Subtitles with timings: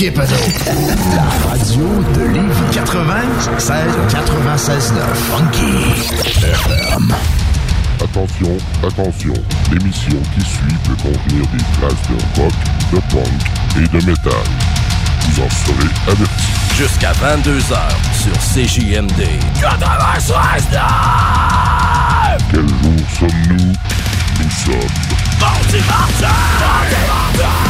[0.00, 0.06] La
[1.50, 1.84] radio
[2.14, 2.72] de Lévis.
[2.72, 5.04] 96, 96 9.
[5.14, 5.74] Funky
[6.40, 7.14] FM.
[8.02, 9.34] Attention, attention,
[9.70, 12.52] l'émission qui suit peut contenir des traces de rock,
[12.94, 13.28] de punk
[13.76, 14.32] et de métal.
[15.28, 16.48] Vous en serez avertis.
[16.78, 17.76] Jusqu'à 22h
[18.14, 19.28] sur CJMD.
[19.60, 20.64] 96
[22.50, 23.72] Quel jour sommes-nous?
[24.38, 24.94] Nous sommes
[25.38, 26.26] Mardi Martin!
[26.58, 27.69] Mardi Martin!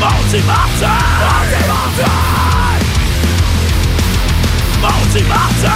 [0.00, 0.88] Mardi Martin!
[4.80, 5.68] Mardi Martin!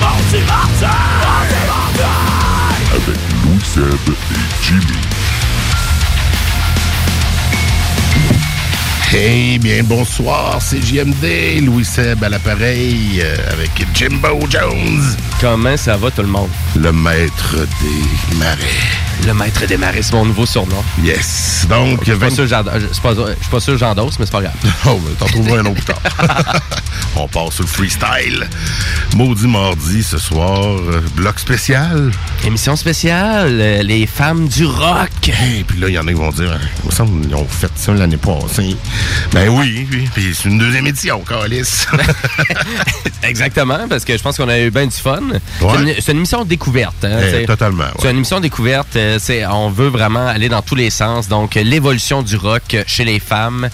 [0.00, 0.88] Mardi Martin!
[2.94, 3.84] Avec Louis
[4.30, 5.11] et Jimmy.
[9.14, 15.02] Hey, bien bonsoir, c'est JMD, Louis Seb à l'appareil euh, avec Jimbo Jones,
[15.38, 16.48] Comment ça va tout le monde?
[16.76, 18.56] le maître des marais.
[19.26, 20.82] Le maître des marais, c'est mon nouveau surnom.
[21.02, 22.48] Yes, donc Je suis pas 20 sûr
[23.02, 23.14] pas-
[23.50, 24.54] pas sûr j'endosse, mais c'est pas grave.
[24.86, 26.00] Oh, mais t'en trouveras un autre tard.
[27.16, 28.48] On part sur le freestyle.
[29.14, 32.10] Maudit mardi ce soir, euh, bloc spécial.
[32.44, 35.10] Émission spéciale, euh, les femmes du rock.
[35.28, 37.34] Et puis là, il y en a qui vont dire, hein, il me semble qu'ils
[37.34, 38.76] ont fait ça l'année passée.
[39.32, 41.86] Ben oui, oui, puis c'est une deuxième édition, Calis.
[43.22, 45.20] Exactement, parce que je pense qu'on a eu bien du fun.
[45.60, 47.04] C'est une, une émission découverte.
[47.04, 47.90] Hein, Eh, c'est- totalement, ouais.
[48.00, 48.96] C'est une émission découverte.
[48.96, 51.28] euh, c'est- on veut vraiment aller dans tous les sens.
[51.28, 53.68] Donc, l'évolution du rock chez les femmes,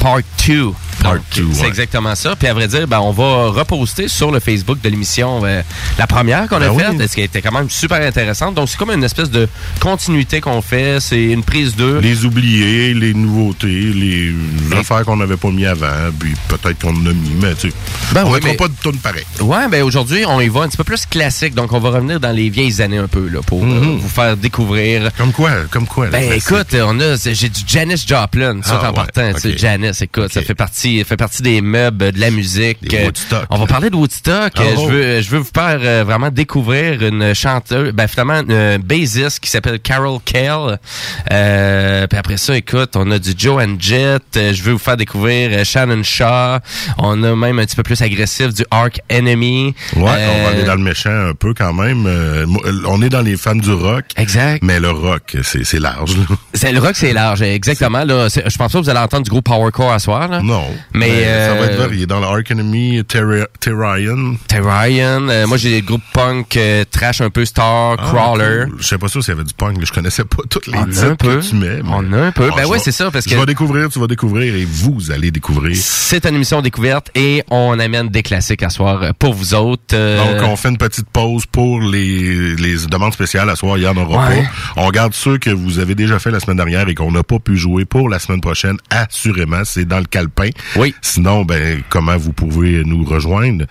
[0.00, 0.70] part 2.
[1.02, 1.68] Part C'est ouais.
[1.68, 2.36] exactement ça.
[2.36, 5.62] Puis à vrai dire, ben, on va reposter sur le Facebook de l'émission euh,
[5.98, 7.08] la première qu'on a Ben faite, oui.
[7.08, 8.54] ce qui était quand même super intéressante.
[8.54, 9.48] Donc c'est comme une espèce de
[9.80, 10.98] continuité qu'on fait.
[11.00, 11.98] C'est une prise d'eux.
[11.98, 14.32] les oubliés, les nouveautés, les
[14.78, 17.74] affaires qu'on n'avait pas mis avant, puis peut-être qu'on en a mis, mais tu sais,
[18.12, 19.24] Ben on mais- pas de tonne pareil.
[19.40, 21.54] Ouais, ben aujourd'hui, on y va un petit peu plus classique.
[21.54, 24.36] Donc on va revenir dans les vieilles années un peu là, pour euh, vous faire
[24.36, 25.10] découvrir.
[25.16, 26.06] Comme quoi, comme quoi.
[26.06, 29.40] là, Ben écoute, on a j'ai du Janis Joplin, ça Ah, en ouais, partant, tu
[29.40, 29.58] sais, ok.
[29.58, 32.78] Janis, écoute, ça fait partie fait partie des meubles de la musique.
[32.82, 33.46] Des Euh, Woodstock.
[33.50, 34.52] On va parler de Woodstock.
[34.56, 34.86] Ah, Euh, oh.
[34.88, 39.40] Je veux je veux vous faire euh, vraiment découvrir une chanteuse, ben finalement une bassiste
[39.40, 40.78] qui s'appelle Carol Kell.
[41.30, 44.78] Euh, puis après ça, écoute, on a du Joe and Jet, Euh, je veux vous
[44.78, 46.58] faire découvrir euh, Shannon Shaw.
[46.98, 49.74] On a même un petit peu plus agressif du Ark Enemy.
[49.96, 52.04] Ouais, on Euh, va aller dans le méchant un peu quand même.
[52.06, 52.46] Euh,
[52.86, 54.04] on est dans les fans du rock.
[54.16, 54.62] Exact.
[54.62, 56.16] Mais le rock, c'est c'est large.
[56.16, 56.24] là.
[56.54, 58.04] C'est le rock, c'est large, exactement.
[58.04, 60.28] Là, je pense pas que vous allez entendre du gros powercore à soir.
[60.28, 60.40] Là.
[60.42, 60.64] Non.
[60.94, 62.06] Mais, ça va être euh, varié.
[62.06, 64.34] Dans le Ark Enemy, Terra- Terrian.
[64.52, 68.64] Ryan, euh, moi j'ai des groupes punk euh, trash un peu Star, Ah, Crawler.
[68.66, 68.76] cool.
[68.80, 69.78] Je sais pas sûr s'il y avait du punk.
[69.84, 71.36] Je connaissais pas toutes les titres un peu.
[71.36, 71.82] que tu mets.
[71.82, 72.48] mais- On a un peu.
[72.52, 75.10] Ah, Ben ouais, c'est ça, parce Tu que- vas découvrir, tu vas découvrir et vous
[75.10, 75.76] allez découvrir.
[75.76, 79.94] C'est une émission découverte et on amène des classiques à soir euh, pour vous autres.
[79.94, 83.48] euh, Donc, on fait une petite pause pour les, les demandes spéciales.
[83.50, 84.42] À soir, il y en aura Ouais.
[84.42, 84.48] pas.
[84.76, 87.38] On garde ceux que vous avez déjà fait la semaine dernière et qu'on n'a pas
[87.38, 88.76] pu jouer pour la semaine prochaine.
[88.90, 90.50] Assurément, c'est dans le calepin.
[90.76, 90.94] Oui.
[91.02, 93.66] Sinon, ben, comment vous pouvez nous rejoindre?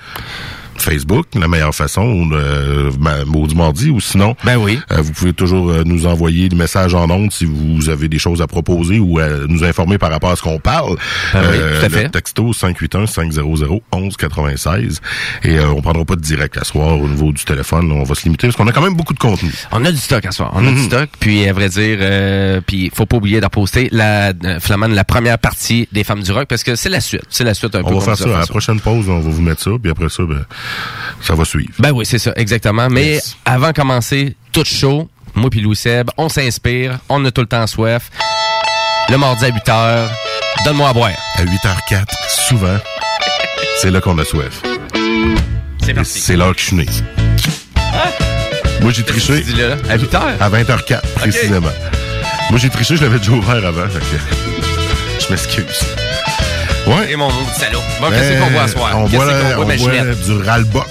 [0.81, 4.79] Facebook, la meilleure façon, euh, ma- Maudit Mardi, ou sinon, Ben oui.
[4.91, 8.19] euh, vous pouvez toujours euh, nous envoyer des messages en ondes si vous avez des
[8.19, 10.95] choses à proposer ou à nous informer par rapport à ce qu'on parle.
[11.33, 12.09] Ben oui, tout à le fait.
[12.09, 14.99] texto 581-500-1196.
[15.43, 17.91] Et euh, on prendra pas de direct à soir au niveau du téléphone.
[17.91, 19.51] on va se limiter parce qu'on a quand même beaucoup de contenu.
[19.71, 20.51] On a du stock à soir.
[20.53, 20.75] On a Mhm.
[20.75, 21.09] du stock.
[21.19, 25.03] Puis, à vrai dire, euh, puis faut pas oublier de poster la, euh, finalement, la
[25.03, 27.21] première partie des Femmes du Rock parce que c'est la suite.
[27.29, 27.89] C'est la suite un peu.
[27.93, 28.35] On va faire ça.
[28.35, 29.71] À la prochaine pause, on va vous mettre ça.
[29.81, 30.43] Puis après ça, ben,
[31.21, 31.71] ça va suivre.
[31.79, 32.87] Ben oui, c'est ça, exactement.
[32.89, 33.35] Mais Yes.
[33.45, 37.47] avant de commencer, tout chaud, moi puis Louis Seb, on s'inspire, on a tout le
[37.47, 38.09] temps soif.
[39.09, 40.07] Le mardi à 8 h,
[40.65, 41.11] donne-moi à boire.
[41.37, 42.05] À 8h04,
[42.47, 42.77] souvent,
[43.79, 44.61] c'est là qu'on a soif.
[45.83, 46.85] C'est Et C'est l'heure que je suis né.
[48.81, 50.21] Moi, j'ai triché là, à 8 h?
[50.39, 51.69] à 20h04, précisément.
[52.49, 53.87] Moi, j'ai triché, je l'avais déjà ouvert avant.
[53.87, 55.81] fait que je m'excuse.
[56.91, 57.11] Ouais.
[57.11, 57.79] Et mon de salaud.
[57.99, 58.91] Bon, qu'est-ce qu'on voit à soir?
[59.09, 60.21] Qu'est-ce qu'on voit, on Ginette?
[60.25, 60.43] du.
[60.47, 60.87] Ralbock.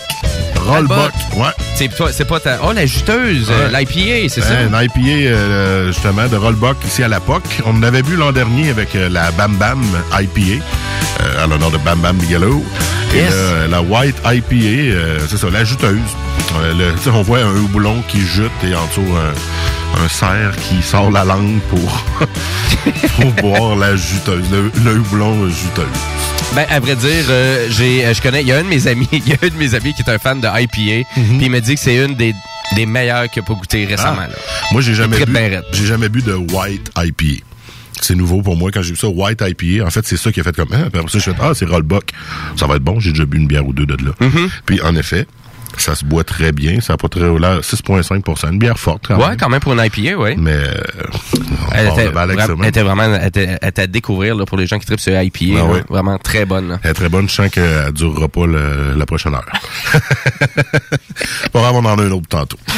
[0.66, 1.47] Rollbuck, ouais.
[1.75, 2.59] C'est toi- c'est pas ta...
[2.62, 3.81] Oh, la juteuse, euh, Ouais.
[3.84, 4.53] l'IPA, c'est ça?
[4.59, 7.42] Un IPA, euh, justement, de Rollbuck ici à la POC.
[7.66, 9.83] On en avait bu l'an dernier avec euh, la Bam Bam
[10.13, 10.63] IPA,
[11.22, 12.63] euh, à l'honneur de Bam Bam Bigelow.
[13.15, 13.30] Yes.
[13.34, 14.54] là, la White IPA,
[14.95, 15.98] euh, c'est ça, la juteuse.
[16.63, 19.01] Euh, le- on voit un houblon qui jute et en dessous
[20.03, 22.05] un, cerf qui sort la langue pour,
[23.21, 25.87] pour boire la juteuse, le, le houblon juteuse.
[26.55, 28.87] Ben, à vrai dire, euh, j'ai, euh, je connais, il y a un de mes
[28.87, 31.37] amis, il y a un de mes amis qui est un fan de IPA, Mhm.
[31.39, 32.35] puis il me dit que c'est une des,
[32.75, 34.23] des meilleures qu'il a pas goûté récemment.
[34.25, 34.29] Ah.
[34.29, 34.35] là.
[34.73, 35.37] Moi, j'ai jamais bu,
[35.73, 37.45] j'ai jamais bu de White IPA.
[38.03, 39.87] C'est nouveau pour moi quand j'ai vu ça, White IPA.
[39.87, 41.53] En fait, c'est ça qui a fait comme, ah, puis après ça, je fais, ah,
[41.55, 42.13] c'est Rollbuck.
[42.57, 44.13] Ça va être bon, j'ai déjà bu une bière ou deux de là.
[44.21, 44.49] Mm-hmm.
[44.65, 45.27] Puis, en effet,
[45.82, 46.80] ça se boit très bien.
[46.80, 49.36] Ça n'a pas très l'air 6,5% Une bière forte, quand Ouais, même.
[49.36, 50.34] quand même pour une IPA, oui.
[50.38, 50.74] Mais euh,
[51.72, 54.86] Elle était, elle vraiment elle était, elle était à découvrir là, pour les gens qui
[54.86, 55.59] tripent sur IPA.
[55.60, 55.82] Ah ouais.
[55.88, 56.68] Vraiment très bonne.
[56.68, 56.80] là.
[56.82, 57.28] Elle est très bonne.
[57.28, 59.47] Je sens qu'elle durera pas le- la prochaine heure.
[61.53, 62.59] Pas grave, on en a une autre tantôt.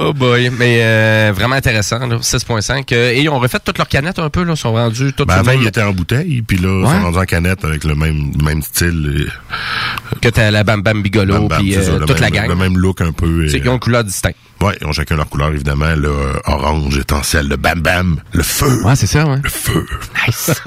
[0.00, 2.84] Oh boy, mais euh, vraiment intéressant, là, 6.5.
[2.94, 5.38] Euh, et ils ont refait toutes leurs canettes un peu, là, sont rendus toutes Ben,
[5.38, 6.82] avant, même- il était en bouteille, puis là, Ouais.
[6.94, 9.26] ils sont rendus en canette avec le même, même style.
[9.26, 12.48] et- que t'as la Bam Bam Bigolo, Bam Bam, puis ça, toute la gang.
[12.48, 13.48] Le même look un peu.
[13.48, 14.36] C'est et- qu'ils ont une couleur distincte.
[14.60, 15.94] Ouais, ils ont chacun leur couleur, évidemment.
[15.94, 18.82] Le euh, orange étant celle de Bam Bam, le feu.
[18.84, 19.38] Ouais, c'est ça, ouais.
[19.42, 19.86] Le feu.
[20.26, 20.50] Nice.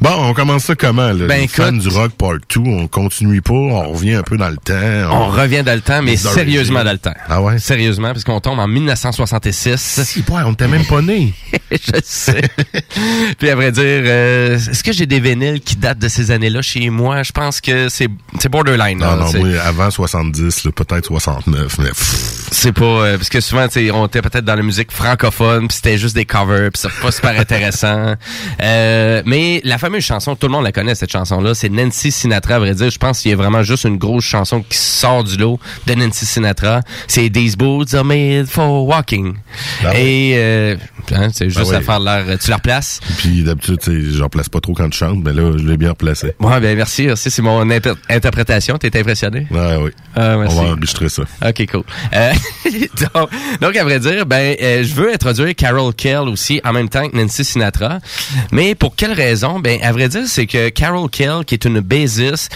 [0.00, 1.12] Bon, on commence ça comment?
[1.12, 1.26] Là?
[1.26, 4.36] Ben, Les fans écoute- du rock part 2, on continue pas, on revient un peu
[4.36, 4.74] dans le temps.
[5.10, 7.14] On revient dans le temps, mais sérieusement dans le temps.
[7.28, 7.58] Ah ouais?
[7.58, 10.00] Sérieusement, parce qu'on tombe en 1966.
[10.04, 11.32] Si, ouais, on t'est même pas né.
[11.70, 12.42] je sais.
[13.38, 16.62] Puis à vrai dire, euh, est-ce que j'ai des vinyles qui datent de ces années-là
[16.62, 17.22] chez moi?
[17.22, 18.08] Je pense que c'est
[18.40, 18.98] c'est borderline.
[18.98, 20.41] Non, là, non, avant 70,
[20.74, 24.54] peut-être 69, mais C'est pas euh, parce que souvent tu sais, on était peut-être dans
[24.54, 28.14] la musique francophone puis c'était juste des covers puis c'est pas super intéressant.
[28.62, 32.12] Euh, mais la fameuse chanson, tout le monde la connaît cette chanson là, c'est Nancy
[32.12, 34.76] Sinatra à vrai dire, je pense qu'il y a vraiment juste une grosse chanson qui
[34.76, 39.34] sort du lot de Nancy Sinatra, c'est These boots are made for walking.
[39.84, 39.98] Ah.
[39.98, 40.76] Et euh,
[41.12, 43.00] hein, c'est juste Ah à faire l'air tu la replaces.
[43.18, 43.78] puis d'habitude,
[44.12, 46.34] j'en place pas trop quand tu chantes, mais là, je l'ai bien replacé.
[46.40, 49.46] Ouais, ben merci, merci, c'est mon interprétation, t'es impressionné?
[49.50, 49.90] Ouais, oui.
[50.40, 50.46] Ah.
[50.50, 51.22] On va enregistrer ça.
[51.46, 51.82] OK, cool.
[52.14, 52.32] Euh,
[53.14, 53.30] donc,
[53.60, 57.08] donc, à vrai dire, ben, euh, je veux introduire Carol Kell aussi en même temps
[57.08, 57.98] que Nancy Sinatra.
[58.50, 59.60] Mais pour quelle raison?
[59.60, 62.50] Ben, à vrai dire, c'est que Carol Kell, qui est une bassiste,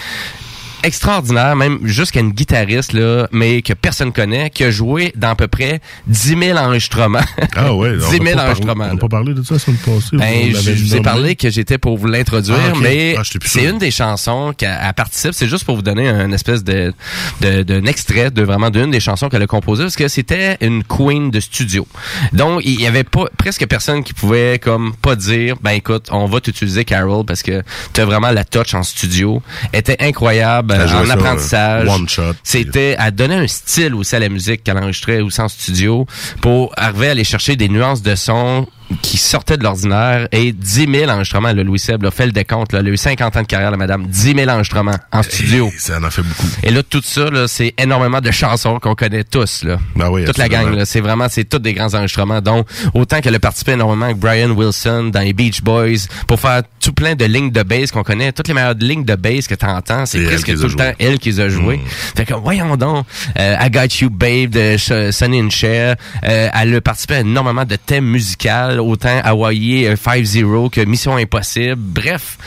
[0.83, 5.35] extraordinaire, même jusqu'à une guitariste, là, mais que personne connaît, qui a joué dans à
[5.35, 7.19] peu près 10 000 enregistrements.
[7.55, 7.97] Ah ouais.
[7.97, 8.83] 10 on 000 a pas parlé- enregistrements.
[8.85, 10.17] On n'a pas parlé de ça la semaine passée.
[10.17, 13.77] Ben, je, vous ai parlé que j'étais pour vous l'introduire, Ah, mais Ah, c'est une
[13.77, 15.33] des chansons qu'elle elle participe.
[15.33, 16.93] C'est juste pour vous donner un espèce de
[17.41, 20.83] de- d'un extrait de vraiment d'une des chansons qu'elle a composées parce que c'était une
[20.83, 21.87] queen de studio.
[22.33, 26.25] Donc il y avait pas presque personne qui pouvait comme pas dire ben écoute on
[26.25, 27.63] va t'utiliser Carol parce que
[27.93, 29.41] tu as vraiment la touch en studio.
[29.73, 30.83] Elle était incroyable Ça,
[31.13, 31.87] apprentissage.
[32.19, 32.33] euh.
[32.43, 36.05] C'était à donner un style aussi à la musique qu'elle enregistrait aussi en studio
[36.41, 38.67] pour arriver à aller chercher des nuances de son
[39.01, 41.51] qui sortaient de l'ordinaire et 10 000 enregistrements.
[41.51, 42.73] Là, Louis Seb, là, fait le décompte.
[42.73, 44.07] Là, elle a eu 50 ans de carrière, la madame.
[44.07, 45.67] 10 000 enregistrements en studio.
[45.73, 46.47] Et ça en a fait beaucoup.
[46.63, 49.63] Et là, tout ça, là, c'est énormément de chansons qu'on connaît tous.
[49.63, 49.77] Là.
[49.95, 52.41] Ben oui, Toute la gang, là, c'est vraiment, c'est tous des grands enregistrements.
[52.41, 56.63] Donc, autant qu'elle a participé énormément avec Brian Wilson dans les Beach Boys pour faire
[56.79, 58.31] tout plein de lignes de bass qu'on connaît.
[58.31, 61.19] Toutes les meilleures lignes de bass que t'entends, c'est C'est presque tout le temps elle
[61.19, 61.81] qui les a jouées.
[62.15, 63.05] Fait que, voyons donc,
[63.37, 64.77] euh, I Got You Babe de
[65.11, 65.95] Sonny and Cher.
[66.23, 68.47] Euh, elle a participé à énormément de thèmes musicaux,
[68.79, 71.75] autant Hawaii euh, 5-0 que Mission Impossible.
[71.77, 72.37] Bref.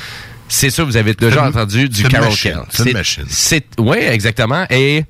[0.49, 2.35] C'est sûr, vous avez déjà entendu du Carol.
[2.35, 2.63] Kell.
[2.71, 3.25] C'est une machine.
[3.29, 4.65] C'est oui, exactement.
[4.69, 5.05] Et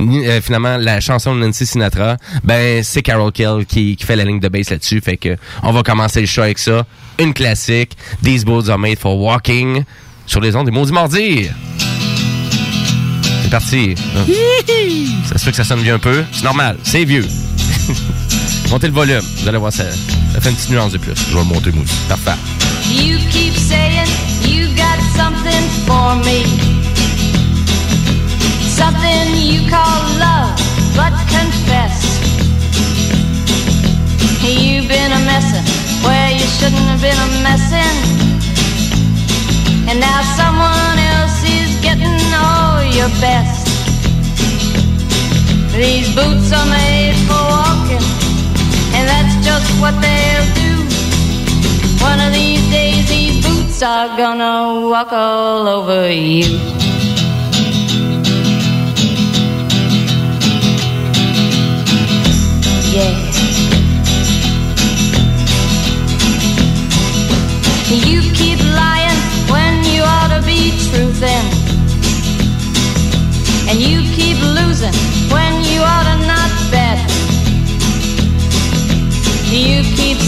[0.00, 4.24] euh, finalement, la chanson de Nancy Sinatra, ben c'est Carol Kell qui, qui fait la
[4.24, 5.00] ligne de bass là-dessus.
[5.00, 6.84] Fait que on va commencer le show avec ça.
[7.18, 7.96] Une classique.
[8.22, 9.84] These boots are made for walking.
[10.26, 11.48] Sur les ondes des maudits mardis.
[13.42, 13.94] C'est parti.
[15.26, 16.24] Ça se fait que ça sonne vieux un peu.
[16.32, 16.76] C'est normal.
[16.82, 17.26] C'est vieux.
[18.70, 19.22] Montez le volume.
[19.38, 19.84] Vous allez voir, ça,
[20.32, 21.14] ça fait une petite nuance de plus.
[21.14, 21.94] Je vais le monter, moi aussi.
[22.08, 22.36] Parfait.
[22.90, 24.06] You keep saying
[24.42, 26.44] you got something for me.
[28.76, 30.54] Something you call love,
[30.94, 32.20] but confess.
[34.42, 35.64] You've been a messin'
[36.04, 37.96] where you shouldn't have been a messin'.
[39.88, 43.66] And now someone else is getting all your best.
[45.74, 47.75] These boots are made for
[49.46, 50.72] just what they'll do.
[52.02, 56.50] One of these days, these boots are gonna walk all over you.
[62.94, 63.14] Yeah.
[68.10, 69.20] You keep lying
[69.54, 71.46] when you ought to be truthing.
[73.68, 74.96] And you keep losing
[75.34, 76.35] when you ought to not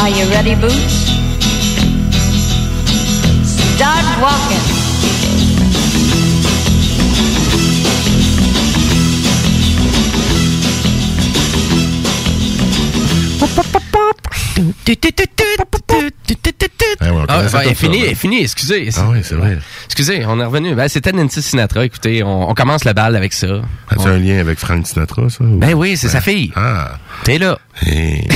[0.00, 1.10] Are you ready, Boots?
[3.76, 4.80] Start walking.
[13.42, 13.89] Eh ouais, on
[17.00, 18.06] Ah, ben, tout est ça, fini, là.
[18.08, 18.88] est excusez.
[18.96, 19.58] Ah oui, c'est vrai.
[19.86, 20.74] Excusez, on est revenu.
[20.74, 21.84] Ben, c'était Nancy Sinatra.
[21.84, 23.62] Écoutez, on, on commence la balle avec ça.
[23.88, 25.44] As-tu On- un lien avec Frank Sinatra, ça?
[25.44, 26.52] ou- Ben oui, c'est sa fille.
[26.56, 26.98] Ah.
[27.24, 27.58] T'es là.
[27.86, 28.26] Hey,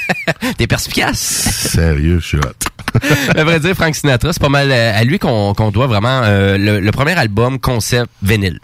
[0.58, 1.18] T'es perspicace.
[1.18, 3.00] sérieux, je suis hot.
[3.36, 6.56] à vrai dire, Frank Sinatra, c'est pas mal à lui qu'on qu'on doit vraiment euh,
[6.56, 8.58] le, le premier album concept vinyle.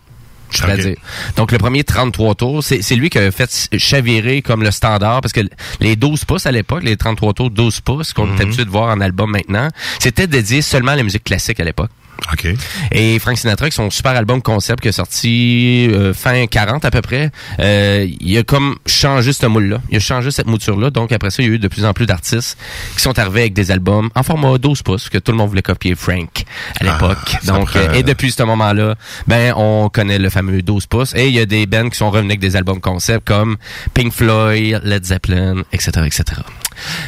[0.52, 0.96] Je dire.
[1.36, 5.20] Donc, le premier 33 tours, c'est c'est lui qui a fait chavirer comme le standard,
[5.20, 5.40] parce que
[5.80, 8.94] les 12 pouces à l'époque, les 33 tours 12 pouces, qu'on est habitué de voir
[8.94, 9.68] en album maintenant,
[9.98, 11.90] c'était dédié seulement à la musique classique à l'époque.
[12.32, 12.46] OK.
[12.92, 16.90] Et Frank Sinatra, avec son super album concept qui est sorti euh, fin 40 à
[16.90, 19.80] peu près, euh, il a comme changé ce moule-là.
[19.90, 20.90] Il a changé cette mouture-là.
[20.90, 22.56] Donc après ça, il y a eu de plus en plus d'artistes
[22.96, 25.62] qui sont arrivés avec des albums en format 12 pouces, que tout le monde voulait
[25.62, 26.44] copier Frank
[26.80, 27.18] à l'époque.
[27.34, 28.94] Ah, Donc prend- euh, Et depuis ce moment-là,
[29.26, 31.14] ben on connaît le fameux 12 pouces.
[31.14, 33.56] Et il y a des bands qui sont revenus avec des albums concept comme
[33.94, 36.24] Pink Floyd, Led Zeppelin, etc., etc.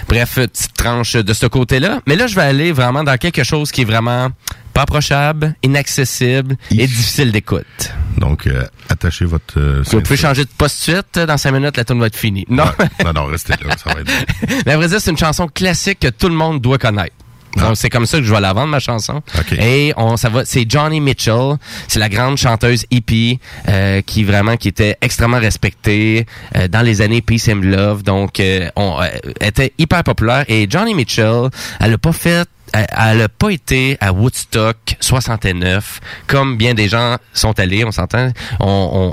[0.08, 2.00] Bref, petite tranche de ce côté-là.
[2.06, 4.28] Mais là, je vais aller vraiment dans quelque chose qui est vraiment
[4.74, 7.92] pas approchable, inaccessible et difficile d'écoute.
[8.18, 9.58] Donc, euh, attachez votre...
[9.58, 11.18] euh, Vous pouvez changer de poste suite.
[11.18, 12.44] Dans cinq minutes, la tune va être finie.
[12.48, 12.64] Non.
[13.04, 14.54] Non, non, restez là, ça va être bon.
[14.66, 17.14] mais à vrai dire, c'est une chanson classique que tout le monde doit connaître.
[17.56, 17.70] Ah.
[17.76, 19.22] C'est comme ça que je vais la vendre, ma chanson.
[19.38, 19.52] OK.
[19.52, 21.54] Et on, ça va, c'est Johnny Mitchell.
[21.86, 23.38] C'est la grande chanteuse hippie,
[23.68, 26.26] euh, qui vraiment, qui était extrêmement respectée,
[26.56, 28.02] euh, dans les années Peace and Love.
[28.02, 29.06] Donc, euh, on, euh,
[29.40, 30.44] était hyper populaire.
[30.48, 36.00] Et Johnny Mitchell, elle a pas fait elle elle a pas été à Woodstock 69
[36.26, 38.30] comme bien des gens sont allés, on s'entend.
[38.60, 38.66] On,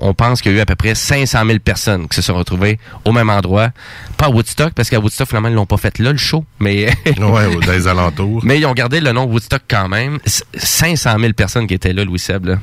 [0.04, 2.22] on- on pense qu'il y a eu à peu près 500 000 personnes qui se
[2.22, 3.70] sont retrouvées au même endroit.
[4.18, 6.44] Pas à Woodstock, parce qu'à Woodstock, finalement, ils l'ont pas fait là, le show.
[6.60, 6.86] Mais
[7.20, 8.42] Ouais, dans les alentours.
[8.44, 10.18] Mais ils ont gardé le nom Woodstock quand même.
[10.26, 12.46] C- 500 000 personnes qui étaient là, Louis Seb.
[12.46, 12.56] là.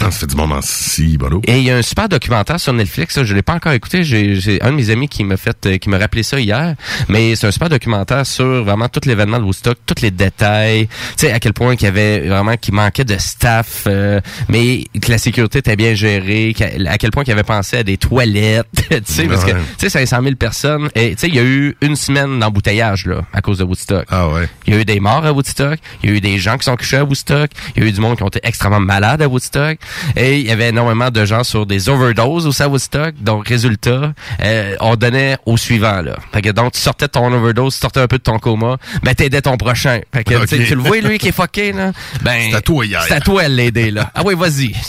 [0.00, 1.18] Ah, ça fait du moment si.
[1.44, 3.14] Et il y a un super documentaire sur Netflix.
[3.14, 4.04] Ça, je l'ai pas encore écouté.
[4.04, 6.74] J'ai un de mes amis qui m'a fait, euh, qui m'a rappelé ça hier.
[7.08, 10.86] Mais c'est un super documentaire sur vraiment tout l'événement de Woodstock, tous les détails.
[10.86, 14.84] Tu sais à quel point qu'il y avait vraiment qu'il manquait de staff, euh, mais
[15.00, 16.54] que la sécurité était bien gérée.
[16.86, 18.66] À quel point qu'il avait pensé à des toilettes.
[18.90, 20.88] tu sais parce que tu sais 500 000 personnes.
[20.94, 24.06] Et tu sais il y a eu une semaine d'embouteillage là à cause de Woodstock.
[24.10, 24.48] Ah ouais.
[24.66, 25.78] Il y a eu des morts à Woodstock.
[26.02, 27.50] Il y a eu des gens qui sont couchés à Woodstock.
[27.76, 29.77] Il y a eu du monde qui ont été extrêmement malades à Woodstock.
[30.16, 33.14] Et il y avait énormément de gens sur des overdoses aussi à Woodstock.
[33.20, 36.16] Donc, résultat, euh, on donnait au suivant, là.
[36.32, 38.76] Fait que donc, tu sortais de ton overdose, tu sortais un peu de ton coma,
[39.02, 40.00] ben t'aidais ton prochain.
[40.12, 41.92] Fait que, tu le vois, lui, qui est fucké, là?
[42.22, 43.02] Ben, C'est à toi hier.
[43.06, 44.10] C'est à toi l'aider, là.
[44.14, 44.74] Ah oui, vas-y.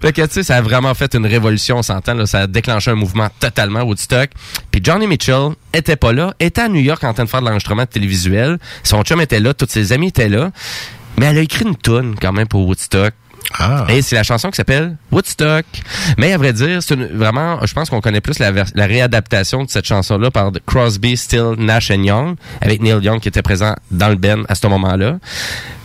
[0.00, 2.26] Fait que, tu sais, ça a vraiment fait une révolution, on s'entend, là.
[2.26, 4.30] Ça a déclenché un mouvement totalement Woodstock.
[4.70, 7.46] Puis Johnny Mitchell était pas là, était à New York en train de faire de
[7.46, 8.58] l'enregistrement télévisuel.
[8.82, 10.50] Son chum était là, tous ses amis étaient là.
[11.18, 13.14] Mais elle a écrit une tune quand même pour Woodstock.
[13.58, 13.86] Ah.
[13.88, 15.64] Et c'est la chanson qui s'appelle Woodstock.
[16.18, 18.50] Mais à vrai dire, c'est vraiment, je pense qu'on connaît plus la,
[18.86, 23.74] réadaptation de cette chanson-là par Crosby, Still, Nash Young, avec Neil Young qui était présent
[23.90, 25.18] dans le band à ce moment-là.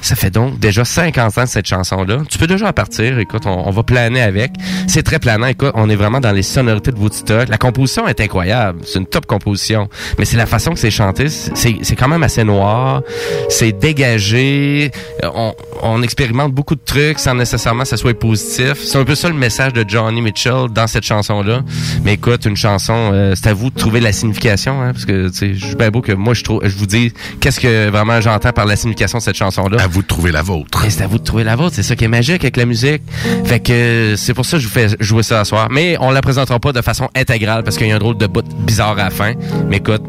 [0.01, 2.24] Ça fait donc déjà 50 ans de cette chanson-là.
[2.27, 3.20] Tu peux déjà partir.
[3.20, 4.51] Écoute, on, va planer avec.
[4.88, 5.46] C'est très planant.
[5.46, 7.48] Écoute, on est vraiment dans les sonorités de Woodstock.
[7.50, 8.81] La composition est incroyable.
[8.84, 9.89] C'est une top composition.
[10.17, 11.27] Mais c'est la façon que c'est chanté.
[11.29, 13.03] C'est quand même assez noir.
[13.50, 14.91] C'est dégagé.
[15.24, 15.51] Euh,
[15.84, 18.74] On, expérimente beaucoup de trucs sans que ça soit positif.
[18.84, 21.62] C'est un peu ça le message de Johnny Mitchell dans cette chanson-là.
[22.03, 24.81] Mais écoute, une chanson, euh, c'est à vous de trouver la signification.
[24.81, 27.89] Hein, parce que, suis bien beau que moi, je trouve, je vous dis qu'est-ce que
[27.89, 29.81] vraiment j'entends par la signification de cette chanson-là.
[29.81, 30.86] À vous de trouver la vôtre.
[30.86, 31.75] Et c'est à vous de trouver la vôtre.
[31.75, 33.01] C'est ça qui est magique avec la musique.
[33.46, 35.67] Fait que euh, c'est pour ça que je vous fais jouer ça ce soir.
[35.72, 38.27] Mais on la présentera pas de façon intégrale parce qu'il y a un drôle de
[38.27, 39.34] bout bizarre à la fin.
[39.67, 40.03] Mais écoute,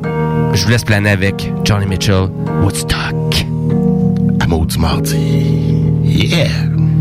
[0.53, 2.29] je vous laisse planer avec Johnny Mitchell,
[2.63, 3.47] Woodstock.
[4.41, 5.73] À maudit mardi.
[6.05, 6.92] Yeah.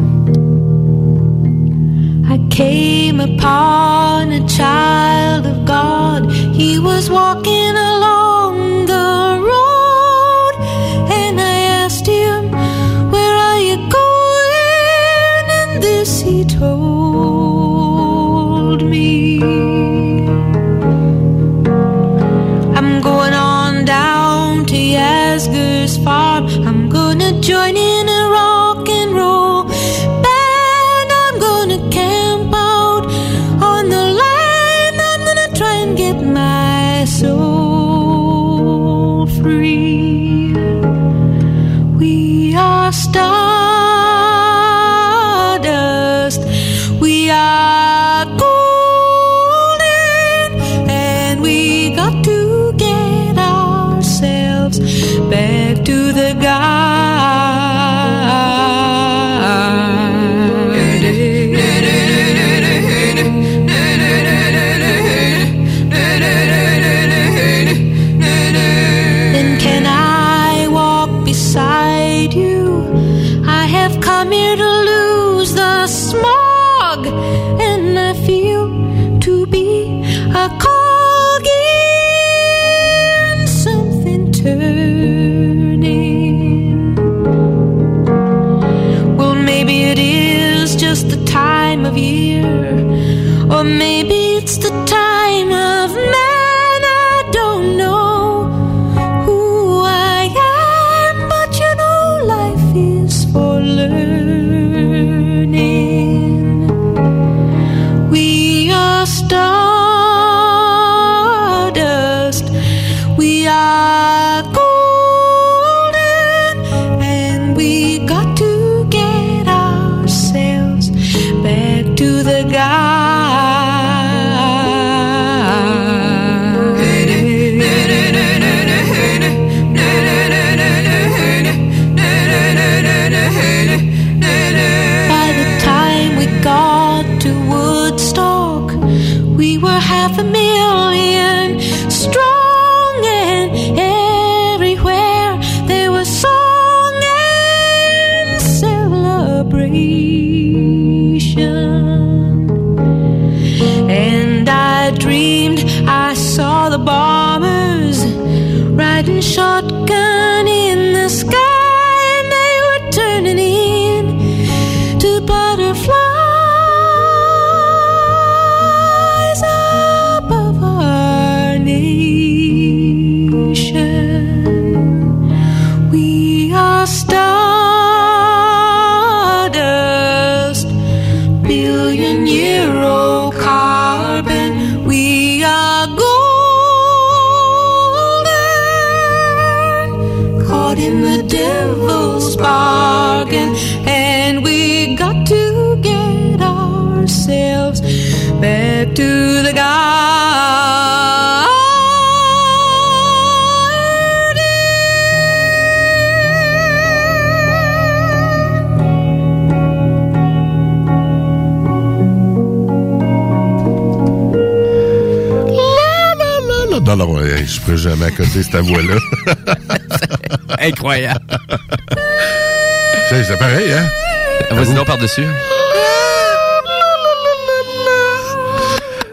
[2.34, 6.32] I came upon a child of God.
[6.32, 8.21] He was walking along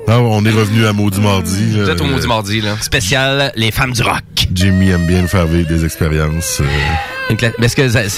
[0.06, 1.72] Non, on est revenu à Maudit Mardi.
[1.72, 2.76] Vous êtes au Maudit Mardi, là.
[2.80, 4.22] Spécial, les femmes du rock.
[4.52, 6.60] Jimmy aime bien faire vivre des expériences.
[6.60, 6.64] euh,
[7.30, 8.08] Est-ce que ça-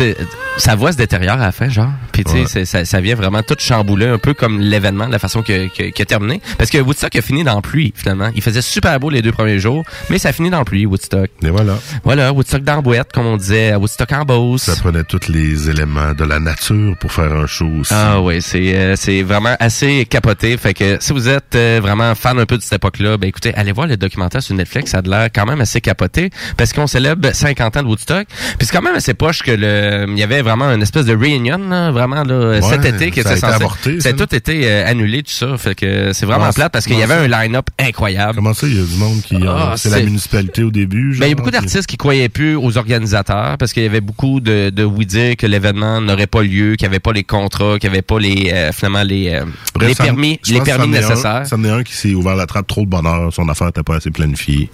[0.56, 1.90] sa voix se détériore à la fin, genre?
[2.12, 2.64] Puis tu sais, Ouais.
[2.64, 6.02] ça, ça vient vraiment tout chambouler, un peu comme l'événement, la façon que, que, que
[6.02, 6.40] a terminé.
[6.58, 8.30] Parce que Woodstock a fini dans la pluie, finalement.
[8.34, 10.86] Il faisait super beau les deux premiers jours, mais ça a fini dans la pluie,
[10.86, 11.28] Woodstock.
[11.42, 11.78] Et voilà.
[12.04, 14.62] Voilà, Woodstock dans la boîte, comme on disait, Woodstock en Beauce.
[14.62, 17.92] Ça prenait tous les éléments de la nature pour faire un show aussi.
[17.94, 20.56] Ah oui, c'est euh, c'est vraiment assez capoté.
[20.56, 23.54] Fait que si vous êtes euh, vraiment fan un peu de cette époque-là, ben écoutez,
[23.54, 26.86] allez voir le documentaire sur Netflix, ça a l'air quand même assez capoté parce qu'on
[26.86, 28.26] célèbre 50 ans de Woodstock.
[28.58, 31.14] Puis c'est quand même assez poche que le il y avait vraiment une espèce de
[31.14, 35.22] reunion là, vraiment là, cet été qui était censé avorté, ça tout été euh, annulé
[35.22, 35.56] tout ça.
[35.58, 38.34] Fait que c'est vraiment Comment- plate parce qu'il y avait un line-up incroyable.
[38.36, 39.36] Comment ça, il y a du monde qui...
[39.46, 41.20] Ah, euh, c'est la municipalité au début, genre?
[41.20, 44.00] Ben, il y a beaucoup d'artistes qui croyaient plus aux organisateurs parce qu'il y avait
[44.00, 47.24] beaucoup de, de oui dire que l'événement n'aurait pas lieu, qu'il n'y avait pas les
[47.24, 50.88] contrats, qu'il n'y avait pas les euh, finalement les, euh, Bref, les permis, les permis
[50.88, 51.46] nécessaires.
[51.46, 53.32] Ça en est un qui s'est ouvert la trappe trop de bonheur.
[53.32, 54.70] Son affaire n'était pas assez planifiée.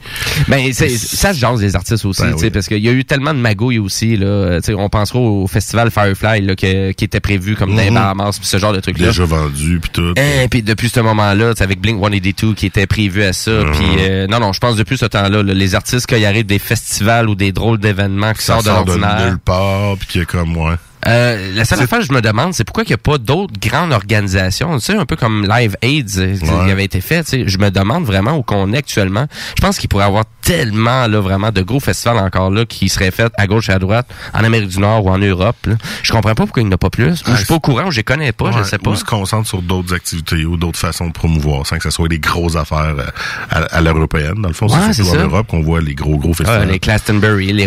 [0.49, 2.51] Ben ça se jase les artistes aussi, Ben tu sais, oui.
[2.51, 5.19] parce qu'il y a eu tellement de magouilles aussi là, euh, tu sais, on pensera
[5.19, 7.95] au festival Firefly là, que- qui était prévu comme les Mhm.
[7.95, 9.09] Bahamas puis ce genre de trucs là.
[9.09, 10.15] Déjà vendu, puis tout.
[10.17, 13.71] Et puis depuis ce moment-là, sais, avec Blink 182 qui était prévu à ça, Mhm.
[13.73, 16.47] puis euh, non non, je pense depuis ce temps-là, là, les artistes quand il arrive
[16.47, 20.09] des festivals ou des drôles d'événements qui ça sortent de sort de nulle part, puis
[20.09, 20.77] qui est comme moi.
[21.07, 23.55] Euh, la seule affaire que je me demande, c'est pourquoi il n'y a pas d'autres
[23.61, 27.31] grandes organisations, tu sais, un peu comme Live AIDS euh, qui avait été fait, tu
[27.31, 27.45] sais.
[27.47, 29.27] Je me demande vraiment où qu'on est actuellement.
[29.57, 32.89] Je pense qu'il pourrait y avoir tellement, là, vraiment, de gros festivals encore là qui
[32.89, 35.57] seraient faits à gauche et à droite, en Amérique du Nord ou en Europe.
[35.67, 35.75] Là.
[36.03, 37.23] Je comprends pas pourquoi il n'y en a pas plus.
[37.27, 38.91] Ou je suis pas au courant, ou je les connais pas, je Ouais, sais pas.
[38.91, 42.09] Ou se concentre sur d'autres activités ou d'autres façons de promouvoir sans que ce soit
[42.09, 43.07] des grosses affaires euh,
[43.51, 44.41] à, à l'européenne.
[44.41, 45.25] Dans le fond, Ouais, c'est surtout en.
[45.25, 46.69] Europe qu'on voit les gros, gros festivals.
[46.69, 47.67] les Glastonbury, les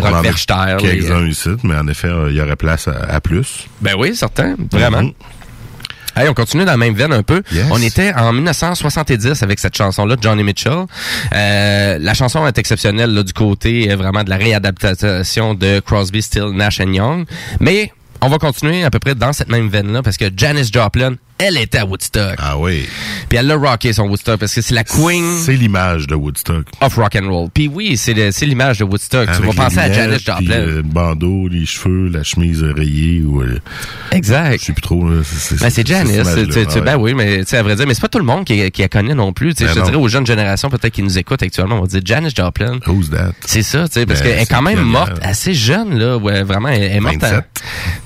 [0.78, 3.29] Quelques-uns ici, mais en effet, il y aurait place à, à plus.
[3.80, 5.02] Ben oui, certain, vraiment.
[5.02, 5.12] Mhm.
[6.16, 7.42] Hey, on continue dans la même veine un peu.
[7.52, 7.66] Yes.
[7.70, 10.86] On était en 1970 avec cette chanson-là de Johnny Mitchell.
[11.32, 16.20] Euh, la chanson est exceptionnelle là, du côté euh, vraiment de la réadaptation de Crosby,
[16.20, 17.26] Still, Nash Young.
[17.60, 21.14] Mais on va continuer à peu près dans cette même veine-là parce que Janis Joplin,
[21.40, 22.34] elle était à Woodstock.
[22.38, 22.86] Ah oui.
[23.28, 26.66] Puis elle l'a rocké son Woodstock parce que c'est la queen C'est l'image de Woodstock.
[26.80, 27.48] of rock and roll.
[27.52, 29.26] Puis oui, c'est l'image de Woodstock.
[29.26, 30.54] tu vas Avec penser à puis, Joplin.
[30.56, 33.58] euh, le bandeau, les cheveux, la chemise rayée ou euh,
[34.12, 34.60] exact.
[34.60, 35.08] je sais plus trop.
[35.08, 37.12] là, c'est- c'est- Ben, c'est tu- Ah Ben ouais.
[37.12, 38.82] oui, mais tu sais, à vrai dire, mais c'est pas tout le monde qui, qui
[38.82, 39.54] la connaît non plus.
[39.54, 39.84] Ben je te non.
[39.84, 42.78] dirais aux jeunes générations, peut-être qui nous écoutent actuellement, on va dire Janis Joplin.
[42.86, 43.32] Who's that?
[43.46, 46.16] C'est ça, tu sais, parce Ben, qu'elle est quand même morte assez jeune, là.
[46.16, 47.22] Ouais, vraiment, elle est morte.
[47.22, 47.44] à- 27.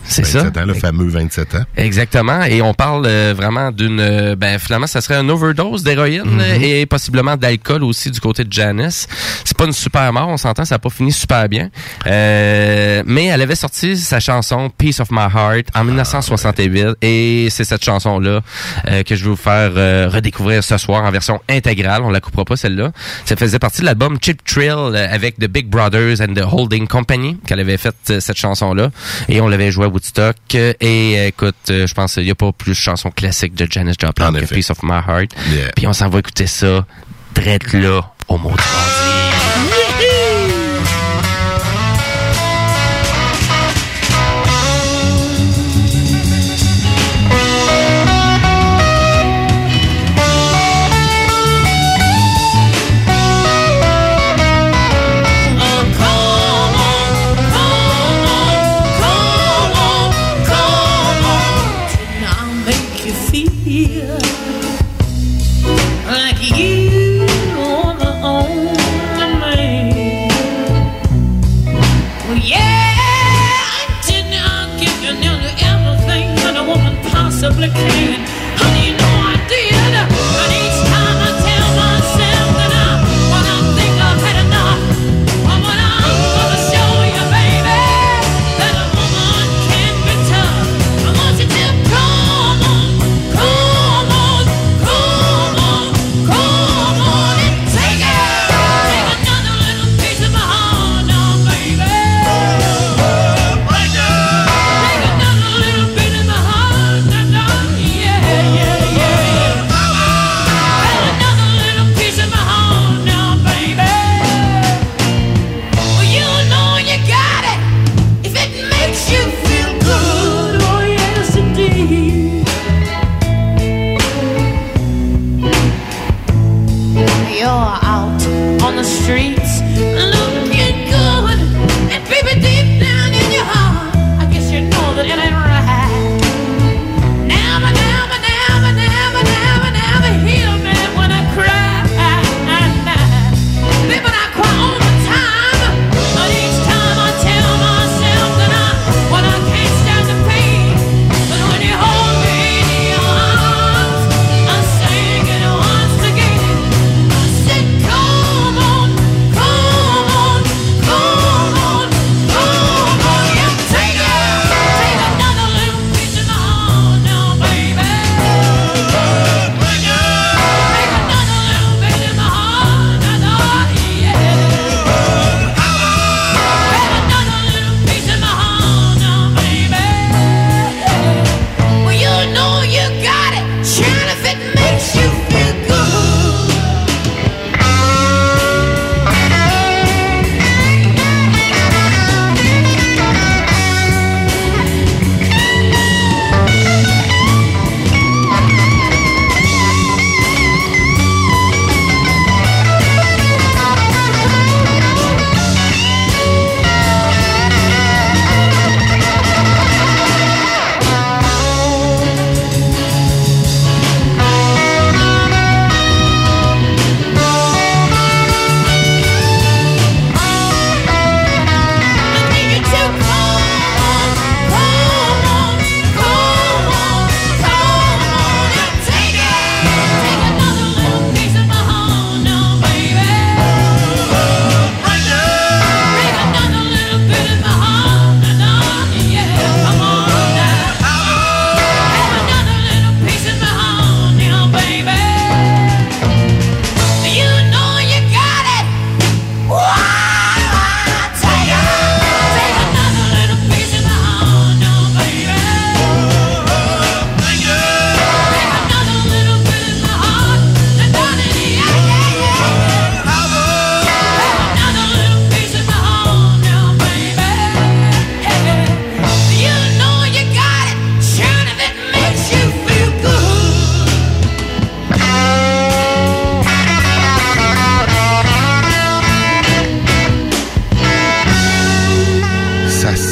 [0.06, 0.38] C'est ça.
[0.44, 1.64] 27 ans, le fameux 27 ans.
[1.76, 2.42] Exactement.
[2.44, 4.00] Et on parle euh, vraiment d'une...
[4.00, 6.62] euh, ben, finalement, ça serait une overdose d'héroïne Mhm.
[6.62, 9.06] et possiblement d'alcool aussi du côté de Janice.
[9.44, 11.70] C'est pas une super mort, on s'entend, ça a pas fini super bien.
[12.06, 17.48] Euh, mais elle avait sorti sa chanson Peace of My Heart Ah, en 1968 et
[17.50, 18.40] c'est cette chanson-là
[18.90, 19.72] euh, que je vais vous faire
[20.12, 22.02] redécouvrir ce soir en version intégrale.
[22.02, 22.92] On la coupera pas celle-là.
[23.24, 26.86] Ça faisait partie de l'album Chip Thrill euh, avec The Big Brothers and the Holding
[26.86, 28.90] Company qu'elle avait fait cette chanson-là
[29.28, 32.72] et on l'avait joué à Woodstock et écoute, je pense qu'il n'y a pas plus
[32.72, 34.32] de chansons classiques de Janis Joplin.
[34.32, 35.34] Peace of My Heart.
[35.50, 35.72] Yeah.
[35.74, 36.86] Puis on s'en va écouter ça
[37.34, 39.03] drette là au mot de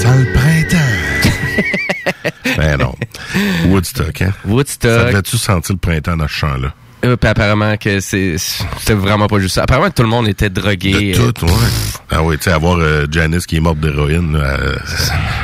[0.03, 0.79] sale printemps.
[2.57, 2.95] ben non.
[3.67, 4.33] Woodstock, hein?
[4.45, 4.91] Woodstock.
[4.91, 6.75] Ça devait-tu sentir le printemps dans ce champ-là?
[7.05, 9.65] Euh, puis apparemment que c'est c'était vraiment pas juste ça.
[9.65, 11.13] Apparemment que tout le monde était drogué.
[11.13, 11.53] De euh, tout, ouais.
[12.11, 14.79] Ah oui, tu sais, avoir euh, Janice qui est morte d'héroïne, elle,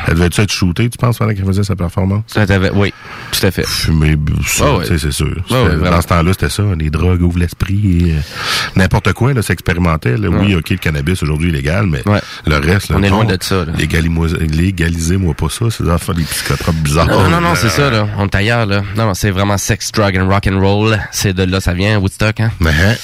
[0.06, 2.22] elle devait-tu être shootée, tu penses, pendant qu'elle faisait sa performance?
[2.26, 2.44] ça
[2.74, 2.92] oui,
[3.32, 3.66] tout à fait.
[3.66, 4.16] Fumée,
[4.46, 4.84] ça, ouais.
[4.84, 5.34] sais, c'est sûr.
[5.50, 5.90] Ouais, vraiment.
[5.90, 6.62] dans ce temps-là, c'était ça.
[6.78, 8.14] Les drogues ouvrent l'esprit et
[8.76, 10.16] n'importe quoi, là, s'expérimentait.
[10.16, 10.28] là.
[10.28, 12.02] Oui, OK, le cannabis aujourd'hui est légal, mais
[12.46, 16.24] le reste, là, On est loin de ça, Légalisez-moi pas ça, c'est des affaires des
[16.24, 17.08] psychotropes bizarres.
[17.08, 18.06] Non, non, non, c'est ça, là.
[18.18, 18.82] On est ailleurs, là.
[18.96, 20.98] Non, non, c'est vraiment sex, drug and rock and roll.
[21.10, 22.50] C'est de là, ça vient, Woodstock, hein?
[22.64, 22.94] Hein,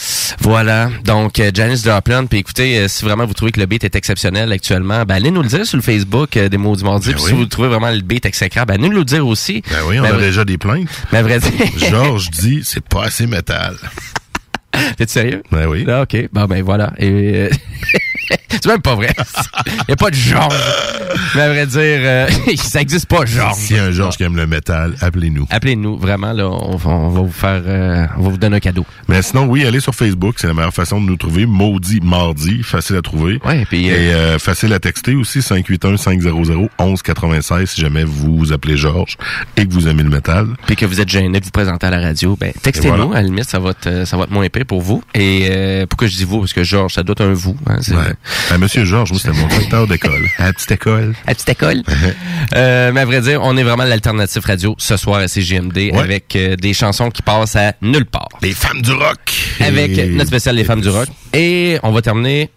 [0.41, 0.91] Voilà.
[1.05, 2.27] Donc, euh, Janice Joplin.
[2.27, 5.31] Puis écoutez, euh, si vraiment vous trouvez que le beat est exceptionnel actuellement, ben allez
[5.31, 7.09] nous le dire sur le Facebook euh, des mots du mardi.
[7.09, 7.31] Ben Puis oui.
[7.31, 9.63] si vous trouvez vraiment le beat exécrable, ben allez nous le dire aussi.
[9.71, 10.89] ben oui, on Mais a à vrai- déjà des plaintes.
[11.13, 11.51] Mais à vrai dire...
[11.91, 13.77] Georges dit, c'est pas assez métal.
[14.97, 15.43] T'es sérieux?
[15.53, 15.85] Ben oui.
[15.89, 16.17] Ah, OK.
[16.33, 16.93] Bon, ben voilà.
[16.99, 17.49] Et,
[18.63, 19.13] c'est même pas vrai.
[19.89, 20.53] Il a pas de genre.
[21.35, 23.55] Mais à vrai dire, euh, ça existe pas, genre.
[23.55, 25.47] S'il y a un Georges qui aime le métal, appelez-nous.
[25.51, 28.61] Appelez-nous, vraiment, là, on, va- on va vous faire, euh, on va vous donner un
[28.61, 28.85] cadeau.
[29.09, 31.47] Mais sinon, oui, allez sur Facebook, c'est la meilleure façon de nous trouver.
[31.47, 33.41] Maudit Mardi, facile à trouver.
[33.45, 39.17] Ouais, puis, euh, Et euh, facile à texter aussi, 581-500-1196 si jamais vous appelez Georges
[39.57, 40.47] et que vous aimez le métal.
[40.67, 43.19] puis que vous êtes gêné de vous présenter à la radio, ben textez-nous, Et voilà.
[43.19, 45.03] à la limite, ça va être, ça va être moins épais pour vous.
[45.15, 46.41] Et euh, pourquoi je dis vous?
[46.41, 47.57] Parce que Georges, ça doit être un vous.
[47.67, 47.79] Hein,
[48.51, 50.29] Ah, Monsieur Georges, moi, c'était mon directeur d'école.
[50.39, 51.15] À la petite école.
[51.27, 51.83] À petite école.
[52.55, 55.99] euh, mais à vrai dire, on est vraiment l'alternative radio ce soir à CGMD Ouais.
[55.99, 58.29] avec euh, des chansons qui passent à nulle part.
[58.43, 59.19] Les femmes du rock.
[59.61, 61.09] Avec Et- notre spécial Les femmes du rock.
[61.33, 62.51] Et on va terminer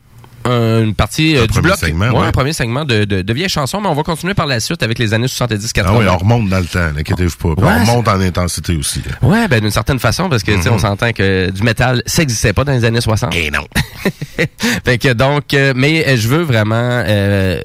[0.51, 1.77] une partie euh, Un du bloc.
[1.77, 2.27] segment, ouais, ouais.
[2.27, 4.83] un premier segment de, de, de vieilles chansons, mais on va continuer par la suite
[4.83, 5.83] avec les années 70-80.
[5.85, 7.61] Ah oui, on remonte dans le temps, n'inquiétez-vous pas.
[7.61, 9.01] Ouais, on remonte en intensité aussi.
[9.07, 9.27] là.
[9.27, 12.63] Ouais, ben d'une certaine façon, parce que on s'entend que du métal, ça existait pas
[12.63, 13.33] dans les années 60.
[13.33, 13.39] Mhm.
[13.41, 13.65] Et non.
[14.85, 17.61] fait que donc, euh, mais euh, je veux vraiment euh,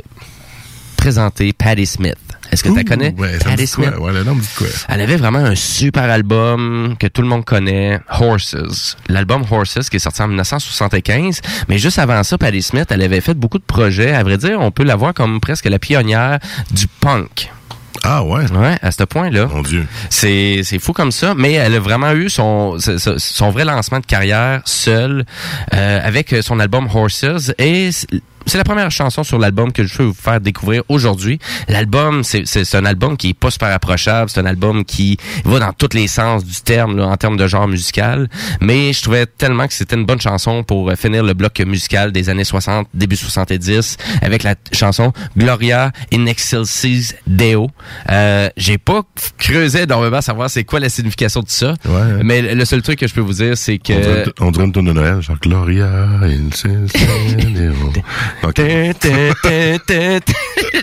[0.96, 2.16] présenter Patti Smith.
[2.52, 3.14] Est-ce que tu la connais?
[3.16, 3.86] Ouais, ça Patti dit quoi?
[3.86, 3.98] Smith?
[3.98, 4.66] Ouais, le nom dit quoi?
[4.88, 8.96] Elle avait vraiment un super album que tout le monde connaît, Horses.
[9.08, 11.40] L'album Horses qui est sorti en 1975.
[11.68, 14.12] Mais juste avant ça, Patti Smith, elle avait fait beaucoup de projets.
[14.12, 16.38] À vrai dire, on peut la voir comme presque la pionnière
[16.70, 17.50] du punk.
[18.04, 18.50] Ah ouais?
[18.50, 19.46] Ouais, à ce point-là.
[19.46, 19.86] Mon Dieu.
[20.10, 24.06] C'est c'est fou comme ça, mais elle a vraiment eu son son, vrai lancement de
[24.06, 25.24] carrière seule
[25.72, 27.90] euh, avec son album Horses et
[28.46, 31.38] c'est la première chanson sur l'album que je veux vous faire découvrir aujourd'hui.
[31.68, 35.72] L'album, c'est un album qui est pas super approchable, c'est un album qui va dans
[35.72, 38.28] tous les sens du terme là, en termes de genre musical,
[38.60, 42.12] mais je trouvais tellement que c'était une bonne chanson pour euh, finir le bloc musical
[42.12, 47.70] des années 60, début 70 avec la chanson Gloria in Excelsis Deo.
[48.10, 49.02] Euh, j'ai pas
[49.38, 52.22] creusé énormément à savoir c'est quoi la signification de ça, Ouais.
[52.24, 54.86] mais le seul truc que je peux vous dire c'est que on dirait une tonne
[54.86, 55.88] de Noël, genre Gloria,
[56.26, 56.62] il Ok.
[56.62, 58.02] Tin,
[58.54, 58.92] tin.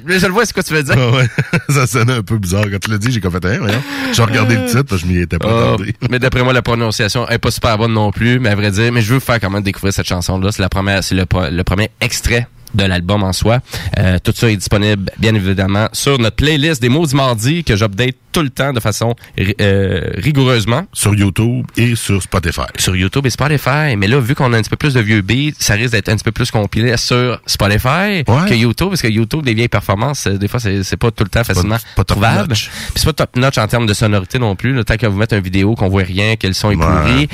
[0.08, 0.96] je le vois, c'est quoi tu veux dire.
[0.98, 1.28] Ah ouais,
[1.70, 3.82] ça sonnait un peu bizarre quand tu l'as dit, j'ai comme fait voyons.
[4.14, 5.96] J'ai regardé le titre, parce que je m'y étais pas attendé.
[6.10, 8.92] mais d'après moi, la prononciation est pas super bonne non plus, mais à vrai dire,
[8.92, 10.52] mais je veux vous faire quand même découvrir cette chanson-là.
[10.52, 13.60] C'est la première, c'est le premier extrait de l'album en soi.
[13.98, 17.76] Euh, tout ça est disponible, bien évidemment, sur notre playlist des mots du mardi que
[17.76, 19.16] j'update tout le temps de façon
[19.60, 22.62] euh, rigoureusement Sur YouTube et sur Spotify.
[22.78, 23.96] sur YouTube et Spotify.
[23.98, 26.10] Mais là, vu qu'on a un petit peu plus de vieux beats, ça risque d'être
[26.10, 28.48] un petit peu plus compilé sur Spotify Ouais.
[28.48, 31.30] que YouTube, parce que YouTube, les vieilles performances, euh, des fois, c'est pas tout le
[31.30, 32.54] temps facilement pas top trouvable.
[32.54, 34.74] Puis c'est pas top notch en termes de sonorité non plus.
[34.74, 36.86] Le temps que vous mettez une vidéo qu'on voit rien, que le son est Ouais.
[36.86, 37.30] pourri,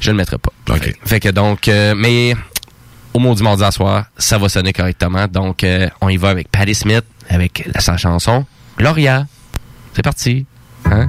[0.00, 0.52] je ne le mettrai pas.
[0.74, 0.94] OK.
[1.04, 2.34] Fait que donc, euh, mais
[3.18, 5.26] au mot du mardi à soir, ça va sonner correctement.
[5.26, 8.46] Donc, euh, on y va avec Patti Smith, avec la, sa chanson
[8.78, 9.26] Gloria.
[9.92, 10.46] C'est parti.
[10.84, 11.08] Hein?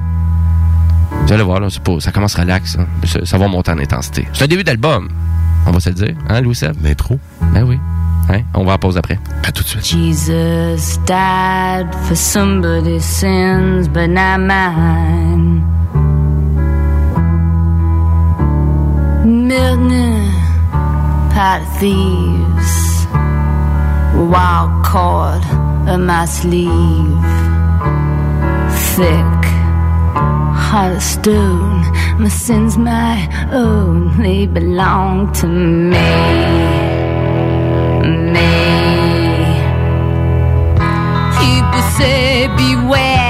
[1.26, 2.76] Vous allez voir, là, pas- ça commence relax.
[2.78, 2.86] hein.
[3.04, 4.26] Ça, ça va monter en intensité.
[4.32, 5.08] C'est un début d'album,
[5.66, 6.14] on va se le dire.
[6.28, 6.74] Hein, Louis Seb?
[6.82, 7.18] L'intro.
[7.54, 7.78] Ben oui.
[8.28, 8.40] Hein?
[8.54, 9.18] On va en pause après.
[9.46, 9.86] À tout de suite.
[9.86, 15.62] Jesus died for somebody's sins, but not mine.
[19.24, 20.30] Milton,
[21.36, 23.06] of thieves,
[24.32, 25.42] wild cord
[25.88, 27.24] of my sleeve,
[28.94, 29.42] thick,
[30.66, 31.80] heart of stone.
[32.18, 36.90] My sins my own, they belong to me
[38.32, 38.52] me.
[41.40, 43.29] People say beware,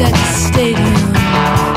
[0.00, 1.67] at the stadium.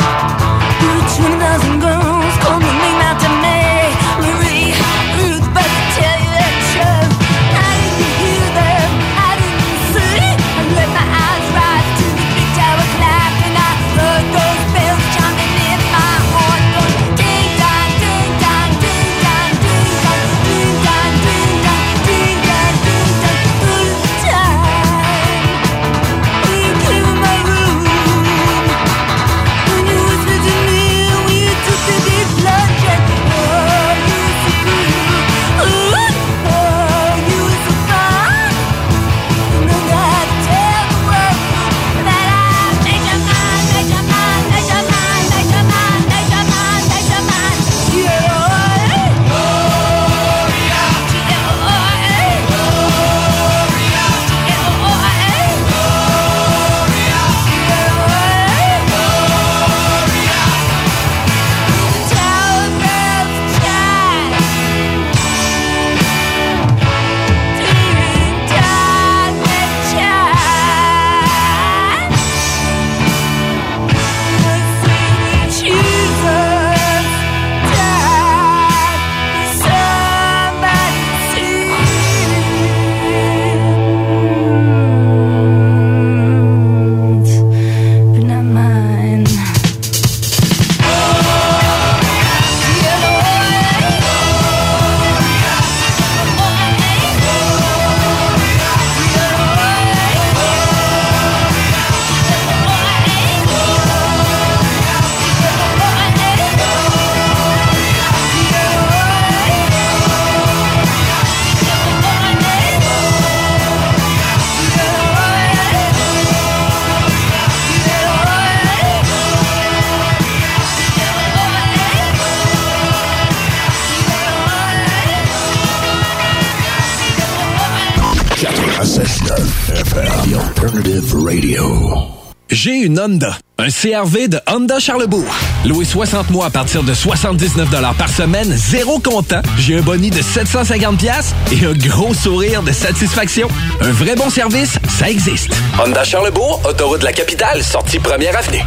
[133.01, 135.25] Honda, un CRV de Honda Charlebourg.
[135.65, 139.41] Loué 60 mois à partir de 79 par semaine, zéro comptant.
[139.57, 143.47] J'ai un boni de 750 pièces et un gros sourire de satisfaction.
[143.81, 145.49] Un vrai bon service, ça existe.
[145.83, 148.63] Honda Charlebourg, autoroute de la capitale, sortie première avenue.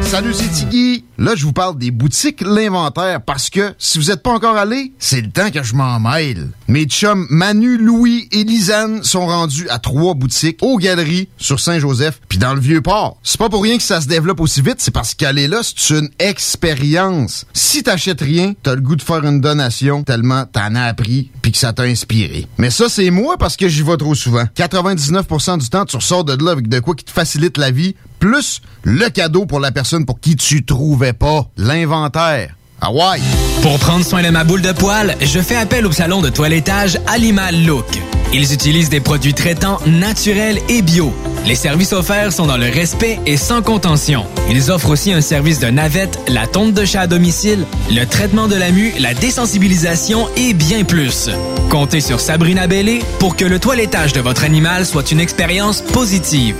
[0.00, 1.04] Salut, c'est Tiggy.
[1.18, 4.92] Là, je vous parle des boutiques L'Inventaire parce que si vous n'êtes pas encore allé,
[4.98, 6.50] c'est le temps que je m'en mêle.
[6.68, 12.20] Mes chums Manu, Louis et Lisanne sont rendus à trois boutiques aux Galeries sur Saint-Joseph
[12.28, 13.18] puis dans le Vieux-Port.
[13.22, 15.98] C'est pas pour rien que ça se développe aussi vite, c'est parce qu'aller là, c'est
[15.98, 17.46] une expérience.
[17.54, 21.52] Si t'achètes rien, t'as le goût de faire une donation tellement t'en as appris puis
[21.52, 22.46] que ça t'a inspiré.
[22.58, 24.44] Mais ça, c'est moi parce que j'y vais trop souvent.
[24.56, 27.94] 99% du temps, tu ressors de là avec de quoi qui te facilite la vie,
[28.18, 32.54] plus le cadeau pour la personne pour qui tu trouvais pas l'inventaire.
[32.80, 33.20] Ah ouais!
[33.62, 36.98] Pour prendre soin de ma boule de poil, je fais appel au salon de toilettage
[37.06, 37.86] Animal Look.
[38.32, 41.12] Ils utilisent des produits traitants naturels et bio.
[41.46, 44.26] Les services offerts sont dans le respect et sans contention.
[44.50, 48.48] Ils offrent aussi un service de navette, la tonte de chat à domicile, le traitement
[48.48, 51.30] de la mue, la désensibilisation et bien plus.
[51.70, 56.56] Comptez sur Sabrina Bellé pour que le toilettage de votre animal soit une expérience positive.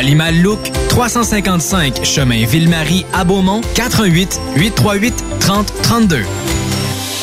[0.00, 6.24] Animal Look, 355 chemin Ville-Marie à Beaumont, 88 838 30 32.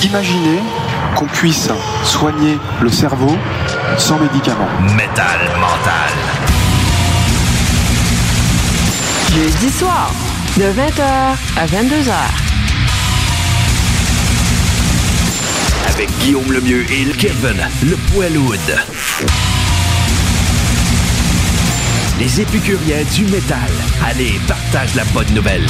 [0.03, 0.59] Imaginez
[1.15, 1.69] qu'on puisse
[2.03, 3.35] soigner le cerveau
[3.97, 4.69] sans médicaments.
[4.95, 6.11] Métal mental.
[9.33, 10.11] Jeudi soir,
[10.57, 11.01] de 20h
[11.57, 12.13] à 22h.
[15.95, 19.56] Avec Guillaume Lemieux et Kevin, le Poilwood.
[22.19, 23.69] Les épicuriens du métal.
[24.03, 25.67] Allez, partage la bonne nouvelle.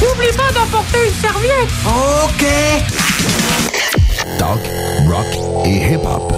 [0.00, 1.70] N'oublie pas d'emporter une serviette.
[1.86, 2.44] OK.
[4.36, 4.58] Talk,
[5.06, 5.26] rock
[5.64, 6.32] et hip-hop.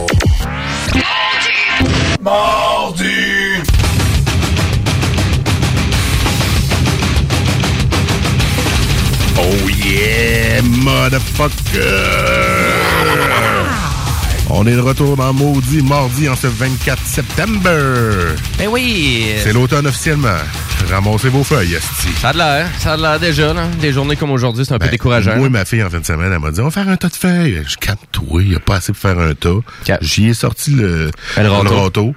[2.21, 3.63] Mardi!
[9.39, 11.81] Oh yeah, motherfucker!
[14.53, 17.71] On est de retour dans Maudit Mardi en ce 24 septembre.
[18.59, 19.27] Ben oui!
[19.43, 20.29] C'est l'automne officiellement.
[20.91, 22.09] Ramassez vos feuilles, esti.
[22.21, 23.67] Ça a de l'air, ça a de l'air déjà, là.
[23.81, 25.37] Des journées comme aujourd'hui, c'est un peu Ben, décourageant.
[25.37, 27.09] Moi, ma fille, en fin de semaine, elle m'a dit, on va faire un tas
[27.09, 27.63] de feuilles.
[27.67, 29.51] Je calme-toi, il n'y a pas assez pour faire un tas.
[30.01, 32.15] J'y ai sorti le, Le râteau.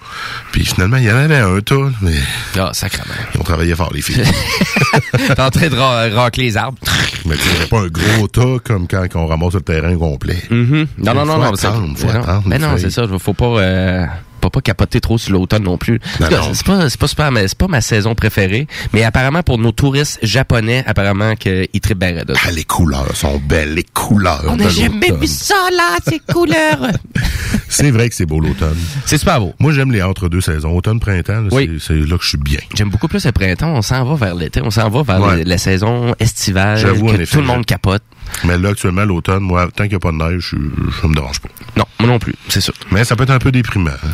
[0.51, 2.15] Puis finalement, il y en avait un tas, mais
[2.57, 3.13] Ah, sacrément.
[3.35, 4.23] ils ont travaillé fort, les filles.
[5.11, 6.77] T'es en train de ra- racler les arbres.
[7.25, 10.41] mais tu pas un gros tas comme quand on ramasse le terrain complet.
[10.49, 10.87] Mhm.
[10.97, 11.53] Non, non, non, non.
[11.53, 12.19] attendre, faut mais non.
[12.21, 12.81] attendre, Mais les non, feuilles.
[12.81, 13.03] c'est ça.
[13.19, 14.05] Faut pas, euh,
[14.43, 15.99] pas, pas capoter trop sur l'automne non plus.
[16.19, 16.53] En Non, tout cas, non.
[16.53, 18.67] C'est pas, c'est pas super, mais c'est pas ma saison préférée.
[18.93, 22.33] Mais apparemment, pour nos touristes japonais, apparemment qu'ils trippent bien raide.
[22.45, 24.43] Ah, les couleurs sont belles, les couleurs.
[24.47, 26.87] On n'a jamais vu ça, là, ces couleurs.
[27.73, 28.77] C'est vrai que c'est beau l'automne.
[29.05, 29.53] C'est super beau.
[29.59, 30.71] Moi, j'aime les entre-deux saisons.
[30.75, 31.77] Automne-printemps, Oui.
[31.79, 32.59] c'est là que je suis bien.
[32.75, 33.73] J'aime beaucoup plus le printemps.
[33.73, 34.61] On s'en va vers l'été.
[34.63, 35.37] On s'en va vers Ouais.
[35.37, 36.77] la, la saison estivale.
[36.77, 38.03] J'avoue, en que effet, tout le monde capote.
[38.45, 40.55] Mais là, actuellement, l'automne, moi, tant qu'il n'y a pas de neige, je,
[41.01, 41.49] je me dérange pas.
[41.75, 42.73] Non, moi non plus, c'est sûr.
[42.91, 43.91] Mais ça peut être un peu déprimant.
[43.91, 44.11] hein.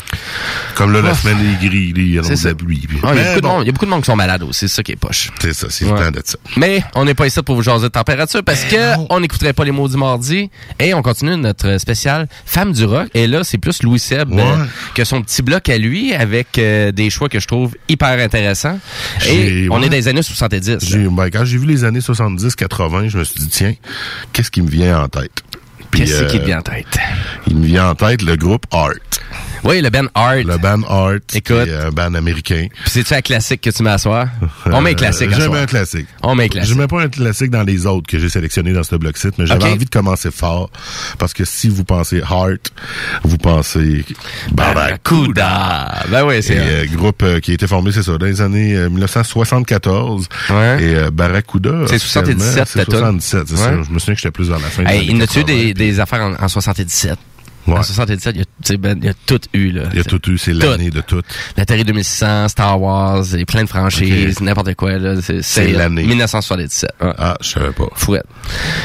[0.75, 2.87] Comme là, la semaine est gris, il y a de la pluie.
[3.03, 4.01] Ah, Il y, a Mais beaucoup de bon, monde- il y a beaucoup de monde
[4.01, 5.29] qui sont malades aussi, c'est ça qui est poche.
[5.39, 5.91] C'est ça, c'est Ouais.
[5.91, 6.37] le temps de ça.
[6.57, 9.63] Mais on n'est pas ici pour vous jaser de température parce que on n'écouterait pas
[9.65, 10.49] les mots du mardi
[10.79, 13.09] et on continue notre spécial Femme du rock.
[13.13, 14.41] Et là, c'est plus Louis Seb Ouais.
[14.41, 18.19] euh, que son petit bloc à lui avec euh, des choix que je trouve hyper
[18.19, 18.79] intéressants.
[19.27, 19.85] Et on ouais.
[19.87, 20.69] est dans les années 70.
[20.69, 20.77] là.
[20.81, 23.73] J'ai- ben, quand j'ai vu les années 70-80, je me suis dit, tiens,
[24.33, 25.31] qu'est-ce qui me vient en tête?
[25.91, 26.99] Qu'est-ce qui euh, te vient en tête?
[27.47, 28.91] Il me vient en tête le groupe Art.
[29.65, 30.35] Oui, le Ben Art.
[30.37, 31.43] Le band Art, Écoute.
[31.65, 32.67] qui est un band américain.
[32.71, 34.27] Puis c'est-tu un classique que tu mets à soir?
[34.67, 35.61] On met un classique à J'aime soir.
[35.61, 36.07] un classique.
[36.23, 36.73] On met un classique.
[36.73, 39.45] Je mets pas un classique dans les autres que j'ai sélectionnés dans ce bloc-site, mais
[39.45, 40.69] j'avais envie de commencer fort.
[41.17, 42.71] Parce que si vous pensez Heart,
[43.23, 44.05] vous pensez
[44.53, 46.03] Barracuda.
[46.09, 46.65] Ben oui, c'est vrai.
[46.69, 50.29] euh, groupe euh, qui a été formé, c'est ça, dans les années euh, 1974.
[50.49, 50.83] Ouais.
[50.83, 51.71] Et euh, Barracuda.
[51.87, 53.19] C'est officiellement, 77, C'est ta toune.
[53.21, 53.71] 77, c'est ça.
[53.83, 55.43] Je me souviens que j'étais plus dans la fin Hey, il y en a-tu 80,
[55.45, 57.17] des, des affaires en, en 77?
[57.67, 57.77] Ouais.
[57.77, 59.83] En 77, il y ben, y a tout eu, là.
[59.91, 61.21] Il y a tout eu, c'est l'année de tout.
[61.55, 65.15] L'Atari 2600, Star Wars, et plein de franchises, n'importe quoi, là.
[65.41, 66.03] C'est, l'année.
[66.03, 66.89] 1977.
[67.01, 67.13] Ouais.
[67.17, 67.87] Ah, je savais pas.
[67.93, 68.25] Fouette.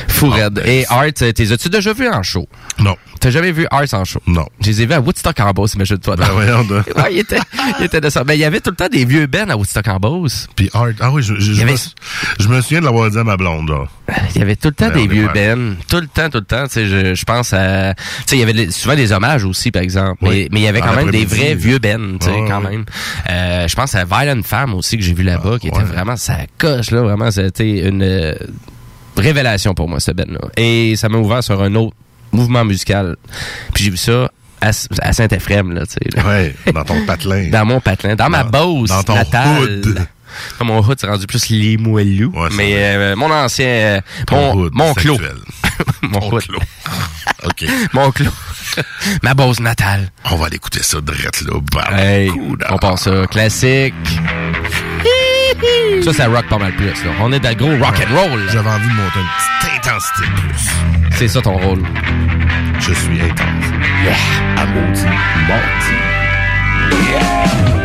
[0.09, 0.53] Fourette.
[0.53, 2.47] ben, Et Art, euh, t'es as-tu déjà vu en show?
[2.81, 2.97] Non.
[3.21, 4.21] T'as jamais vu Art en show?
[4.27, 4.45] Non.
[4.61, 6.17] Je les ai vus à Woodstock en Beauce, imagine-toi.
[6.17, 6.87] Ben voyons donc.
[6.97, 7.39] ouais, il était,
[7.79, 8.23] il était de ça.
[8.25, 10.49] Ben, il y avait tout le temps des vieux bands à Woodstock en Beauce.
[10.57, 11.79] Puis Art, ah oui, je, je, je avait- me,
[12.41, 13.85] je me souviens de l'avoir dit à ma blonde, là.
[14.35, 15.75] Il y avait tout le temps Ben, des vieux bands.
[15.89, 16.65] Tout le temps, tout le temps.
[16.65, 17.95] Tu sais, je, je pense à...
[17.95, 20.19] Tu sais, il y avait les- souvent des hommages aussi, par exemple.
[20.23, 20.29] Oui.
[20.31, 22.85] Mais, mais il y avait quand même des vrais vieux bands, tu sais, quand même.
[23.31, 26.39] Euh, je pense à Violent Femme aussi, que j'ai vu là-bas, qui était vraiment sa
[26.59, 27.01] coche, là.
[27.03, 28.35] Vraiment, c'était une euh,
[29.17, 30.49] révélation pour moi, ce band-là.
[30.57, 31.95] Et ça m'a ouvert sur un autre
[32.35, 33.17] mouvement musical.
[33.73, 34.31] Puis j'ai vu ça
[34.61, 34.69] à,
[35.03, 36.23] à Saint-Ephrem, là, tu sais.
[36.27, 37.49] Ouais, dans ton patelin.
[37.51, 39.63] Dans mon patelin, dans, ma Beauce dans ton natale.
[39.63, 40.07] hood.
[40.59, 42.27] Dans mon hood, c'est rendu plus les moelleux.
[42.27, 43.67] Ouais, mais euh, mon ancien...
[43.67, 45.19] euh, mon, hood mon clos.
[46.03, 46.43] mon hood.
[46.43, 46.59] clos.
[47.45, 47.65] OK.
[47.93, 48.31] Mon clos.
[49.23, 50.11] Ma Beauce natale.
[50.31, 51.53] On va aller écouter ça direct là.
[51.97, 52.67] Hey, Barracuda.
[52.71, 53.27] on pense ça.
[53.29, 53.95] Classique.
[56.03, 56.87] Ça, ça rock pas mal plus.
[56.87, 57.11] Là.
[57.21, 58.41] On est dans le gros rock and roll.
[58.51, 59.27] J'avais envie de monter une
[59.61, 60.69] petite intensité de plus.
[61.17, 61.83] C'est ça ton rôle.
[62.81, 63.65] Je suis intense.
[64.05, 64.63] Yeah.
[64.63, 65.07] À maudit.
[67.45, 67.84] Smile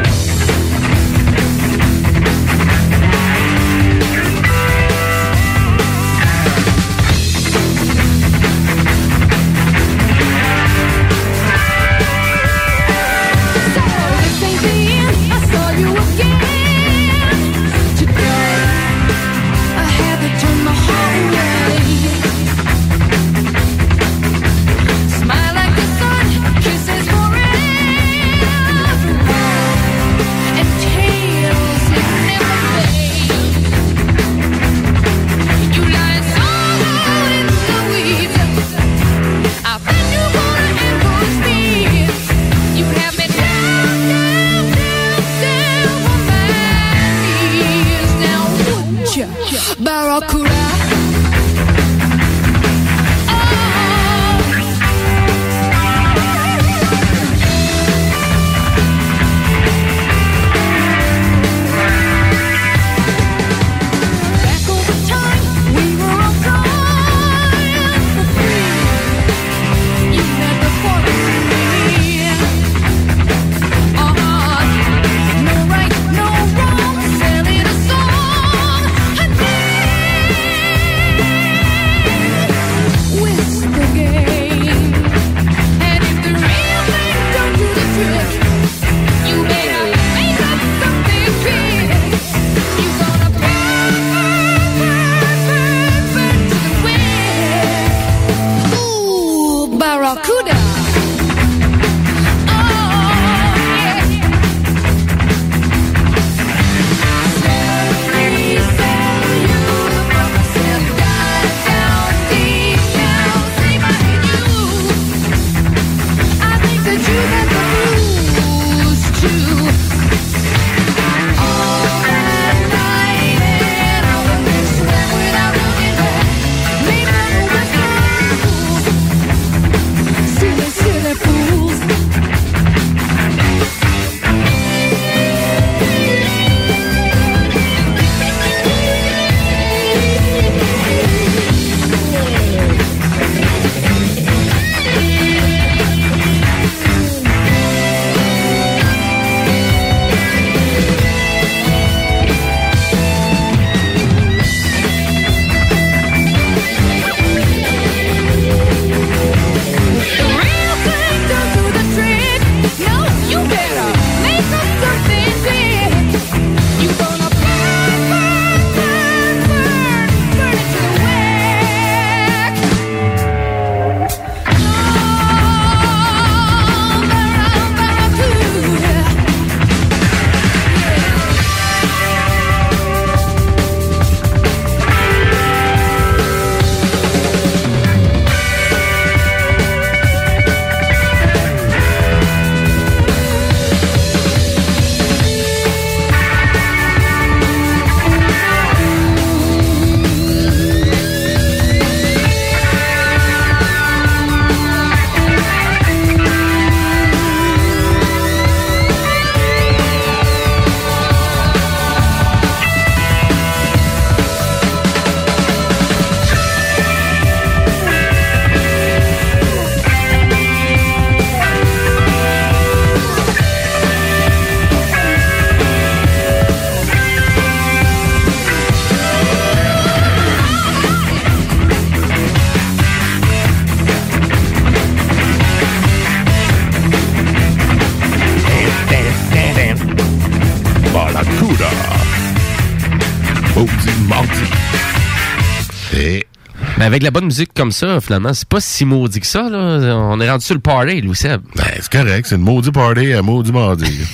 [246.89, 249.95] avec la bonne musique comme ça, finalement, c'est pas si maudit que ça, là.
[249.95, 251.41] On est rendu sur le party, Louis Seb.
[251.55, 252.25] Ben, c'est correct.
[252.27, 253.85] C'est une maudit party à maudit mardi.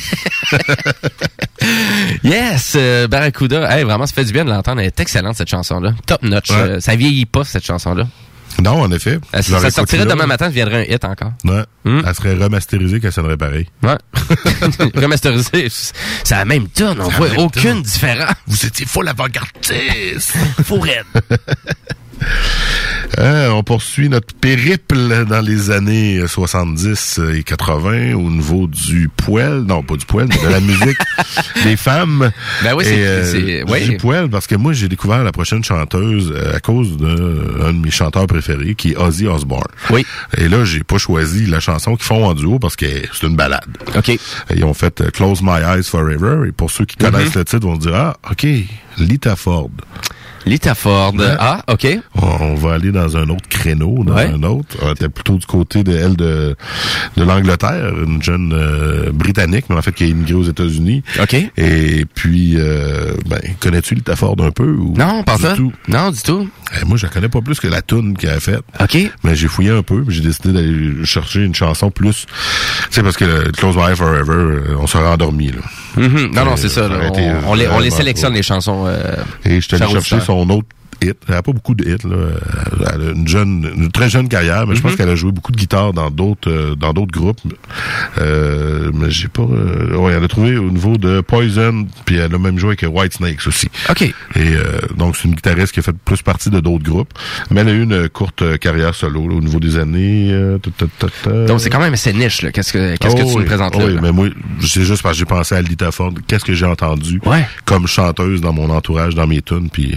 [2.24, 3.76] Yes, euh, Barracuda.
[3.76, 4.82] Hey, vraiment, ça fait du bien de l'entendre.
[4.82, 5.94] Elle est excellente, cette chanson-là.
[6.06, 6.50] Top notch.
[6.52, 6.56] Ouais.
[6.56, 8.06] Euh, ça vieillit pas, cette chanson-là.
[8.62, 9.20] non, en effet.
[9.42, 11.32] Si ça sortirait demain matin, ça deviendrait un hit encore.
[11.44, 11.64] Ouais.
[11.86, 12.02] Hmm?
[12.06, 13.68] Elle serait remasterisée qu'elle sonnerait pareil.
[13.82, 13.98] Ouais.
[14.96, 15.70] Remasterisé.
[15.70, 17.00] C'est la même tonne.
[17.02, 18.36] On voit aucune différence.
[18.48, 20.34] Vous étiez full avant-gardiste.
[20.64, 20.84] Fou
[23.18, 29.62] Hein, on poursuit notre périple dans les années 70 et 80 au niveau du poil.
[29.62, 30.98] Non, pas du poil, mais de la musique
[31.64, 32.32] des femmes.
[32.64, 33.88] Ben oui, c'est- euh, oui.
[33.90, 37.74] Du poil, parce que moi, j'ai découvert la prochaine chanteuse euh, à cause d'un un
[37.74, 39.64] de mes chanteurs préférés, qui est Ozzy Osbourne.
[39.92, 40.06] Oui.
[40.38, 43.36] Et là, j'ai pas choisi la chanson qu'ils font en duo parce que c'est une
[43.38, 43.64] balade.
[43.96, 44.18] OK.
[44.54, 46.50] Ils ont fait euh, Close My Eyes Forever.
[46.50, 47.40] Et pour ceux qui connaissent Mhm.
[47.40, 48.46] le titre, vont se dire, ah, OK,
[48.98, 49.70] Lita Ford.
[50.46, 51.14] Lita Ford.
[51.16, 51.26] Ouais.
[51.40, 51.88] Ah, OK.
[52.22, 54.30] On, va aller dans un autre créneau, dans Ouais.
[54.34, 54.76] un autre.
[54.82, 56.56] On était plutôt du côté de elle de,
[57.18, 61.04] de l'Angleterre, une jeune euh, britannique, mais en fait qui a immigré aux États-Unis.
[61.22, 61.36] OK.
[61.58, 65.54] Et puis, euh, ben, connais-tu Lita Ford un peu ou Non, pas du ça.
[65.56, 65.74] tout?
[65.88, 66.48] Non, du tout.
[66.80, 68.64] Eh, moi, je la connais pas plus que la tune qu'elle a faite.
[68.80, 68.98] OK.
[69.24, 72.26] Mais j'ai fouillé un peu, j'ai décidé d'aller chercher une chanson plus.
[72.26, 72.34] Tu
[72.92, 75.62] sais, parce que le Close My Eye Forever, euh, on serait endormi là.
[75.98, 76.32] Mhm.
[76.34, 76.84] Non, non, Euh, c'est ça.
[76.84, 76.98] ça là.
[77.46, 78.86] On, on les, on les sélectionne, les chansons.
[78.88, 79.16] euh,
[79.46, 80.68] Et je Chers chercher son autre
[81.02, 81.18] hit.
[81.28, 82.28] Elle a pas beaucoup de hits, là.
[82.94, 84.98] Elle a une jeune, une très jeune carrière, mais je pense Mhm.
[84.98, 87.40] qu'elle a joué beaucoup de guitare dans d'autres, euh, dans d'autres groupes.
[88.18, 92.34] Euh, mais j'ai pas, euh, ouais, elle a trouvé au niveau de Poison, puis elle
[92.34, 93.68] a même joué avec White Snakes aussi.
[93.90, 94.02] OK.
[94.02, 97.14] Et euh, donc c'est une guitariste qui a fait plus partie de d'autres groupes,
[97.52, 100.30] mais elle a eu une courte euh, carrière solo là, au niveau des années.
[100.32, 101.46] euh, ta, ta, ta.
[101.46, 102.52] Donc, c'est quand même assez niche, là.
[102.52, 103.86] Qu'est-ce que, qu'est-ce que Oh tu oui, nous présentes oh là?
[103.86, 104.02] oui, là?
[104.02, 104.28] mais moi,
[104.62, 106.14] c'est juste parce que j'ai pensé à Lita Ford.
[106.28, 107.46] Qu'est-ce que j'ai entendu Ouais.
[107.66, 109.96] comme chanteuse dans mon entourage, dans mes tunes, puis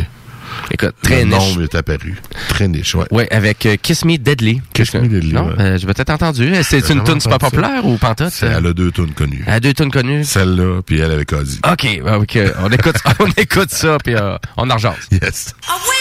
[0.70, 1.54] Écoute, très le niche.
[1.54, 2.16] nom m'est apparu.
[2.48, 3.06] Très niche, ouais.
[3.10, 4.60] Ouais, avec euh, Kiss Me Deadly.
[4.72, 5.54] Kiss Me Deadly, Non, ouais.
[5.60, 6.52] euh, j'ai peut-être entendu.
[6.62, 8.30] C'est une tune super populaire ou pantoute?
[8.30, 9.44] C'est- Elle a deux tunes connues.
[9.46, 10.24] Elle a deux tunes connues.
[10.24, 11.60] Celle-là, puis elle avec Ozzy.
[11.70, 12.38] OK, bah, OK.
[12.60, 14.94] On écoute, on écoute ça, puis euh, on en rejase.
[15.10, 15.54] Yes.
[15.66, 15.97] I went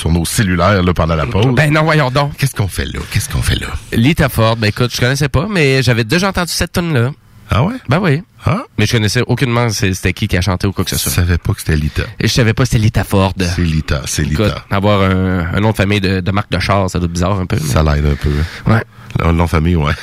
[0.00, 1.54] sur nos cellulaires là, pendant la pause.
[1.54, 2.36] Ben non, voyons donc.
[2.38, 3.00] Qu'est-ce qu'on fait là?
[3.12, 3.66] Qu'est-ce qu'on fait là?
[3.92, 7.10] Lita Ford, ben écoute, je connaissais pas, mais j'avais déjà entendu cette tune là
[7.50, 7.74] Ah ouais?
[7.88, 8.22] Ben oui.
[8.46, 8.62] Ah?
[8.78, 11.12] Mais je connaissais aucunement c'était qui qui a chanté ou quoi que ce Je soit.
[11.12, 12.04] savais pas que c'était Lita.
[12.18, 13.34] Et je savais pas c'était Lita Ford.
[13.38, 14.64] C'est Lita, c'est Lita.
[14.70, 17.38] avoir un, un nom de famille de, de marque de char, ça doit être bizarre
[17.38, 17.56] un peu.
[17.60, 18.30] mais- Ça l'aide un peu.
[18.66, 18.82] Ouais.
[19.22, 19.92] Le nom de famille, ouais.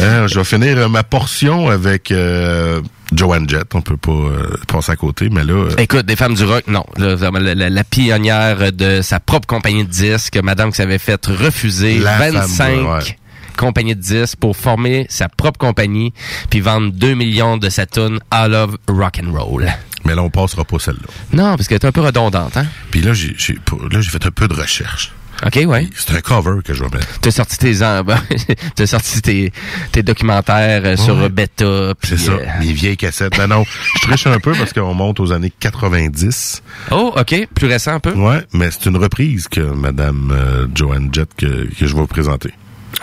[0.00, 2.80] Euh, je vais finir ma portion avec euh,
[3.18, 3.74] Joanne Jett.
[3.74, 5.52] On peut pas euh, passer à côté, mais là...
[5.54, 6.84] euh, Écoute, des femmes du rock, non.
[6.96, 7.16] La,
[7.54, 12.18] la- la pionnière de sa propre compagnie de disques, madame qui s'avait fait refuser La
[12.18, 13.16] femme 25 du- ouais.
[13.56, 16.12] compagnies de disques pour former sa propre compagnie
[16.48, 19.66] puis vendre 2 millions de sa tune I Love Rock and Roll.
[20.04, 21.08] mais là, on passera pas celle-là.
[21.32, 22.66] Non, parce qu'elle est un peu redondante, hein?
[22.90, 25.12] Puis là, j'ai fait un peu de recherche.
[25.46, 25.86] OK, ouais.
[25.94, 27.20] C'est un cover que je vais mettre.
[27.20, 28.04] T'as sorti tes en-
[28.74, 29.52] t'as sorti tes,
[29.92, 31.28] tes documentaires euh, sur Ouais.
[31.28, 31.94] Beta.
[32.02, 33.38] C'est ça, euh, mes vieilles cassettes.
[33.38, 33.64] Non, non,
[33.96, 36.62] je triche un peu parce qu'on monte aux années 90.
[36.90, 37.48] Oh, OK.
[37.54, 38.12] Plus récent un peu?
[38.14, 42.06] Ouais, mais c'est une reprise que Madame euh, Joanne Jett que, que je vais vous
[42.06, 42.52] présenter.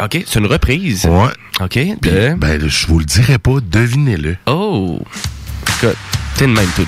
[0.04, 0.24] OK.
[0.28, 1.06] C'est une reprise?
[1.06, 1.32] Ouais.
[1.62, 1.70] OK.
[2.02, 4.36] Puis, de- ben, je vous le dirai pas, devinez-le.
[4.46, 5.00] Oh.
[5.82, 5.96] Écoute,
[6.36, 6.84] t'es de même, toi,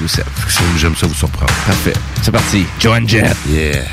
[0.77, 1.53] J'aime ça vous surprendre.
[1.65, 1.93] Parfait.
[2.21, 2.65] C'est parti.
[2.81, 3.35] Joanne Jett.
[3.49, 3.83] Yeah.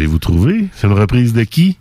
[0.00, 0.68] L'avez-vous trouvé?
[0.74, 1.76] C'est une reprise de qui?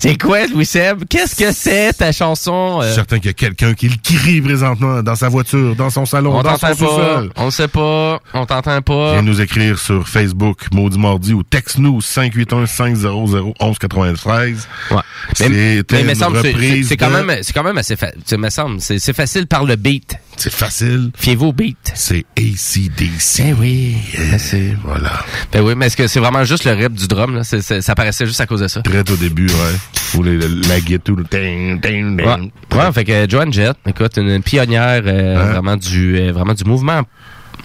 [0.00, 1.04] C'est quoi, Louis Seb?
[1.08, 2.78] Qu'est-ce que c'est ta chanson?
[2.80, 2.86] Je euh?
[2.88, 6.06] suis certain qu'il y a quelqu'un qui le crie présentement dans sa voiture, dans son
[6.06, 7.30] salon, on dans son sous-sol.
[7.36, 8.20] On sait pas.
[8.34, 9.12] On t'entend pas.
[9.12, 14.56] Viens nous écrire sur Facebook, Maudit Mardi, ou texte-nous 581-500-1193.
[14.90, 14.96] Ouais.
[15.34, 17.96] C'est mais, mais, semble, c'est- reprise c'est c'est quand de- même, c'est quand même assez,
[17.96, 20.14] fa- tu sais, me semble, c'est facile par le beat.
[20.36, 21.10] C'est facile.
[21.16, 21.76] Fiez-vous au beat.
[21.94, 23.42] C'est ACDC.
[23.48, 23.96] Eh oui.
[24.30, 25.12] Ben, c'est- Voilà.
[25.52, 27.42] Ben oui, mais est-ce que c'est vraiment juste le rip du drum, là?
[27.44, 28.80] Ça paraissait juste à cause de ça.
[28.88, 30.14] Très au début, ouais.
[30.18, 32.26] Ou la guitare, le ding, ding, ding.
[32.26, 32.78] Ouais.
[32.78, 35.52] ouais, fait que Joan Jett, écoute, une, une pionnière euh, Hein?
[35.52, 37.02] vraiment du euh, vraiment du mouvement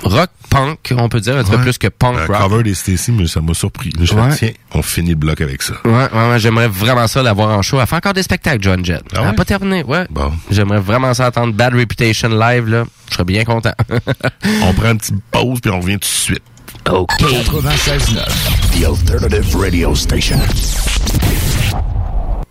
[0.03, 2.37] rock punk, on peut dire, un petit peu plus que punk Un rock.
[2.37, 3.91] cover des Stacy, mais ça m'a surpris.
[4.01, 4.35] Je Ouais.
[4.35, 5.75] tiens, on finit le bloc avec ça.
[5.85, 7.79] Ouais, ouais, ouais, j'aimerais vraiment ça l'avoir en show.
[7.79, 9.03] Elle fait encore des spectacles, Joan Jett.
[9.15, 9.33] Ah ouais?
[9.33, 10.05] pas terminé, ouais.
[10.09, 10.33] Bon.
[10.51, 12.83] J'aimerais vraiment ça entendre Bad Reputation live, là.
[13.09, 13.71] Je serais bien content.
[14.63, 16.41] On prend une petite pause, puis on revient tout de suite.
[16.89, 17.07] OK.
[17.21, 18.27] 96.9,
[18.73, 21.62] The Alternative Radio Station.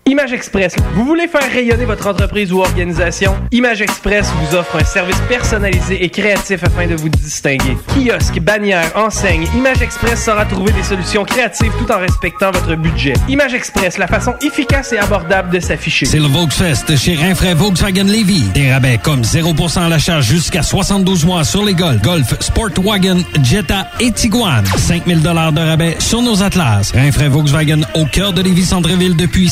[0.05, 0.75] Image Express.
[0.95, 3.37] Vous voulez faire rayonner votre entreprise ou organisation?
[3.53, 7.77] Image Express vous offre un service personnalisé et créatif afin de vous distinguer.
[7.87, 13.13] Kiosque, bannière, enseigne, Image Express saura trouver des solutions créatives tout en respectant votre budget.
[13.29, 16.05] Image Express, la façon efficace et abordable de s'afficher.
[16.05, 18.43] C'est le Volksfest chez Rinfraie Volkswagen Levy.
[18.55, 23.87] Des rabais comme 0% à l'achat jusqu'à 72 mois sur les Golf, Golf, Sportwagen, Jetta
[24.01, 24.65] et Tiguan.
[24.77, 26.91] 5000 dollars de rabais sur nos Atlas.
[26.93, 29.49] Rinfraie Volkswagen au cœur de Lévis Centreville depuis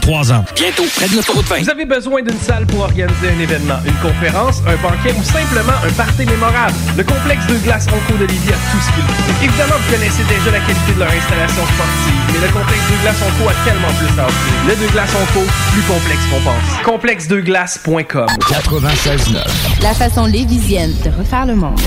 [0.00, 0.44] 53 ans.
[0.56, 1.62] Bientôt, près de l'autoroute 20.
[1.62, 5.76] Vous avez besoin d'une salle pour organiser un événement, une conférence, un banquet ou simplement
[5.84, 6.74] un party mémorable?
[6.96, 9.44] Le complexe de glace Onco de Lévis a tout ce qu'il faut.
[9.44, 13.16] Évidemment, vous connaissez déjà la qualité de leur installation sportive, mais le complexe de glace
[13.20, 14.54] Onco a tellement plus à offrir.
[14.68, 16.84] Le de glace Onco, plus complexe qu'on pense.
[16.84, 19.82] Complexedeglace.com 96.9.
[19.82, 21.80] La façon lévisienne de refaire le monde.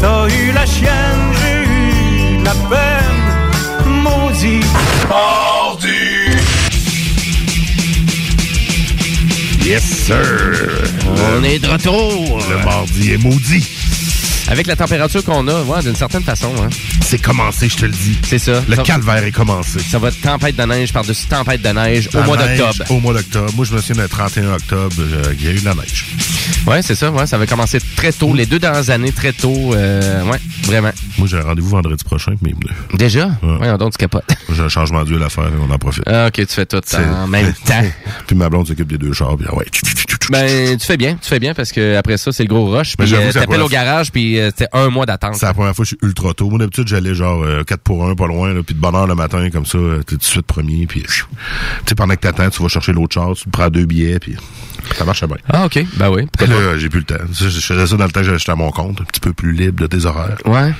[0.00, 4.60] T'as eu la chienne, j'ai eu la peine, maudit.
[5.08, 6.30] Mardi!
[9.64, 10.16] Yes, sir!
[11.36, 12.38] On est de retour!
[12.50, 13.66] Le mardi est maudit.
[14.48, 16.52] Avec la température qu'on a, ouais, d'une certaine façon.
[16.60, 16.68] Hein.
[17.06, 18.18] C'est commencé, je te le dis.
[18.24, 18.62] C'est ça.
[18.66, 19.78] Le Ça- calvaire est commencé.
[19.78, 22.84] Ça va être tempête de neige par-dessus tempête de neige au mois d'octobre.
[22.90, 23.52] Au mois d'octobre.
[23.54, 26.06] Moi, je me souviens, le 31 octobre, euh, il y a eu de la neige.
[26.66, 27.10] Ouais, c'est ça.
[27.12, 28.34] Ouais, ça va commencer très tôt.
[28.34, 29.74] Les deux dernières années, très tôt.
[29.74, 30.90] euh, ouais, vraiment.
[31.18, 32.74] Moi, j'ai un rendez-vous vendredi prochain avec mes pneus.
[32.94, 33.28] Déjà?
[33.42, 34.24] Ouais, donc tu capotes.
[34.50, 36.02] J'ai un changement d'huile à faire et on en profite.
[36.06, 37.84] Ah, ok, tu fais tout C'est- en même temps.
[38.26, 39.66] Puis ma blonde s'occupe des deux chars, puis ah ouais.
[40.30, 42.96] Ben, tu fais bien, tu fais bien parce que après ça, c'est le gros rush.
[42.96, 45.34] Puis euh, t'appelles au garage, puis euh, c'était un mois d'attente.
[45.36, 46.48] C'est la première fois que je suis ultra tôt.
[46.48, 49.14] Moi, d'habitude, j'allais genre euh, 4 pour 1, pas loin, puis de bonne heure le
[49.14, 51.26] matin, comme ça, euh, t'es tout de suite premier, puis pfiou.
[51.30, 54.36] tu sais, pendant que t'attends, tu vas chercher l'autre char, tu prends deux billets, puis
[54.96, 55.36] ça marche bien.
[55.48, 55.84] Ah, ok.
[55.96, 56.26] Ben oui.
[56.40, 57.24] Là, j'ai plus le temps.
[57.32, 59.52] Je faisais ça dans le temps que j'étais à mon compte, un petit peu plus
[59.52, 60.38] libre de tes horaires.
[60.44, 60.72] Ouais.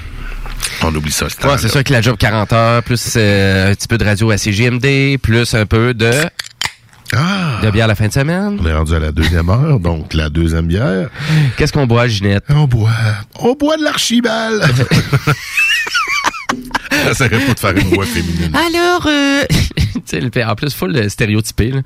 [0.82, 3.88] On oublie ça, Ouais, c'est sûr que la job 40 heures, plus euh, un petit
[3.88, 6.10] peu de radio à CGMD, plus un peu de...
[7.62, 8.58] De bière la fin de semaine?
[8.60, 11.08] On est rendu à la deuxième heure, donc la deuxième bière.
[11.56, 12.44] Qu'est-ce qu'on boit, Ginette?
[12.50, 12.90] On boit...
[13.40, 14.62] On boit de l'archibald!
[17.04, 18.52] Ça serait pas de faire une voix féminine.
[18.54, 19.42] Alors, euh...
[20.50, 21.70] en plus, full euh, stéréotypé.
[21.70, 21.80] là.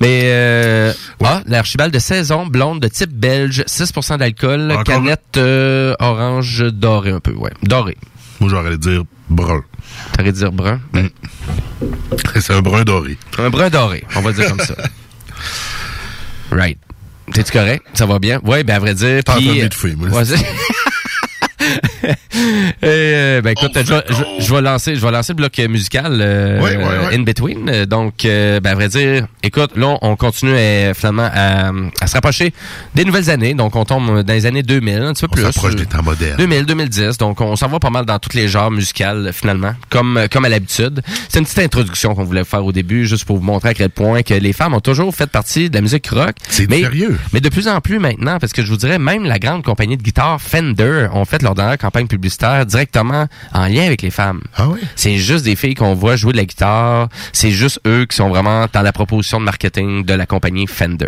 [0.00, 0.92] Mais, euh...
[1.22, 7.20] ah, l'archibald de saison, blonde, de type belge, 6% d'alcool, canette euh, orange dorée un
[7.20, 7.52] peu, ouais.
[7.62, 7.96] Dorée.
[8.44, 9.64] Moi, j'aurais dire brun.
[10.12, 10.78] T'aurais dire brun?
[10.92, 11.06] Mm.
[12.38, 13.16] C'est un brun doré.
[13.38, 14.74] Un brun doré, on va dire comme ça.
[16.50, 16.78] Right.
[17.32, 17.86] T'es-tu correct?
[17.94, 18.38] Ça va bien?
[18.44, 19.22] Oui, ben à vrai dire.
[19.24, 20.22] Puis, de moi.
[22.82, 25.56] Et, euh, ben écoute, je, vais- je- je vais lancer, je vais lancer le bloc
[25.68, 26.60] musical euh,
[27.12, 27.84] in between.
[27.86, 32.14] Donc, euh, ben à vrai dire, écoute, là on continue euh, finalement à, à se
[32.14, 32.52] rapprocher
[32.94, 33.54] des nouvelles années.
[33.54, 35.42] Donc, on tombe dans les années 2000, un petit peu On plus.
[35.44, 36.36] s'approche des temps modernes.
[36.38, 37.18] 2000, 2010.
[37.18, 40.48] Donc, on s'en va pas mal dans tous les genres musicaux, finalement, comme, comme à
[40.48, 41.00] l'habitude.
[41.28, 43.90] C'est une petite introduction qu'on voulait faire au début, juste pour vous montrer à quel
[43.90, 46.34] point que les femmes ont toujours fait partie de la musique rock.
[46.48, 47.18] C'est sérieux.
[47.32, 49.96] Mais de plus en plus maintenant, parce que je vous dirais, même la grande compagnie
[49.96, 54.40] de guitare Fender ont fait leur dernière campagne publicitaire directement en lien avec les femmes.
[54.56, 54.80] Ah oui?
[54.96, 57.08] C'est juste des filles qu'on voit jouer de la guitare.
[57.32, 61.06] C'est juste eux qui sont vraiment dans la proposition de marketing de la compagnie Fender.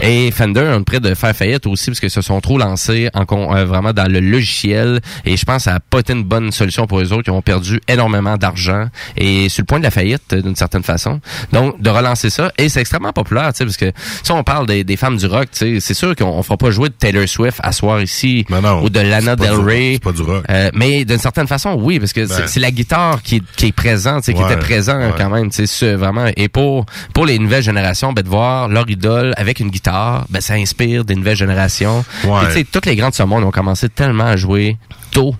[0.00, 3.24] Et Fender ont près de faire faillite aussi parce qu'ils se sont trop lancés en
[3.30, 5.00] euh, vraiment dans le logiciel.
[5.24, 7.28] Et je pense que ça n'a pas été une bonne solution pour eux autres.
[7.28, 10.82] Ils ont perdu énormément d'argent et sur le point de la faillite euh, d'une certaine
[10.82, 11.20] façon.
[11.52, 12.52] Donc, de relancer ça.
[12.58, 13.92] Et c'est extrêmement populaire, tu sais, parce que
[14.22, 16.56] si on parle des, des femmes du rock, tu sais, c'est sûr qu'on on fera
[16.56, 18.44] pas jouer de Taylor Swift à soir ici
[18.82, 19.98] ou de Lana Del Rey.
[20.16, 20.44] C'est pas du rock.
[20.50, 22.46] Euh, mais d'une certaine façon, oui, parce que c'est- Ben.
[22.46, 25.12] c'est la guitare qui est, qui est présente, tu sais, qui Ouais, était présent ouais.
[25.16, 26.26] quand même, tu sais, ce- vraiment.
[26.36, 30.40] Et pour pour les nouvelles générations, ben, de voir leur idole avec une guitare, ben
[30.40, 32.04] ça inspire des nouvelles générations.
[32.24, 32.42] Ouais.
[32.44, 34.76] Et tu sais, toutes les grands de ce monde ont commencé tellement à jouer
[35.10, 35.34] tôt.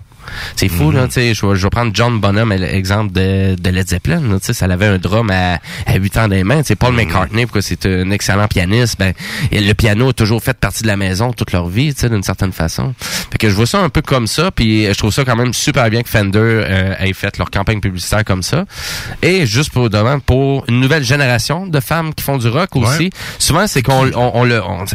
[0.55, 3.69] C'est fou, là, tu sais, je vais je vais prendre John Bonham, exemple de, de
[3.69, 6.61] Led Zeppelin, là, tu sais, ça avait un drum à, à 8 ans des mains,
[6.61, 9.13] tu sais, Paul McCartney, pourquoi c'est un excellent pianiste, ben,
[9.51, 12.09] et le piano a toujours fait partie de la maison toute leur vie, tu sais,
[12.09, 12.93] d'une certaine façon.
[13.31, 15.53] Fait que je vois ça un peu comme ça, puis je trouve ça quand même
[15.53, 18.65] super bien que Fender euh, ait fait leur campagne publicitaire comme ça.
[19.21, 23.09] Et juste pour demain, pour une nouvelle génération de femmes qui font du rock aussi,
[23.39, 24.85] souvent c'est qu'on on, on le on,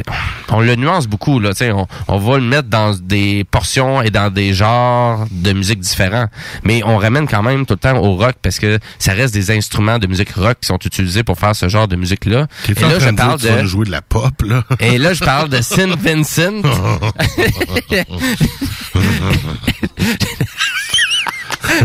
[0.50, 4.02] on le nuance beaucoup là, tu sais, on, on va le mettre dans des portions
[4.02, 6.26] et dans des genres de musique différents,
[6.64, 9.50] mais on ramène quand même tout le temps au rock parce que ça reste des
[9.50, 12.46] instruments de musique rock qui sont utilisés pour faire ce genre de musique là.
[12.66, 14.62] T'es Et là je de parle de nous jouer de la pop, là.
[14.80, 16.62] et là, je parle de Saint Vincent.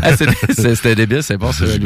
[0.01, 1.79] Ah, c'était- débile, c'est bon, aussi.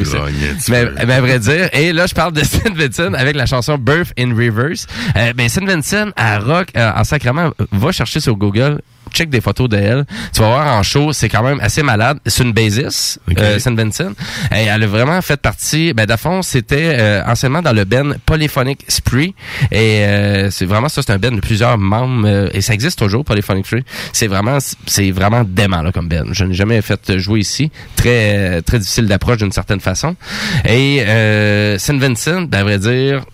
[0.69, 3.77] Mais, mais à vrai dire, et là, je parle de Saint Vincent avec la chanson
[3.77, 4.85] Birth in Reverse.
[5.15, 8.81] Euh, ben, Saint Vincent, à rock, euh, en sacrement, va chercher sur Google,
[9.15, 10.05] check des photos d'elle.
[10.33, 12.19] Tu vas voir en show, c'est quand même assez malade.
[12.25, 14.11] C'est une bassiste, euh, Saint Vincent.
[14.51, 16.05] Et elle a vraiment fait partie, ben,
[16.41, 19.33] c'était euh, anciennement dans le band Polyphonic Spree.
[19.71, 22.99] Et euh, c'est vraiment ça, c'est un band de plusieurs membres, euh, et ça existe
[22.99, 23.83] toujours, Polyphonic Spree.
[24.13, 26.25] C'est vraiment, c'est vraiment dément, là, comme band.
[26.31, 27.71] Je n'ai jamais fait jouer ici.
[27.95, 30.15] Très, très difficile d'approche d'une certaine façon.
[30.67, 33.25] Et euh, Saint Vincent, ben, à vrai dire,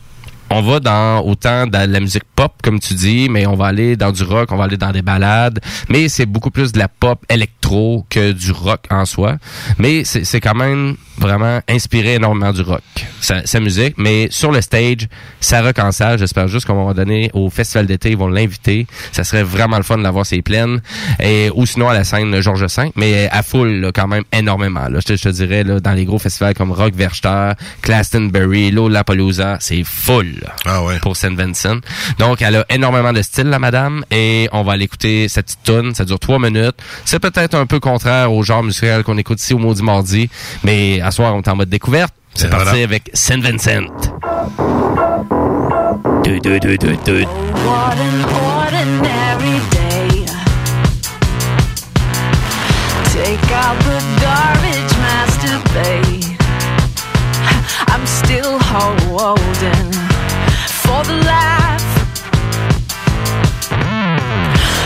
[0.52, 3.96] on va dans autant dans la musique pop comme tu dis, mais on va aller
[3.96, 6.88] dans du rock, on va aller dans des ballades, mais c'est beaucoup plus de la
[6.88, 9.38] pop électro que du rock en soi.
[9.78, 12.82] Mais c'est quand même vraiment inspiré énormément du rock,
[13.22, 13.96] sa, sa musique.
[13.98, 15.08] Mais sur le stage,
[15.40, 16.20] ça rock en salle.
[16.20, 18.88] J'espère juste qu'on va donner au festival d'été, ils vont l'inviter.
[19.12, 20.82] Ça serait vraiment le fun de l'avoir ses pleines.
[21.20, 24.88] Et ou sinon à la scène Georges V, mais à full là, quand même énormément.
[24.88, 25.00] Là.
[25.00, 27.52] Je, te, je te dirais là, dans les gros festivals comme Rock Werchter,
[27.84, 31.00] Glastonbury, Lollapalooza, c'est full ah ouais.
[31.00, 31.80] pour Saint Vincent.
[32.18, 35.96] Donc elle a énormément de style la madame et on va l'écouter cette petite tune.
[35.96, 36.76] Ça dure trois minutes.
[37.06, 40.30] C'est peut-être un peu contraire au genre musical qu'on écoute ici au Maudit Mardi,
[40.64, 42.14] mais à soir on est en mode découverte.
[42.36, 42.84] C'est parti voilà.
[42.86, 43.92] avec Saint Vincent.
[46.24, 47.26] Du, du, du, du, du.
[47.66, 48.18] What an
[48.56, 50.26] ordinary day.
[53.12, 56.38] Take out the garbage masturbate.
[57.90, 59.92] I'm still holding
[60.86, 61.88] for the laugh.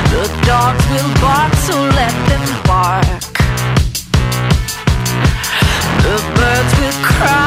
[0.09, 3.24] The dogs will bark, so let them bark.
[6.65, 7.44] The birds will cry,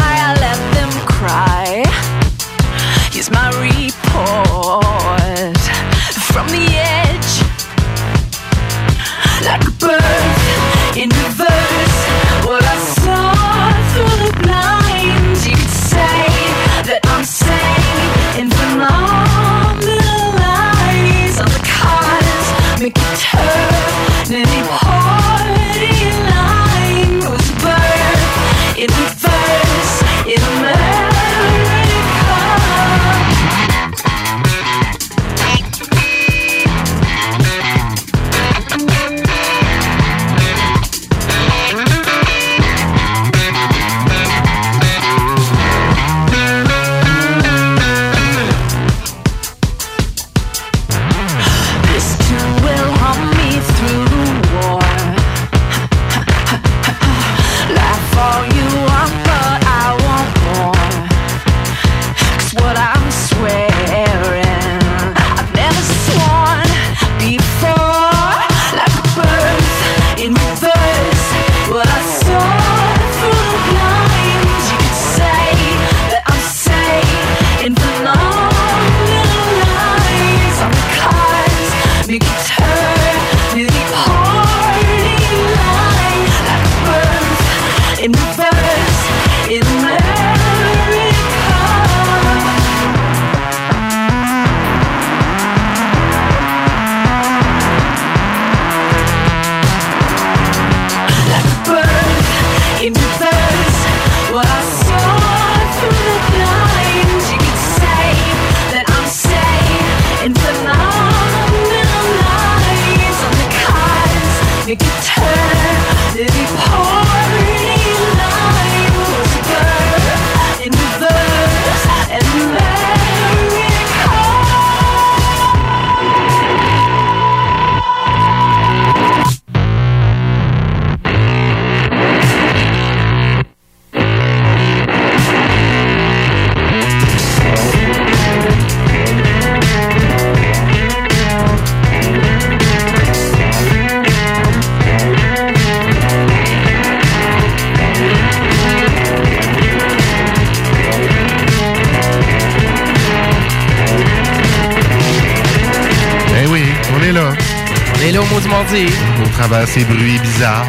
[159.79, 160.66] ces bruits bizarres.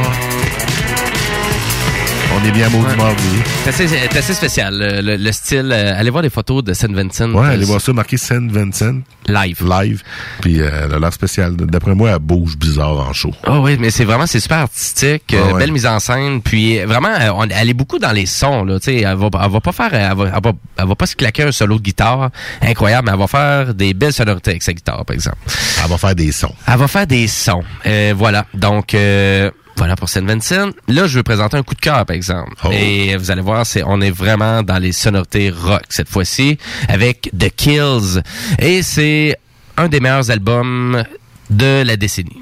[2.35, 2.95] On est bien maudit Ouais.
[2.95, 3.38] mardi.
[3.71, 5.69] C'est assez, c'est assez spécial, le, le- le style.
[5.71, 7.31] euh, allez voir des photos de Saint Vincent.
[7.31, 8.99] Ouais, Euh, allez voir ça, marqué Saint Vincent.
[9.27, 9.63] Live.
[9.63, 10.01] Live.
[10.41, 11.55] Puis euh, elle a l'air spécial.
[11.55, 13.31] D'après moi, elle bouge bizarre en show.
[13.47, 15.59] Oh oui, mais c'est vraiment c'est super artistique, euh, Ah ouais.
[15.59, 18.79] belle mise en scène, puis vraiment euh, on- elle est beaucoup dans les sons là,
[18.79, 21.05] tu sais, elle va elle va pas faire elle va, elle va, elle va pas
[21.05, 24.63] se claquer un solo de guitare incroyable, mais elle va faire des belles sonorités avec
[24.63, 25.37] sa guitare par exemple.
[25.83, 26.53] Elle va faire des sons.
[26.67, 27.63] Elle va faire des sons.
[27.85, 28.45] Euh, voilà.
[28.55, 30.69] Donc euh, voilà pour Saint Vincent.
[30.87, 32.51] Là, je vais présenter un coup de cœur, par exemple.
[32.65, 32.69] Oh.
[32.71, 36.57] Et vous allez voir, c'est on est vraiment dans les sonorités rock cette fois-ci
[36.89, 38.21] avec The Kills.
[38.59, 39.37] Et c'est
[39.77, 41.03] un des meilleurs albums
[41.49, 42.41] de la décennie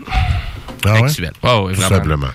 [0.83, 1.03] Ah ouais?
[1.03, 1.31] actuelle.
[1.43, 1.95] Oh, oui, Tout vraiment.
[1.95, 2.27] simplement.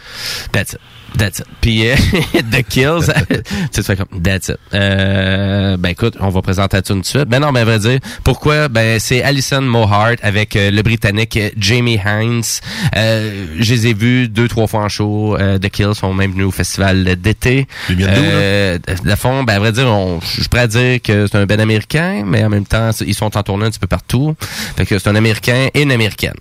[0.52, 0.80] That's it.
[1.18, 1.46] That's it.
[1.60, 1.94] Puis euh,
[2.52, 3.12] The Kills,
[3.72, 4.58] tu fais comme That's it.
[4.74, 7.24] Euh, ben écoute, on va présenter la tune tout de suite.
[7.24, 8.68] Ben non, mais à vrai dire, pourquoi?
[8.68, 12.42] Ben c'est Alison Mohart avec euh, le Britannique euh, Jamie Hines.
[12.96, 15.36] Euh, je les ai vus deux trois fois en show.
[15.36, 17.66] Euh, The Kills sont même venus au festival d'été.
[17.90, 21.60] Euh, de fond, ben à vrai dire, on- je à dire que c'est un ben
[21.60, 24.34] américain, mais en même temps, ils sont en tournée un petit peu partout.
[24.76, 26.34] Fait que c'est un américain et une américaine.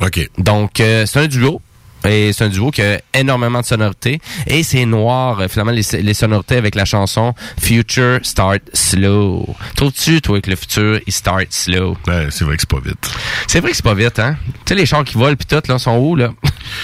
[0.00, 0.28] OK.
[0.38, 1.60] Donc, euh, c'est un duo.
[2.04, 4.20] Et c'est un duo qui a énormément de sonorités.
[4.46, 9.46] Et c'est noir, euh, finalement, les, les sonorités avec la chanson Future Start Slow.
[9.76, 11.96] Trouves-tu, toi, que le futur, il start slow?
[12.06, 13.10] Ouais, c'est vrai que c'est pas vite.
[13.46, 14.36] C'est vrai que c'est pas vite, hein?
[14.64, 16.32] Tu sais, les chars qui volent pis tout, là, sont où, là?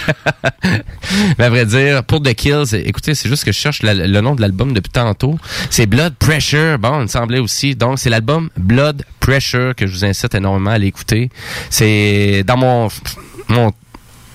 [1.39, 4.21] Mais à vrai dire, pour The Kills, écoutez, c'est juste que je cherche la- le
[4.21, 5.39] nom de l'album depuis tantôt.
[5.71, 6.79] C'est Blood Pressure.
[6.79, 7.75] Bon, il me semblait aussi.
[7.75, 11.31] Donc, c'est l'album Blood Pressure que je vous incite énormément à aller écouter.
[11.71, 12.89] C'est dans mon,
[13.49, 13.73] mon,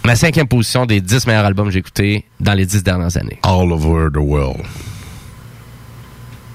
[0.06, 3.40] ma cinquième position des dix meilleurs albums que j'ai écoutés dans les dix dernières années.
[3.44, 4.62] All over the world.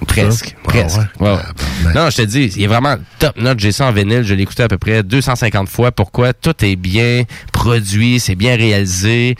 [0.07, 0.47] Presque.
[0.47, 0.53] Ça?
[0.57, 0.99] Ah Presque.
[1.21, 1.29] ouais?
[1.29, 1.93] Ouais.
[1.95, 3.59] Non, je te dis, il est vraiment top note.
[3.59, 4.23] J'ai ça en vinyle.
[4.23, 5.93] Je l'ai écouté à peu près 250 fois.
[5.93, 6.33] Pourquoi?
[6.33, 9.37] Tout est bien produit, c'est bien réalisé.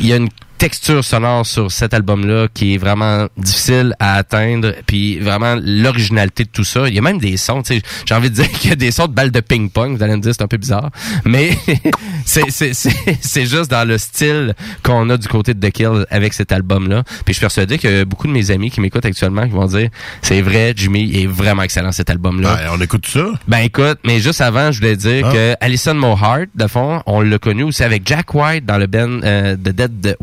[0.00, 0.28] Il y a une
[0.62, 6.50] texture sonore sur cet album-là qui est vraiment difficile à atteindre, puis vraiment l'originalité de
[6.50, 6.86] tout ça.
[6.88, 8.76] Il y a même des sons, tu sais, j'ai envie de dire qu'il y a
[8.76, 9.96] des sons de balles de ping-pong.
[9.96, 10.90] Vous allez me dire, c'est un peu bizarre,
[11.24, 11.58] mais
[12.24, 14.54] c'est c'est c'est c'est juste dans le style
[14.84, 17.02] qu'on a du côté de The Kill avec cet album-là.
[17.24, 19.88] Puis je suis persuadé que beaucoup de mes amis qui m'écoutent actuellement qui vont dire,
[20.22, 22.54] c'est vrai, Jimmy il est vraiment excellent cet album-là.
[22.54, 23.32] Ben, on écoute ça?
[23.48, 25.32] Ben écoute, mais juste avant, je voulais dire Ah.
[25.32, 29.22] que Alison Mohart, de fond, on l'a connu aussi avec Jack White dans le band
[29.24, 30.16] euh, de Dead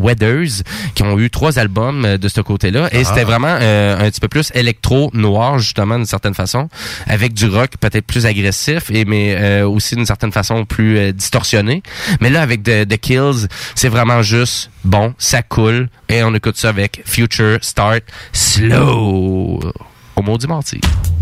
[0.96, 2.90] Qui ont eu trois albums euh, de ce côté-là.
[2.92, 3.04] Et Ah.
[3.04, 6.70] c'était vraiment euh, un petit peu plus électro-noir, justement, d'une certaine façon,
[7.08, 11.12] avec du rock peut-être plus agressif, et mais euh, aussi d'une certaine façon plus euh,
[11.12, 11.82] distorsionné.
[12.22, 16.58] Mais là, avec The, The Kills, c'est vraiment juste bon, ça coule, et on écoute
[16.58, 18.04] ça avec Future Start
[18.34, 19.60] Slow.
[20.16, 20.80] Au maudit mardi.
[20.82, 21.19] Future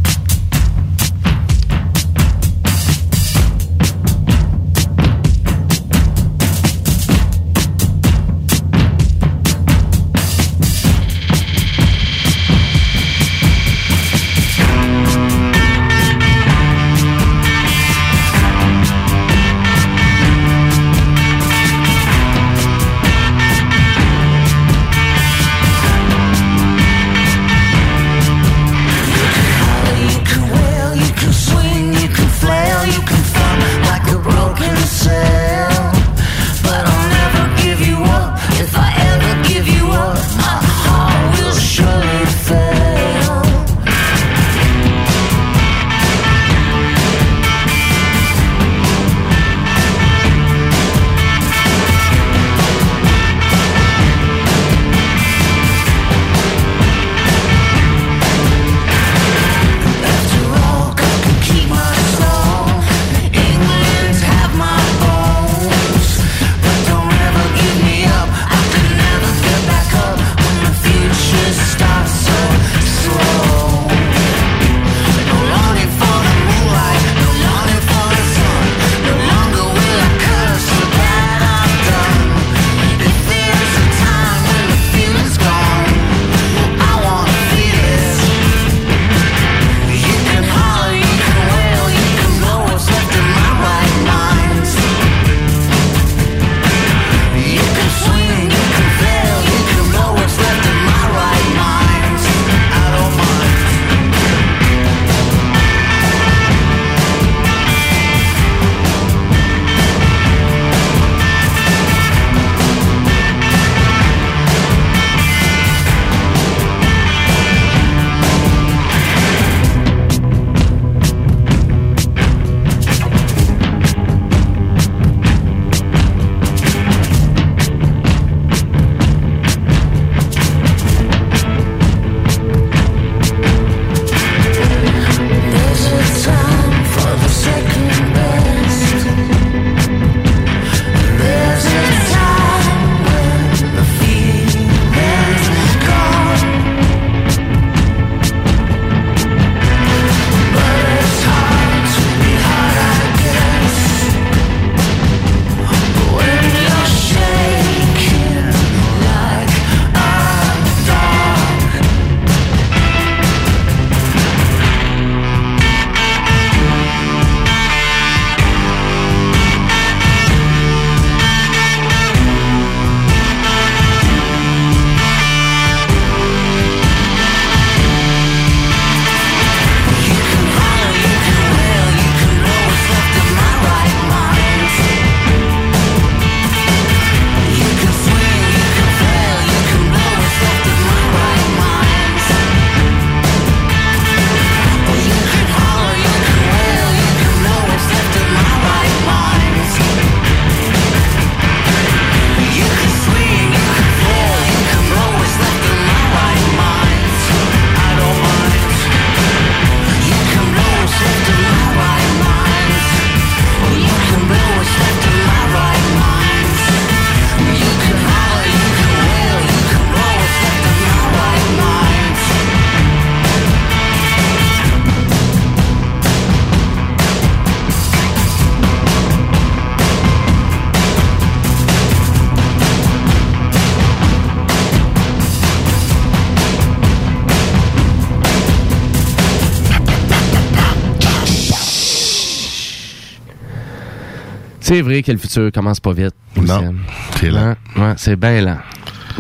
[244.68, 246.14] C'est vrai que le futur commence pas vite.
[246.36, 246.76] Non,
[247.18, 247.56] c'est lent.
[247.78, 248.58] Ouais, c'est bien lent.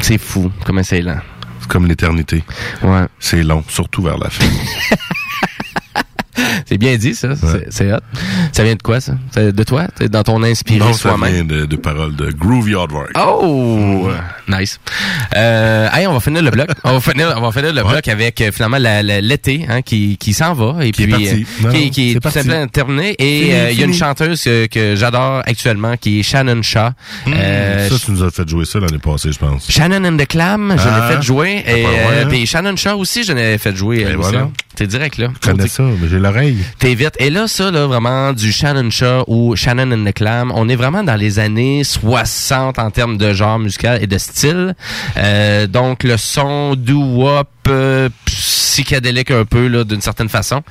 [0.01, 1.19] C'est fou comment c'est lent.
[1.61, 2.43] C'est comme l'éternité.
[2.83, 3.05] Ouais.
[3.17, 4.43] C'est long, surtout vers la fin.
[6.67, 7.33] C'est bien dit, ça.
[7.35, 7.99] C'est- C'est hot.
[8.51, 9.13] Ça vient de quoi, ça?
[9.35, 9.87] De toi?
[10.11, 11.33] Dans ton inspiré non, ça soi-même?
[11.33, 13.11] vient de, de paroles de Groovy Hardwork.
[13.17, 14.09] Oh!
[14.49, 14.79] Nice.
[15.37, 16.67] Euh, hey, on va finir le bloc.
[16.83, 18.77] on va finir, on va finir le bloc avec euh, finalement
[19.21, 22.19] l'été hein, qui, qui s'en va et Qui puis euh, qui, qui est c'est tout
[22.21, 22.39] parti.
[22.39, 23.15] simplement terminé.
[23.19, 26.89] Et euh, il y a une chanteuse que, que j'adore actuellement qui est Shannon Shaw.
[27.27, 29.69] Euh, ça, tu nous as fait jouer ça l'année passée, je pense.
[29.71, 31.63] Shannon and the Clam, je Ah, l'ai fait jouer.
[31.65, 32.27] c'est Et euh, hein?
[32.29, 34.05] puis Shannon Shaw aussi, je l'ai fait jouer.
[34.17, 34.39] voilà.
[34.39, 34.51] hein.
[34.75, 35.29] T'es direct, là.
[35.43, 36.57] Je connais ça, mais j'ai l'oreille.
[36.77, 37.15] T'es vite.
[37.19, 40.75] Et là, ça, là, vraiment, du Shannon Shaw ou Shannon and the Clam, on est
[40.75, 44.75] vraiment dans les années 60 en termes de genre musical et de style.
[45.17, 45.26] Euh,
[45.67, 50.61] donc, le son doo-wop, euh, psychédélique un peu, là, d'une certaine façon.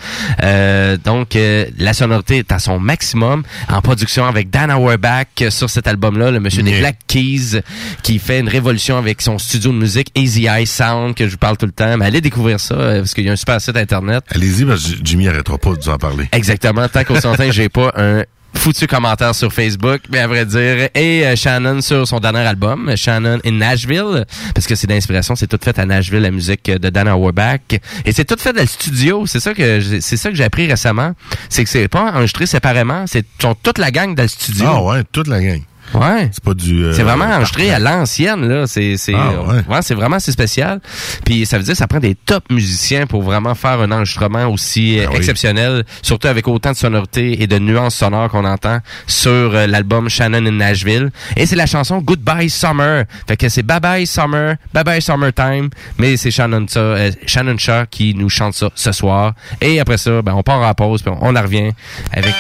[0.45, 5.51] Euh, donc, euh, la sonorité est à son maximum en production avec Dan Auerbach euh,
[5.51, 6.79] sur cet album-là, le monsieur des.
[6.79, 7.63] Black Keys,
[8.03, 11.39] qui fait une révolution avec son studio de musique Easy Eye Sound, que je vous
[11.39, 11.97] parle tout le temps.
[11.97, 14.23] Mais allez découvrir ça, euh, parce qu'il y a un super site internet.
[14.31, 16.29] Allez-y, parce que Jimmy arrêtera pas de vous en parler.
[16.31, 16.87] Exactement.
[16.89, 18.23] Tant qu'au centre, j'ai pas un
[18.57, 22.93] foutu commentaire sur Facebook, mais à vrai dire, et euh, Shannon sur son dernier album,
[22.97, 24.25] Shannon in Nashville,
[24.55, 27.61] parce que c'est d'inspiration, c'est tout fait à Nashville, la musique de Dan Auerbach,
[28.05, 29.25] et c'est tout fait dans le studio.
[29.27, 31.13] C'est ça que j'ai- c'est ça que j'ai appris récemment,
[31.49, 34.65] c'est que c'est pas enregistré séparément, c'est sont toute la gang dans le studio.
[34.67, 35.61] Ah ouais, toute la gang.
[35.97, 36.29] Ouais.
[36.33, 36.85] C'est pas du...
[36.85, 39.63] euh, C'est vraiment enregistré à l'ancienne là, c'est c'est Ah, euh, ouais.
[39.69, 40.81] ouais, c'est vraiment assez spécial.
[41.25, 44.47] Puis ça veut dire que ça prend des top musiciens pour vraiment faire un enregistrement
[44.47, 45.17] aussi euh, oui.
[45.17, 50.09] exceptionnel, surtout avec autant de sonorité et de nuances sonores qu'on entend sur euh, l'album
[50.09, 51.11] Shannon in Nashville.
[51.37, 53.05] Et c'est la chanson Goodbye Summer.
[53.27, 57.87] Fait que c'est Bye Bye Summer, Bye Bye Summertime, mais c'est Shannon euh, Shannon Shaw
[57.91, 59.33] qui nous chante ça ce soir.
[59.61, 61.73] Et après ça, ben on part en pause puis on, on en revient
[62.13, 62.35] avec!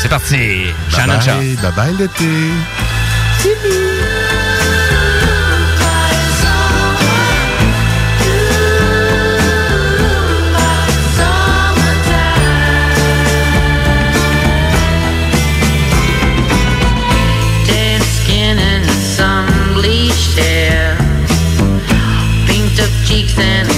[0.00, 0.72] C'est parti.
[0.88, 1.36] Shannon Shaw.
[1.36, 2.24] Bye bye, bye bye l'été.
[17.66, 20.96] Tan skin and some bleached hair,
[22.46, 23.68] pinked up cheeks and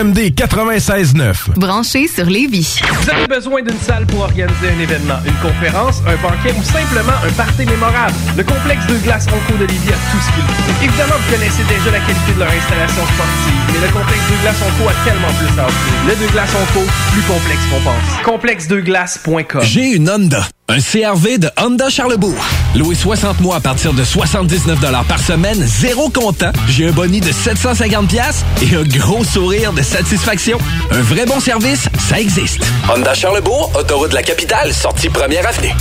[0.00, 1.58] CJMD 96.9.
[1.58, 2.80] Branché sur Lévis.
[2.90, 7.12] Vous avez besoin d'une salle pour organiser un événement, une conférence, un banquet ou simplement
[7.22, 8.14] un party mémorable?
[8.36, 10.84] Le complexe de glace Ronco d'Olivier a tout ce qu'il faut.
[10.84, 14.56] Évidemment, vous connaissez déjà la qualité de leur installation sportive, mais le complexe de glace
[14.58, 15.92] Glaces Co a tellement plus à offrir.
[16.08, 16.80] Le Deux Glaces Co,
[17.12, 18.08] plus complexe qu'on pense.
[18.24, 19.62] Complexe2glaces.com.
[19.62, 20.46] J'ai une Honda.
[20.72, 22.36] Un CRV de Honda Charlebourg.
[22.76, 24.78] Loué 60 mois à partir de 79
[25.08, 26.52] par semaine, zéro comptant.
[26.68, 30.58] J'ai un boni de 750 pièces et un gros sourire de satisfaction.
[30.92, 32.64] Un vrai bon service, ça existe.
[32.88, 35.74] Honda Charlebourg, autoroute de la capitale, sortie première avenue.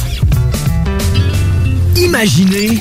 [1.95, 2.80] Imaginez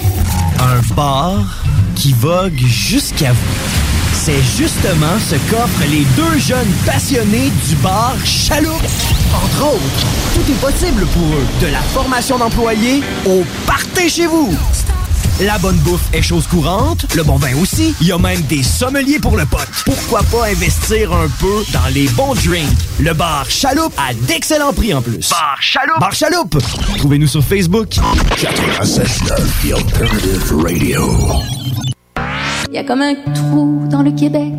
[0.60, 1.58] un bar
[1.94, 3.87] qui vogue jusqu'à vous.
[4.28, 8.74] C'est justement ce qu'offrent les deux jeunes passionnés du bar Chaloupe.
[9.34, 14.54] Entre autres, tout est possible pour eux, de la formation d'employés au partez chez vous.
[15.40, 17.94] La bonne bouffe est chose courante, le bon vin aussi.
[18.02, 19.66] Il y a même des sommeliers pour le pote.
[19.86, 22.68] Pourquoi pas investir un peu dans les bons drinks?
[23.00, 25.30] Le bar Chaloupe à d'excellents prix en plus.
[25.30, 26.00] Bar Chaloupe!
[26.00, 26.58] Bar Chaloupe!
[26.98, 27.88] Trouvez-nous sur Facebook.
[28.36, 29.22] 96.9
[29.62, 31.97] The Alternative Radio.
[32.70, 34.52] Il y a comme un trou dans le Québec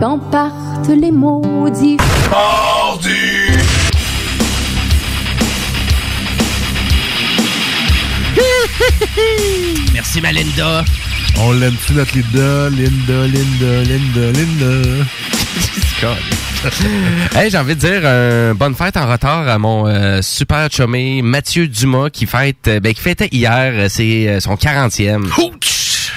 [0.00, 1.96] quand partent les maudits.
[9.94, 10.84] Merci, ma Linda.
[11.40, 12.68] On l'aime-tu, notre Linda?
[12.70, 15.04] Linda, Linda, Linda, Linda.
[17.34, 21.22] hey, j'ai envie de dire euh, bonne fête en retard à mon euh, super chumé
[21.22, 25.24] Mathieu Dumas qui fête euh, ben, qui fêtait hier euh, c'est euh, son 40e.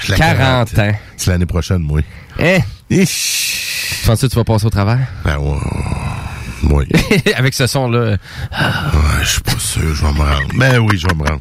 [0.08, 0.92] La 40 ans.
[1.22, 2.00] C'est l'année prochaine, moi.
[2.40, 2.58] Hein?
[2.90, 2.96] Tu
[4.06, 4.98] penses que tu vas passer au travers?
[5.24, 5.56] Ben ouais.
[6.64, 6.84] Oui.
[7.36, 8.10] Avec ce son-là.
[8.10, 8.16] Ouais,
[9.22, 10.48] je suis pas sûr, je vais me rendre.
[10.56, 11.40] Ben oui, je vais me rendre.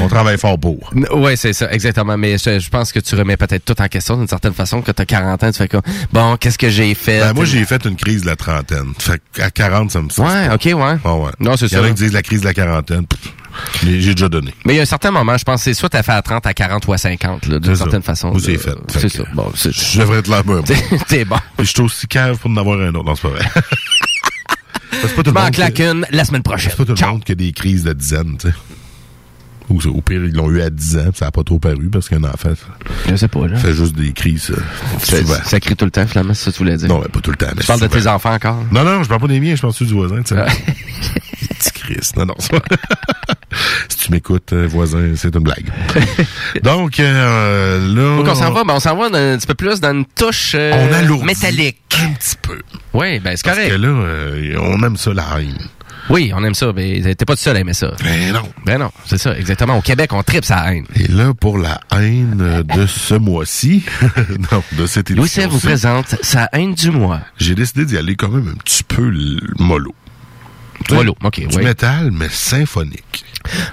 [0.00, 0.92] On travaille fort pour.
[1.12, 2.16] Oui, c'est ça, exactement.
[2.16, 4.80] Mais je, je pense que tu remets peut-être tout en question d'une certaine façon.
[4.80, 5.82] Quand tu as 40 ans, tu fais comme,
[6.12, 7.18] bon, qu'est-ce que j'ai fait?
[7.20, 8.92] Ben, moi, j'ai fait une crise de la trentaine.
[8.98, 10.96] Fait qu'à 40, ça me ça, Ouais, ok, ouais.
[11.04, 11.30] Ah ouais.
[11.40, 11.86] Non, c'est Il y en ça.
[11.86, 13.06] a qui disent la crise de la quarantaine.
[13.06, 13.32] Pff,
[13.82, 14.54] J'ai j'ai déjà donné.
[14.64, 16.46] Mais il y a un certain moment, je pense, c'est soit t'as fait à 30,
[16.46, 18.30] à 40 ou à 50, là, d'une certaine façon.
[18.30, 18.74] Ou c'est fait.
[18.88, 19.24] C'est ça.
[19.24, 20.62] que Bon, c'est Je devrais être là, moi.
[21.08, 21.36] T'es bon.
[21.58, 23.04] Je suis aussi cave pour en avoir un autre.
[23.04, 23.44] Non, c'est pas vrai.
[24.92, 25.50] c'est pas tout Je le m'en monde.
[25.52, 26.70] claque qui- une la semaine prochaine.
[26.70, 28.54] C'est pas tout le monde qui a des crises de dizaines, tu sais.
[29.68, 31.88] Ou au pire, ils l'ont eu à 10 ans, puis ça n'a pas trop paru
[31.90, 32.48] parce qu'un enfant
[33.08, 33.56] Je sais pas, là.
[33.56, 34.52] fait juste des crises
[34.98, 35.34] Ça, souvent.
[35.44, 36.88] ça crie tout le temps, finalement, c'est ça que tu voulais dire.
[36.88, 37.46] Non, mais pas tout le temps.
[37.54, 38.64] Mais Tu parles de tes enfants encore?
[38.72, 40.44] Non, non, je parle pas des miens, je pense du voisin, tu sais.
[42.16, 42.34] Non, non,
[43.88, 45.66] si tu m'écoutes, euh, voisin, c'est une blague.
[46.62, 48.16] Donc, euh, là...
[48.16, 50.52] Donc, on s'en va, ben, on s'en va un petit peu plus dans une touche
[50.54, 50.72] euh,
[51.10, 51.78] On métallique.
[52.02, 52.58] un petit peu.
[52.94, 53.70] Oui, ben c'est Parce correct.
[53.72, 55.58] que là, euh, on aime ça, la haine.
[56.08, 57.92] Oui, on aime ça, mais t'es pas tout seul à aimer ça.
[58.02, 58.42] Ben non.
[58.64, 59.76] Ben non, c'est ça, exactement.
[59.78, 60.84] Au Québec, on tripe sa haine.
[60.96, 63.84] Et là, pour la haine de ce mois-ci,
[64.50, 67.20] non, de cette édition Louis vous présente sa haine du mois.
[67.38, 69.12] j'ai décidé d'y aller quand même un petit peu
[69.58, 69.94] mollo.
[71.22, 73.24] Ok, Du métal, mais symphonique.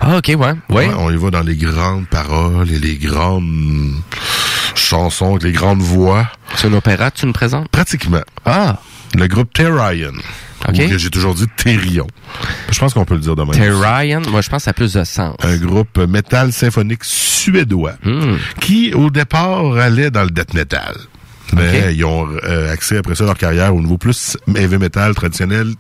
[0.02, 0.54] Ah, ok, ouais.
[0.70, 3.94] Ouais, on y va dans les grandes paroles et les grandes
[4.76, 6.28] chansons, avec les grandes voix.
[6.56, 7.68] C'est un opéra que tu nous présentes?
[7.70, 8.22] Pratiquement.
[8.46, 8.80] Ah.
[9.16, 10.12] Le groupe Terrion.
[10.68, 10.74] Ok.
[10.76, 12.08] Ou que j'ai toujours dit Therion.
[12.72, 13.52] Je pense qu'on peut le dire de même.
[13.52, 15.36] Terrian, moi je pense que ça a plus de sens.
[15.44, 18.36] un groupe métal symphonique suédois Hmm.
[18.60, 20.96] qui, au départ, allait dans le death metal.
[21.54, 25.74] Mais ils ont euh, accès après ça leur carrière au niveau plus heavy metal traditionnel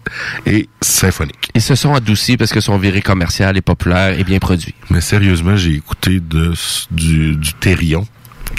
[0.45, 1.49] et symphonique.
[1.55, 4.73] Ils se sont adoucis parce que son viré commercial est populaire et bien produit.
[4.89, 6.53] Mais sérieusement, j'ai écouté de,
[6.91, 8.07] du, du Therion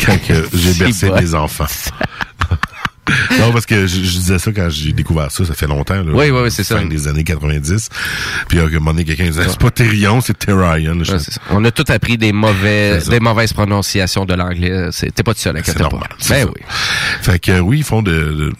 [0.04, 0.18] quand
[0.52, 1.20] j'ai bercé bon.
[1.20, 1.66] mes enfants.
[3.48, 5.94] non, parce que je, je disais ça quand j'ai découvert ça, ça fait longtemps.
[6.02, 6.78] Là, Oui, oui, oui, c'est ça.
[6.78, 7.88] Fin des années 90.
[8.48, 10.98] Puis à un moment donné, quelqu'un disait, c'est pas Therion, c'est Therion.
[10.98, 11.18] Ouais.
[11.50, 14.88] On a tout appris des mauvais, des mauvaises prononciations de l'anglais.
[15.14, 15.60] T'es pas tout seul à
[16.28, 16.46] Ben ça.
[16.46, 16.62] oui.
[17.22, 18.52] Fait que euh, oui, ils font de, de, de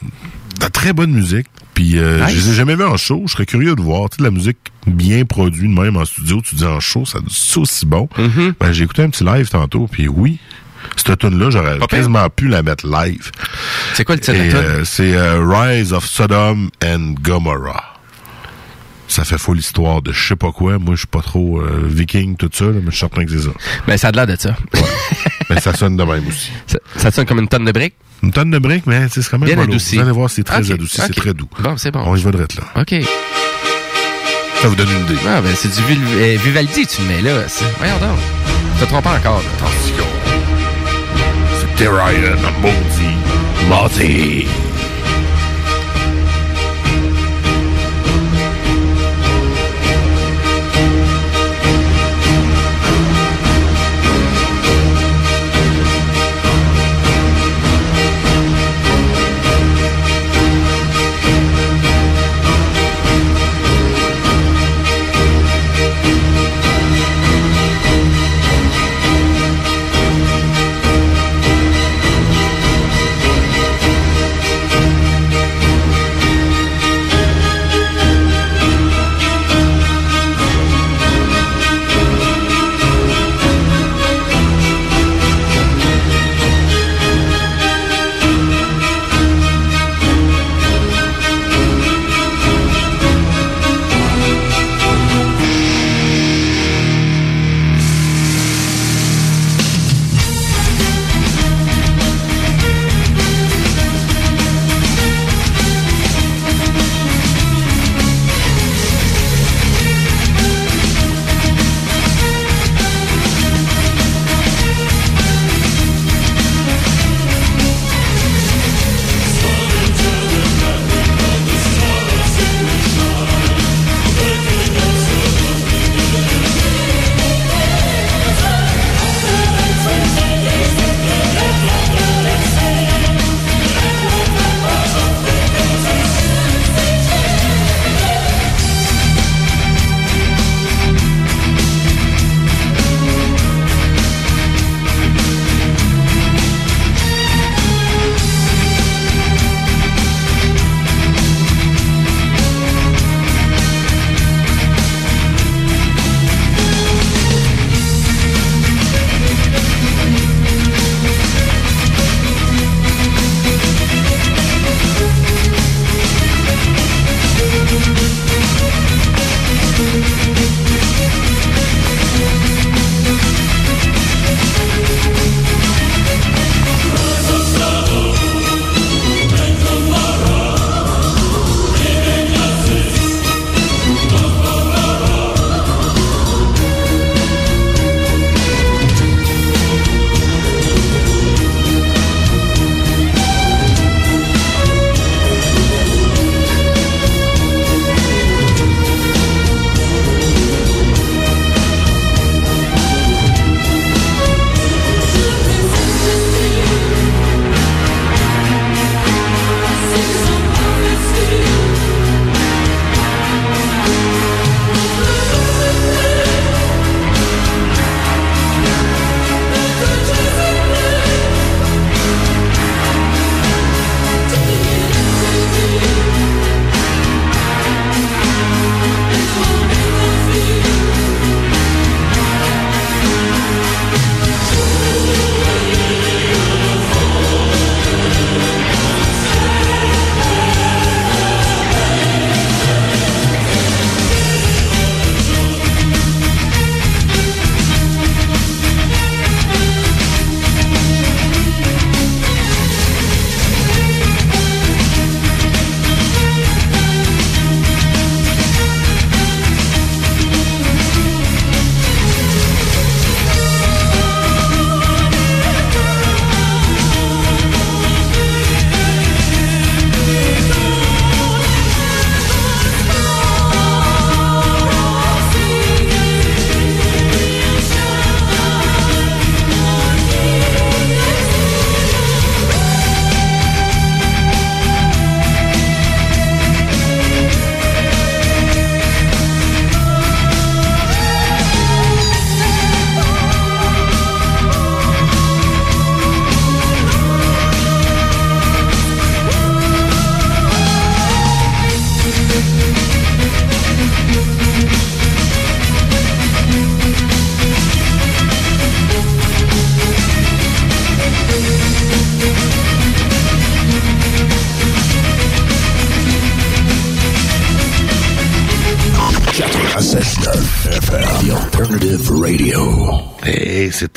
[0.61, 1.47] la très bonne musique.
[1.75, 2.35] Puis euh, Nice.
[2.35, 3.23] je les ai jamais vus en show.
[3.27, 4.11] Je serais curieux de voir.
[4.11, 6.41] Tu sais, de la musique bien produite, même en studio.
[6.43, 8.09] Tu dis en show, ça c'est aussi bon.
[8.19, 8.55] Mm-hmm.
[8.59, 9.87] Ben, j'ai écouté un petit live tantôt.
[9.91, 10.39] Puis oui,
[10.97, 11.87] cette tune-là, j'aurais pire.
[11.87, 13.31] quasiment pu la mettre live.
[13.95, 17.95] C'est quoi le titre de euh, c'est euh, Rise of Sodom and Gomorrah.
[19.07, 20.79] Ça fait full histoire de je sais pas quoi.
[20.79, 23.31] Moi, je suis pas trop euh, viking, tout ça, là, mais je suis certain que
[23.31, 23.51] c'est ça.
[23.87, 24.55] Ben, ça a de l'air de ça.
[25.49, 26.51] Mais ça sonne de même aussi.
[26.67, 26.79] ça.
[26.97, 27.95] Ça sonne comme une tonne de briques?
[28.23, 29.97] Une tonne de briques, mais c'est quand même Bien adouci.
[29.97, 31.49] Vous allez voir, c'est très adouci, c'est très doux.
[31.61, 32.03] Bon, c'est bon.
[32.05, 32.47] On y va de là.
[32.77, 32.95] OK.
[34.61, 35.21] Ça vous donne une idée.
[35.27, 37.45] Ah, ben, c'est du Vivaldi, tu me mets là.
[37.79, 38.19] Voyons donc.
[38.79, 40.18] Tu te trompes encore, là.
[41.81, 41.87] Attention.
[41.87, 44.49] C'est Terrion,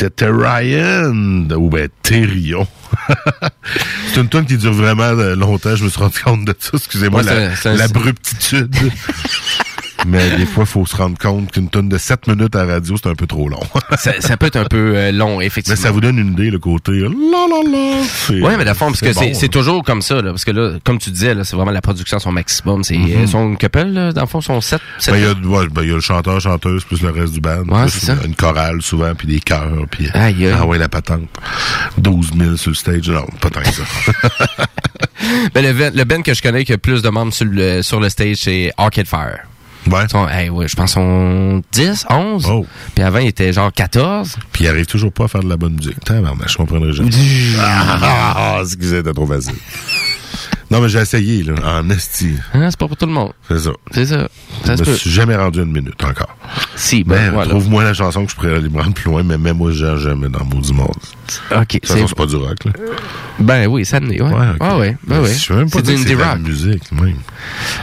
[0.02, 2.66] c'était Ryan, ou ben Thérion.
[4.08, 6.72] c'est une tune qui dure vraiment euh, longtemps, je me suis rendu compte de ça.
[6.74, 8.76] Excusez-moi, Ouais, l'abruptitude.
[10.08, 12.74] Mais des fois, il faut se rendre compte qu'une tonne de 7 minutes à la
[12.74, 13.60] radio, c'est un peu trop long.
[13.98, 15.78] ça, ça peut être un peu euh, long, effectivement.
[15.80, 18.04] Mais ça vous donne une idée, le côté la la la.
[18.04, 19.48] c'est- Oui, mais la forme, parce que c'est bon, c'est là.
[19.50, 22.20] toujours comme ça, là, parce que là, comme tu disais, c'est vraiment la production à
[22.20, 22.84] son maximum.
[22.84, 23.12] C'est Mhm.
[23.24, 24.82] euh, son couple, là, dans le fond, son 7.
[25.08, 27.42] Ben, il y, a, ouais, ben, y a le chanteur, chanteuse, plus le reste du
[27.42, 27.64] band.
[27.68, 28.16] Ouais, Plus ça.
[28.26, 30.08] Une chorale, souvent, puis des chœurs, puis...
[30.14, 31.28] Ah ouais, la patente.
[31.98, 33.10] 12 000 sur le stage.
[33.10, 33.84] Non, pas tant que ça.
[35.54, 38.00] Ben, le, le band que je connais qui a plus de membres sur le, sur
[38.00, 39.42] le stage, c'est Arcade Fire.
[39.88, 40.08] Ouais.
[40.10, 42.46] Son, hey, ouais, je pense sont 10, 11.
[42.50, 42.66] Oh.
[42.94, 44.38] Puis avant, il était genre 14.
[44.52, 46.00] Puis il arrive toujours pas à faire de la bonne musique.
[46.04, 47.10] Tabarnak, je comprendrais jamais.
[47.60, 49.56] ah, ah, ah, excusez, c'était trop facile.
[50.72, 52.34] Non, mais j'ai essayé, là, en esti.
[52.54, 53.34] Hein, c'est pas pour tout le monde.
[53.48, 53.72] C'est ça.
[53.92, 54.28] C'est ça.
[54.66, 56.36] Ça je me suis jamais rendu une minute encore.
[56.76, 57.50] Si, ben, Ben, voilà.
[57.50, 59.98] trouve-moi la chanson que je pourrais aller me rendre plus loin, mais même moi, j'ai
[59.98, 60.88] jamais dans le mot du monde.
[61.56, 61.80] OK.
[61.86, 62.72] Façon, c'est pas du rock, là.
[63.40, 64.30] Ben oui, ça n'est, ouais.
[64.30, 64.58] Ouais, ok.
[64.60, 65.34] Ah ouais, ben ouais.
[65.34, 67.16] Je même pas C'est dire du que c'est indie de la musique, même.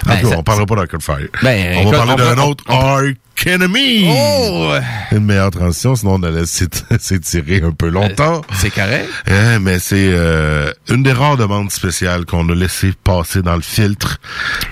[0.07, 1.29] Ben, En tout cas, ça- on parlera pas d'Arcade Fire.
[1.43, 3.17] Ben, on écoute, va parler d'un autre Arc
[3.47, 4.09] Enemy.
[4.09, 4.73] Oh!
[5.13, 8.43] Une meilleure transition, sinon on allait s'ét- s'étirer un peu longtemps.
[8.55, 9.09] C'est correct.
[9.29, 13.63] Hein, mais c'est euh, une des rares demandes spéciales qu'on a laissé passer dans le
[13.63, 14.19] filtre.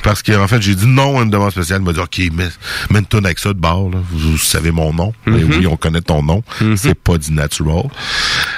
[0.03, 1.81] Parce que en fait, j'ai dit non à une demande spéciale.
[1.81, 2.49] Il m'a dit OK, mets,
[2.91, 3.91] mets une tonne avec ça de bord.
[3.91, 3.99] Là.
[4.11, 5.12] Vous, vous savez mon nom.
[5.27, 5.59] Mais Mhm.
[5.59, 6.43] oui, on connaît ton nom.
[6.77, 7.85] C'est pas du natural.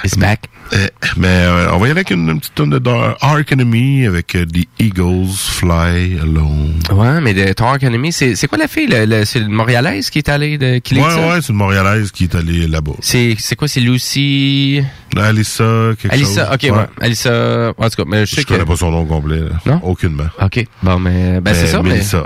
[0.03, 0.45] It's back.
[0.71, 0.87] Euh,
[1.17, 4.05] mais euh, on va y aller avec une, une petite tonne de Dar- Ark Enemy
[4.05, 6.75] avec euh, The Eagles Fly Alone.
[6.91, 8.85] Ouais, mais de Arc Enemy, c'est quoi la fille?
[8.87, 12.11] Le, le- c'est une Montréalaise qui est allée de qui Ouais, ouais, c'est une Montréalaise
[12.11, 12.91] qui est allée là-bas.
[12.99, 13.67] C'est quoi?
[13.67, 14.83] C'est Lucy...
[15.17, 16.53] Alissa, quelque Alissa, chose.
[16.69, 16.85] ok, ouais.
[17.01, 17.73] Alissa...
[17.77, 18.53] En tout cas, mais je sais Je que...
[18.53, 19.39] connais pas son nom complet.
[19.39, 19.49] Là.
[19.65, 19.79] Non?
[19.83, 20.27] Aucunement.
[20.41, 20.65] OK.
[20.83, 21.41] Bon, mais...
[21.41, 21.89] Ben, c'est ça, mais...
[21.91, 22.25] Mélissa.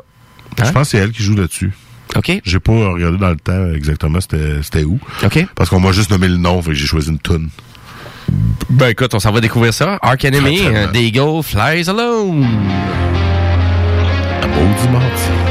[0.57, 0.71] Je Hein?
[0.73, 1.71] pense que c'est elle qui joue là-dessus.
[2.15, 2.41] OK.
[2.45, 4.99] J'ai pas regardé dans le temps exactement c'était c'était où.
[5.23, 5.47] OK.
[5.55, 7.49] Parce qu'on m'a juste nommé le nom, fait que j'ai choisi une toune.
[8.69, 9.99] Ben, écoute, on s'en va découvrir ça.
[10.01, 10.91] Arc Enemy, très euh, bien.
[10.91, 12.45] The Eagle Flies Alone.
[14.41, 15.42] Un beau dimanche.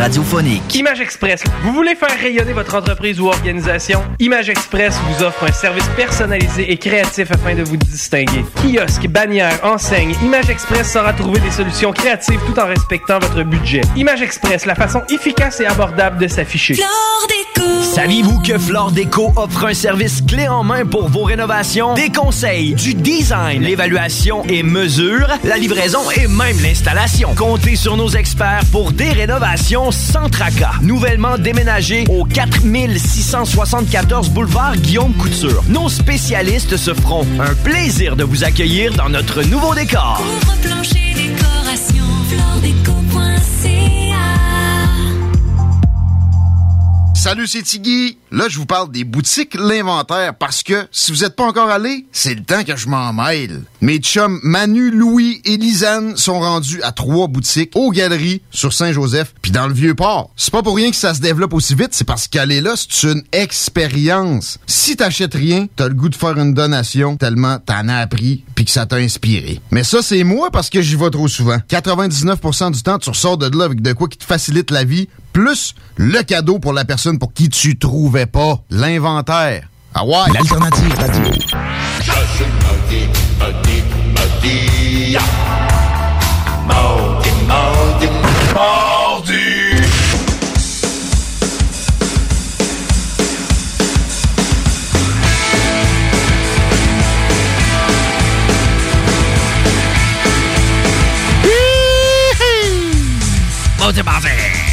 [0.00, 0.74] Radiophonique.
[0.76, 1.44] Image Express.
[1.62, 4.02] Vous voulez faire rayonner votre entreprise ou organisation?
[4.18, 8.44] Image Express vous offre un service personnalisé et créatif afin de vous distinguer.
[8.56, 13.82] Kiosque, bannière, enseigne, Image Express saura trouver des solutions créatives tout en respectant votre budget.
[13.94, 16.76] Image Express, la façon efficace et abordable de s'afficher.
[17.82, 21.94] Saviez-vous que Flore Déco offre un service clé en main pour vos rénovations?
[21.94, 27.34] Des conseils, du design, l'évaluation et mesure, la livraison et même l'installation.
[27.34, 30.74] Comptez sur nos experts pour des rénovations sans tracas.
[30.82, 35.62] Nouvellement déménagé au 4674 boulevard Guillaume Couture.
[35.68, 40.22] Nos spécialistes se feront un plaisir de vous accueillir dans notre nouveau décor.
[47.20, 48.16] Salut, c'est Tiggy.
[48.32, 52.06] Là, je vous parle des boutiques L'Inventaire parce que si vous êtes pas encore allé,
[52.12, 53.60] c'est le temps que je m'en mêle.
[53.82, 59.34] Mes chums Manu, Louis et Lisanne sont rendus à trois boutiques aux Galeries sur Saint-Joseph
[59.42, 60.30] puis dans le Vieux-Port.
[60.34, 63.12] C'est pas pour rien que ça se développe aussi vite, c'est parce qu'aller là, c'est
[63.12, 64.58] une expérience.
[64.66, 68.64] Si t'achètes rien, t'as le goût de faire une donation tellement t'en as appris puis
[68.64, 69.60] que ça t'a inspiré.
[69.72, 71.58] Mais ça, c'est moi parce que j'y vais trop souvent.
[71.68, 75.08] 99% du temps, tu ressors de là avec de quoi qui te facilite la vie,
[75.32, 79.68] plus le cadeau pour la personne pour qui tu trouvais pas l'inventaire.
[79.94, 80.32] Ah ouais!
[80.32, 81.24] L'alternative radio.
[86.66, 88.08] Maudit, maudit,
[88.54, 89.80] maudit.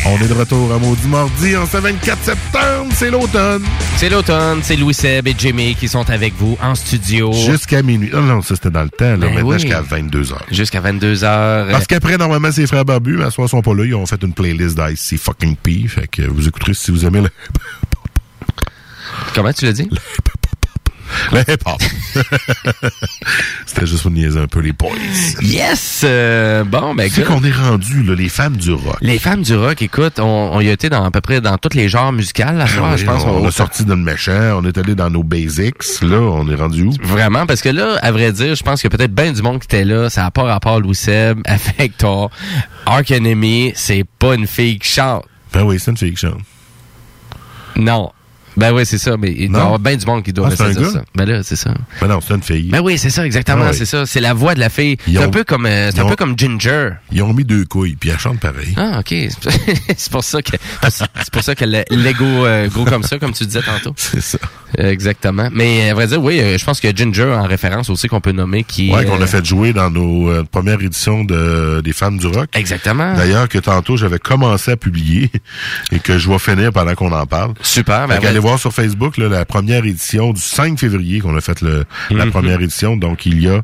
[0.09, 3.63] On est de retour à Maudit Mardi en ce 24 septembre, c'est l'automne.
[3.97, 7.34] C'est l'automne, c'est Louis Seb et Jimmy qui sont avec vous en studio.
[7.34, 8.09] Jusqu'à minuit.
[8.13, 9.17] Non, non, ça c'était dans le temps, là.
[9.17, 9.59] Ben Maintenant, oui.
[9.59, 10.34] jusqu'à 22h.
[10.49, 11.71] Jusqu'à 22h.
[11.71, 13.84] Parce qu'après, normalement, c'est frères barbus, mais à ce soir, ils sont pas là.
[13.85, 15.85] Ils ont fait une playlist d'IC fucking P.
[15.88, 17.29] Fait que vous écouterez si vous aimez le,
[19.35, 19.89] Comment tu l'as dit?
[21.31, 21.81] le hip-hop.
[23.77, 24.89] C'était juste pour niaiser un peu les boys.
[25.39, 26.01] Yes!
[26.03, 28.97] euh, bon, ben, C'est qu'on est rendu, là, les femmes du rock.
[29.01, 31.59] Les femmes du rock, écoute, on, on y a été dans à peu près dans
[31.59, 33.23] tous les genres musicaux, là, soir, Ah Oui, je pense.
[33.23, 36.01] on, a sorti dans le méchant, on est allé dans nos basics.
[36.01, 36.93] Là, on est rendu où?
[37.03, 39.65] Vraiment, parce que là, à vrai dire, je pense que peut-être bien du monde qui
[39.65, 42.31] était là, ça n'a pas rapport à Louis Seb, avec toi.
[42.87, 45.23] Ark Enemy, c'est pas une fille qui chante.
[45.53, 46.41] Ben oui, c'est une fille qui chante.
[47.75, 48.11] Non.
[48.57, 50.55] Ben oui, c'est ça, mais il doit y avoir bien du monde qui doit Ah,
[50.57, 50.99] c'est rester un dire gars?
[50.99, 51.05] ça.
[51.15, 51.73] Ben là, c'est ça.
[52.01, 52.69] Ben non, c'est une fille.
[52.69, 53.77] Ben oui, c'est ça, exactement, Ah oui.
[53.77, 54.05] c'est ça.
[54.05, 54.97] C'est la voix de la fille.
[55.05, 56.89] C'est un peu comme, euh, c'est un ont- peu comme Ginger.
[57.11, 58.73] Ils ont mis deux couilles, puis elle chante pareil.
[58.75, 59.13] Ah, ok.
[59.97, 60.57] c'est pour ça que,
[60.89, 63.93] c'est pour ça que le- l'ego euh, gros comme ça, comme tu disais tantôt.
[63.97, 64.38] C'est ça.
[64.79, 65.49] Euh, exactement.
[65.53, 68.31] Mais à vrai dire, oui, euh, je pense que Ginger en référence aussi qu'on peut
[68.31, 68.91] nommer qui.
[68.91, 72.27] Ouais, qu'on euh, a fait jouer dans nos euh, premières éditions de, des femmes du
[72.27, 72.49] rock.
[72.53, 73.13] Exactement.
[73.13, 75.29] D'ailleurs, que tantôt, j'avais commencé à publier
[75.91, 77.53] et que je vais finir pendant qu'on en parle.
[77.61, 78.07] Super.
[78.07, 78.17] Ben.
[78.47, 82.25] Voir sur Facebook là, la première édition du 5 février qu'on a fait le, la
[82.25, 82.31] Mhm.
[82.31, 83.61] première édition, donc il y a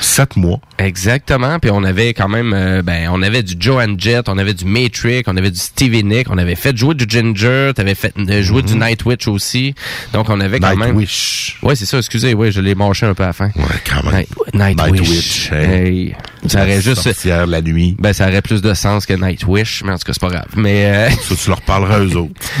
[0.00, 0.60] sept mois.
[0.78, 1.58] Exactement.
[1.58, 4.64] Puis on avait quand même, euh, ben, on avait du Joan Jett, on avait du
[4.64, 8.42] Matrix, on avait du Stevie Nick, on avait fait jouer du Ginger, t'avais fait euh,
[8.42, 9.74] jouer du Nightwitch aussi.
[10.12, 10.90] Donc on avait quand même.
[10.90, 11.58] Nightwish.
[11.62, 11.98] Ouais, c'est ça.
[11.98, 13.50] Excusez, ouais, je l'ai mâché un peu à la fin.
[13.56, 14.24] Ouais, quand même.
[14.54, 15.50] Night, Nightwish.
[15.50, 15.64] Nightwish, hey.
[15.64, 16.16] Hey.
[16.46, 17.02] Ça aurait juste.
[17.02, 17.96] Sorcière la nuit.
[17.98, 20.48] Ben, ça aurait plus de sens que Nightwish, mais en tout cas, c'est pas grave.
[20.56, 22.34] Mais, euh, Ça, tu leur parleras eux autres.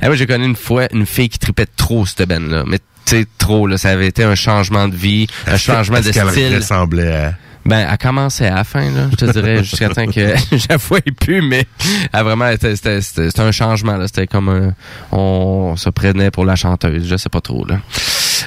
[0.00, 2.64] ah, moi, j'ai connu une fois une fille qui tripait trop cette benne-là.
[2.66, 2.78] Mais,
[3.08, 3.76] sais, trop, là.
[3.78, 6.56] Ça avait été un changement de vie, un changement de style.
[6.56, 7.34] ressemblait à...
[7.66, 11.42] Ben, elle commençait à la fin, là, je te dirais, jusqu'à temps que j'avouais plus,
[11.42, 11.66] mais
[12.14, 14.06] elle vraiment, c'était, c'était, c'était- c'était un changement, là.
[14.06, 14.72] C'était comme un,
[15.14, 17.80] on se prenait pour la chanteuse, je sais pas trop, là.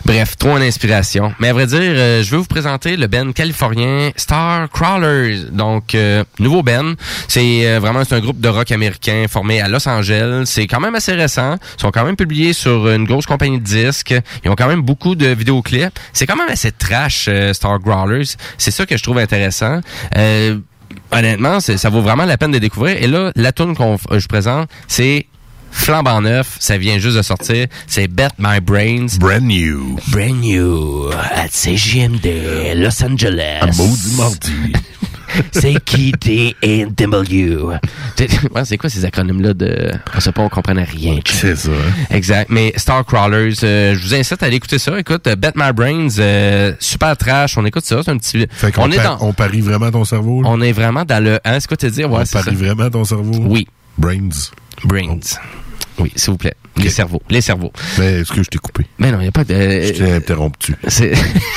[0.06, 1.34] Bref, trop en inspiration.
[1.40, 5.46] Mais à vrai dire, euh, je vais vous présenter le band californien Star Crawlers.
[5.52, 6.94] Donc, euh, nouveau band.
[7.28, 10.44] C'est euh, vraiment un groupe de rock américain formé à Los Angeles.
[10.46, 11.58] C'est quand même assez récent.
[11.78, 14.14] Ils sont quand même publiés sur une grosse compagnie de disques.
[14.44, 15.98] Ils ont quand même beaucoup de vidéoclips.
[16.14, 18.36] C'est quand même assez trash, Star Crawlers.
[18.58, 19.82] C'est ça que je trouve intéressant.
[21.12, 23.02] Honnêtement, ça vaut vraiment la peine de découvrir.
[23.02, 25.26] Et là, la tune qu'on je présente, c'est
[25.72, 27.68] flambant neuf, ça vient juste de sortir.
[27.88, 29.08] C'est Bet My Brains.
[29.20, 29.98] Brand new.
[30.10, 32.28] Brand new à CGMD
[32.76, 33.60] Los Angeles.
[33.62, 34.74] Un maudit mardi.
[35.54, 37.72] C'est qui DW.
[38.54, 39.92] Ouais, c'est quoi ces acronymes-là de.
[40.14, 41.20] On sait pas, on comprenait rien.
[41.26, 41.70] C'est ça.
[41.72, 42.06] hein?
[42.12, 42.50] Exact.
[42.52, 45.00] Mais Star Crawlers, euh, je vous incite à aller écouter ça.
[45.00, 47.58] Écoute, euh, Bet My Brains, euh, super trash.
[47.58, 48.02] On écoute ça.
[48.04, 48.46] C'est un petit.
[48.52, 49.28] Fait on est par- dans.
[49.28, 50.42] on parie vraiment ton cerveau.
[50.44, 50.50] là?
[50.52, 51.40] On est vraiment dans le.
[51.46, 52.12] Hein, c'est quoi te dire?
[52.12, 52.44] Ouais, on ça.
[52.44, 53.40] parie vraiment ton cerveau?
[53.48, 53.68] Oui.
[53.98, 54.30] Brains.
[54.84, 55.20] Brains.
[56.00, 56.56] Oui, s'il vous plaît.
[56.78, 57.22] Les cerveaux.
[57.30, 57.72] Les cerveaux.
[57.98, 58.86] Mais est-ce que je t'ai coupé?
[58.98, 59.54] Mais non, il n'y a pas de.
[59.54, 60.76] Je t'ai interrompu.
[60.88, 61.12] C'est.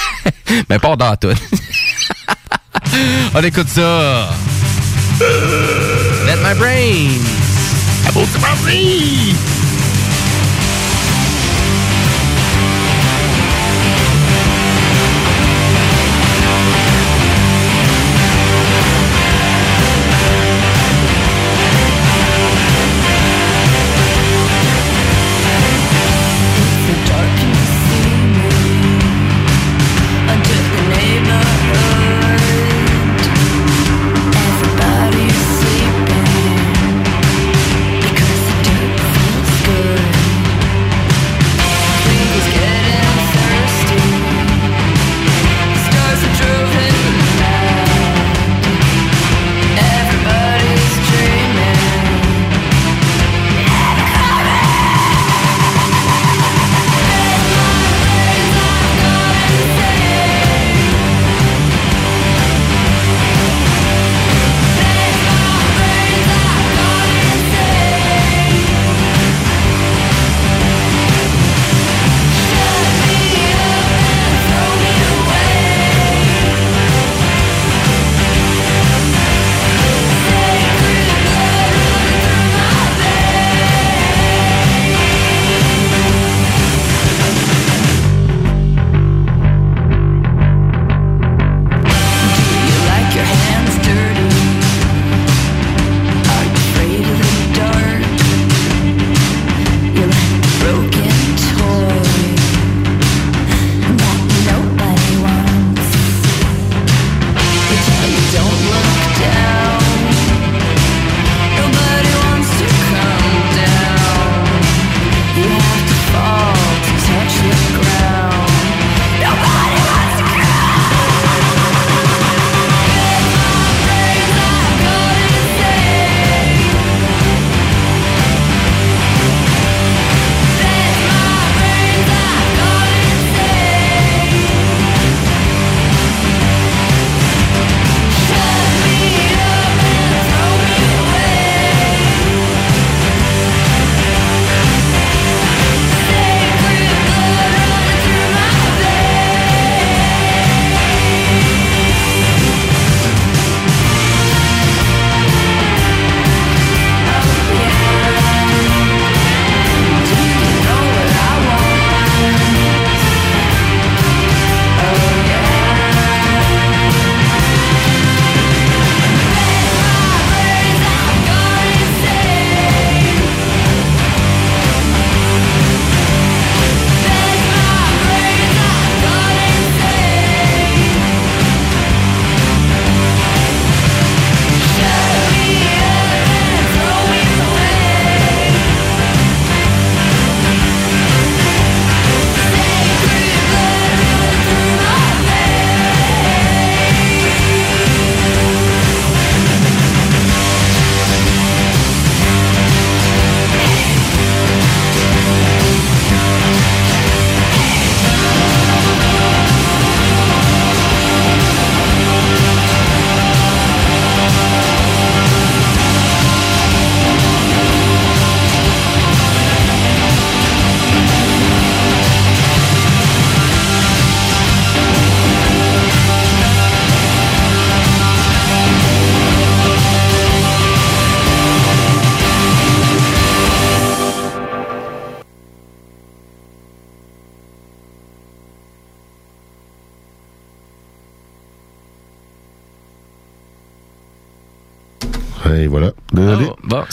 [0.69, 1.35] Mais pas dans toune.
[3.35, 4.29] On écoute ça.
[5.21, 7.21] Let my brain.
[8.09, 9.64] About my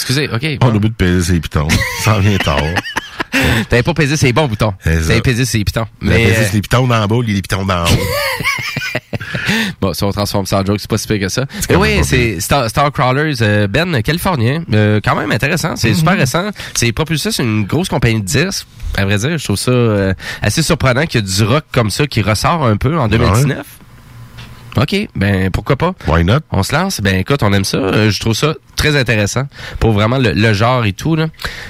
[0.02, 0.58] excusez, OK.
[0.62, 1.68] On a oublié de peser ses pitons.
[2.04, 2.58] Ça vient tard.
[3.70, 4.74] T'avais pas pesé ses bons boutons.
[4.84, 5.86] T'avais pesé ses pitons.
[6.02, 7.88] Mais Mais, euh, les pitons d'en bas, les pitons d'en haut.
[9.82, 11.46] bon, si on transforme ça en joke, c'est pas si pire que ça.
[11.70, 14.64] Mais oui, c'est Star, Starcrawlers, euh, Ben, californien.
[14.74, 15.76] Euh, quand même intéressant.
[15.76, 16.50] C'est super récent.
[16.76, 18.68] C'est propulsé sur une grosse compagnie de disques.
[18.98, 21.90] À vrai dire, je trouve ça euh, assez surprenant qu'il y a du rock comme
[21.90, 23.66] ça qui ressort un peu en 2019.
[24.78, 25.94] OK, ben pourquoi pas?
[26.08, 26.40] Why not?
[26.52, 27.02] On se lance.
[27.02, 27.78] Ben écoute, on aime ça.
[27.78, 29.44] Euh, je trouve ça très intéressant
[29.80, 31.16] pour vraiment le, le genre et tout.
[31.16, 31.28] Là.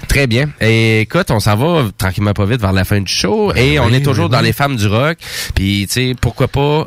[0.07, 0.49] Très bien.
[0.61, 3.53] Et écoute, on s'en va tranquillement pas vite vers la fin du show.
[3.55, 4.45] et on est toujours oui, dans oui.
[4.45, 5.17] les femmes du rock.
[5.55, 6.85] Puis tu sais, pourquoi pas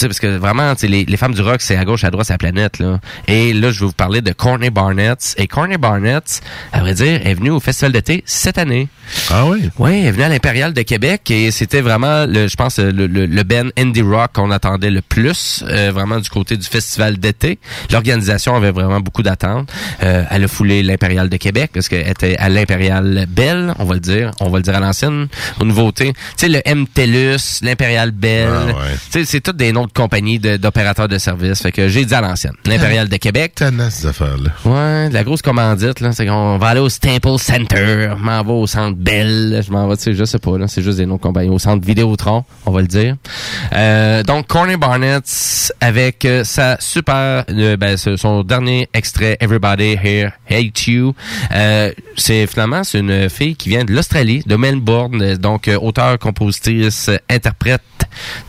[0.00, 2.10] sais, parce que vraiment, tu sais, les, les femmes du rock, c'est à gauche, à
[2.10, 3.00] droite, c'est la planète, là.
[3.28, 5.34] Et là, je vais vous parler de Courtney Barnett.
[5.38, 6.40] Et Courtney Barnett,
[6.72, 8.88] à vrai dire, est venue au Festival d'été cette année.
[9.30, 9.70] Ah oui?
[9.78, 13.06] Oui, elle est venue à l'Impérial de Québec et c'était vraiment, le, je pense, le,
[13.06, 17.18] le, le band indie rock qu'on attendait le plus, euh, vraiment du côté du Festival
[17.18, 17.58] d'été.
[17.90, 19.70] L'organisation avait vraiment beaucoup d'attentes.
[20.02, 23.94] Euh, elle a foulé l'Impérial de Québec parce qu'elle était à l'Impérial Belle, on va
[23.94, 25.26] le dire, on va le dire à l'ancienne,
[25.60, 26.12] aux nouveautés.
[26.38, 28.72] Tu sais, le MTELUS, l'Impérial Belle, Ah ouais.
[29.10, 31.62] tu sais, c'est toutes des noms de compagnies d'opérateurs de, services.
[31.62, 33.52] Fait que j'ai dit à l'ancienne, l'Impérial de Québec.
[33.56, 34.50] Tannant, ces affaires-là.
[34.64, 36.12] Ouais, de la grosse commandite, là.
[36.12, 39.88] C'est qu'on va aller au Staple Center, je m'en vais au centre Bell, je m'en
[39.88, 40.66] vais, tu sais, je sais pas, là.
[40.68, 41.50] C'est juste des noms de compagnie.
[41.50, 43.16] Au centre Vidéotron, on va le dire.
[43.72, 45.24] Euh, donc, Corny Barnett,
[45.80, 51.14] avec euh, sa super, euh, ben, son dernier extrait, Everybody Here Hate You.
[51.52, 56.18] Euh, c'est finalement, c'est une fille qui vient de l'Australie, de Melbourne, euh, donc auteur,
[56.18, 57.82] compositrice, interprète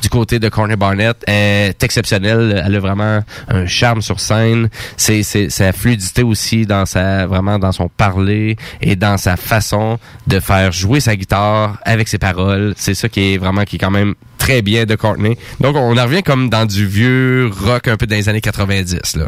[0.02, 2.62] du côté de Corny Barnett est exceptionnelle.
[2.66, 4.70] Elle a vraiment un charme sur scène.
[4.98, 10.00] C'est, c'est sa fluidité aussi dans sa vraiment dans son parler et dans sa façon
[10.28, 12.74] de faire jouer sa guitare avec ses paroles.
[12.78, 15.38] C'est ça qui est vraiment qui est quand même très bien de Courtney.
[15.60, 19.16] Donc on en revient comme dans du vieux rock un peu dans les années 90
[19.18, 19.26] là,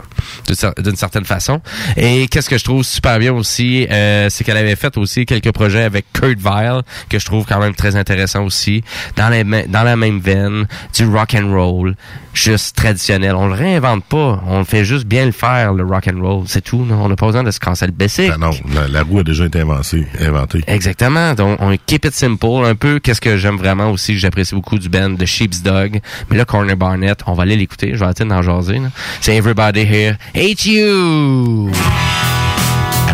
[0.48, 1.61] d'une cer- d'une certaine façon.
[1.98, 5.52] Et qu'est-ce que je trouve super bien aussi, euh, c'est qu'elle avait fait aussi quelques
[5.52, 8.84] projets avec Kurt Vile que je trouve quand même très intéressant aussi
[9.15, 10.65] dans les dans la même veine
[10.95, 11.95] du rock and roll
[12.34, 13.35] juste traditionnel.
[13.35, 16.61] On le réinvente pas, on fait juste bien le faire le rock and roll, c'est
[16.64, 16.84] tout.
[16.85, 17.03] non?
[17.06, 18.31] On n'a pas besoin de se casser le basic.
[18.34, 20.61] Ah non, la, la roue a déjà été invencée, inventée.
[20.65, 21.35] Exactement.
[21.35, 22.65] Donc, on keep it simple.
[22.65, 26.00] Un peu, qu'est-ce que j'aime vraiment aussi, j'apprécie beaucoup du band de Sheep's Dog.
[26.30, 27.92] Mais là, Corner Barnett, on va aller l'écouter.
[27.94, 28.82] Je vais arrêter d'en jaser.
[29.22, 30.18] C'est Everybody Here.
[30.36, 31.72] Hate You!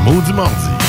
[0.04, 0.89] Maudit mardi.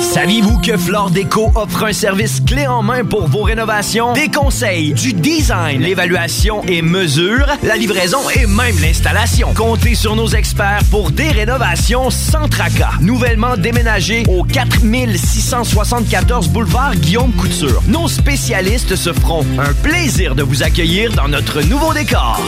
[0.00, 4.12] Saviez-vous que Flore Déco offre un service clé en main pour vos rénovations?
[4.12, 9.54] Des conseils, du design, l'évaluation et mesure, la livraison et même l'installation.
[9.54, 12.94] Comptez sur nos experts pour des rénovations sans tracas.
[13.00, 17.80] Nouvellement déménagé au 4674 boulevard Guillaume Couture.
[17.86, 22.40] Nos spécialistes se feront un plaisir de vous accueillir dans notre nouveau décor.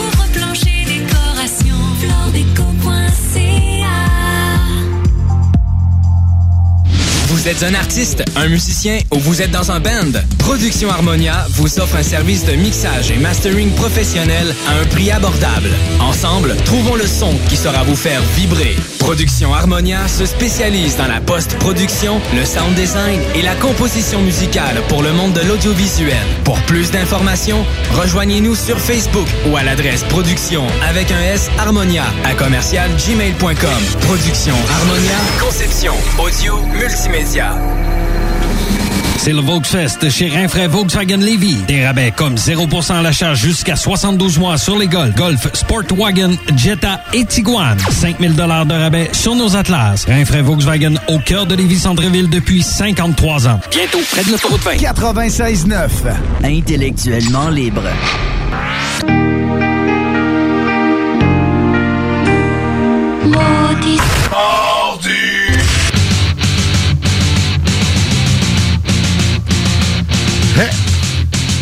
[7.42, 10.12] Vous êtes un artiste, un musicien ou vous êtes dans un band?
[10.42, 15.70] Production Harmonia vous offre un service de mixage et mastering professionnel à un prix abordable.
[16.00, 18.76] Ensemble, trouvons le son qui saura vous faire vibrer.
[18.98, 25.02] Production Harmonia se spécialise dans la post-production, le sound design et la composition musicale pour
[25.02, 26.26] le monde de l'audiovisuel.
[26.44, 32.34] Pour plus d'informations, rejoignez-nous sur Facebook ou à l'adresse production avec un S Harmonia à
[32.34, 34.00] commercial gmail.com.
[34.02, 37.54] Production Harmonia, conception, audio, multimédia.
[39.24, 41.54] C'est le Volksfest chez Rinfraie Volkswagen Levy.
[41.68, 47.04] Des rabais comme 0% à l'achat jusqu'à 72 mois sur les Golf, Golf, Sportwagen, Jetta
[47.12, 47.76] et Tiguan.
[47.88, 50.06] 5000 dollars de rabais sur nos Atlas.
[50.08, 53.60] Rinfraie Volkswagen au cœur de Lévis Centreville depuis 53 ans.
[53.70, 54.72] Bientôt, près de l'autoroute 20.
[54.72, 55.88] 96.9.
[56.42, 57.82] Intellectuellement libre.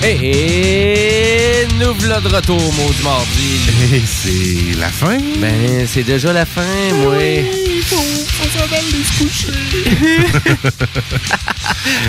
[0.03, 3.61] Et nous voilà de retour, maudit mardi.
[3.95, 5.19] Et c'est la fin?
[5.41, 6.63] Ben, c'est déjà la fin,
[7.03, 7.15] moi.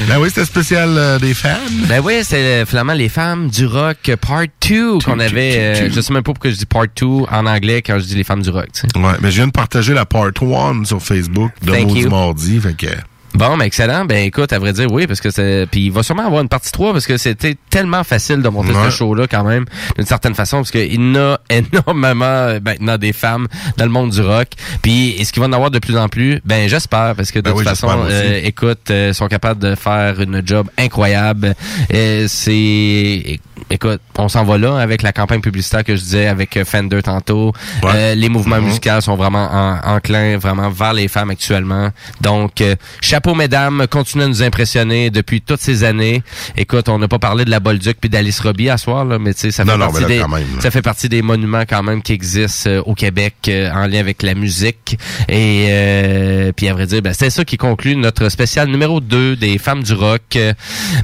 [0.08, 1.50] Ben oui, c'était spécial euh, des fans.
[1.88, 5.58] Ben oui, c'est euh, finalement les femmes du rock Part 2 qu'on avait.
[5.58, 8.16] euh, je sais même pas pourquoi je dis Part 2 en anglais quand je dis
[8.16, 8.68] les femmes du rock.
[8.74, 8.88] tu sais.
[8.98, 12.10] Ouais, mais je viens de partager la part 1 sur Facebook de Thank Maudit you.
[12.10, 12.88] Mardi, fait que...
[13.34, 14.06] Bon, ben excellent.
[14.06, 15.66] Ben écoute, à vrai dire, oui, parce que c'est.
[15.72, 18.72] Puis il va sûrement avoir une partie 3 parce que c'était tellement facile de monter
[18.74, 18.86] Ouais.
[18.86, 19.66] ce show-là quand même,
[19.98, 23.48] d'une certaine façon, parce qu'il y a énormément euh, maintenant des femmes
[23.78, 24.48] dans le monde du rock.
[24.82, 26.42] Puis est-ce qu'il va en avoir de plus en plus?
[26.46, 29.76] Ben j'espère, parce que de Ben toute oui, façon, euh, écoute, euh, sont capables de
[29.76, 31.56] faire une job incroyable.
[31.94, 33.40] Euh, c'est.
[33.70, 37.02] Écoute, on s'en va là avec la campagne publicitaire que je disais avec euh, Fender
[37.02, 37.54] tantôt.
[37.84, 38.66] Euh, les mouvements Mhm.
[38.66, 41.90] musicaux sont vraiment en- enclins vraiment vers les femmes actuellement.
[42.20, 46.22] Donc, euh, chapeau mesdames, continuez à nous impressionner depuis toutes ces années.
[46.58, 49.34] Écoute, on n'a pas parlé de la Bolduc puis d'Alice Robbie à soir, là, mais
[49.34, 51.64] tu sais, ça, fait Non, non, partie là, des- même, ça fait partie des monuments
[51.68, 54.98] quand même qui existent euh, au Québec euh, en lien avec la musique.
[55.30, 59.36] Et euh, puis à vrai dire, ben, c'est ça qui conclut notre spécial numéro 2
[59.36, 60.38] des femmes du rock.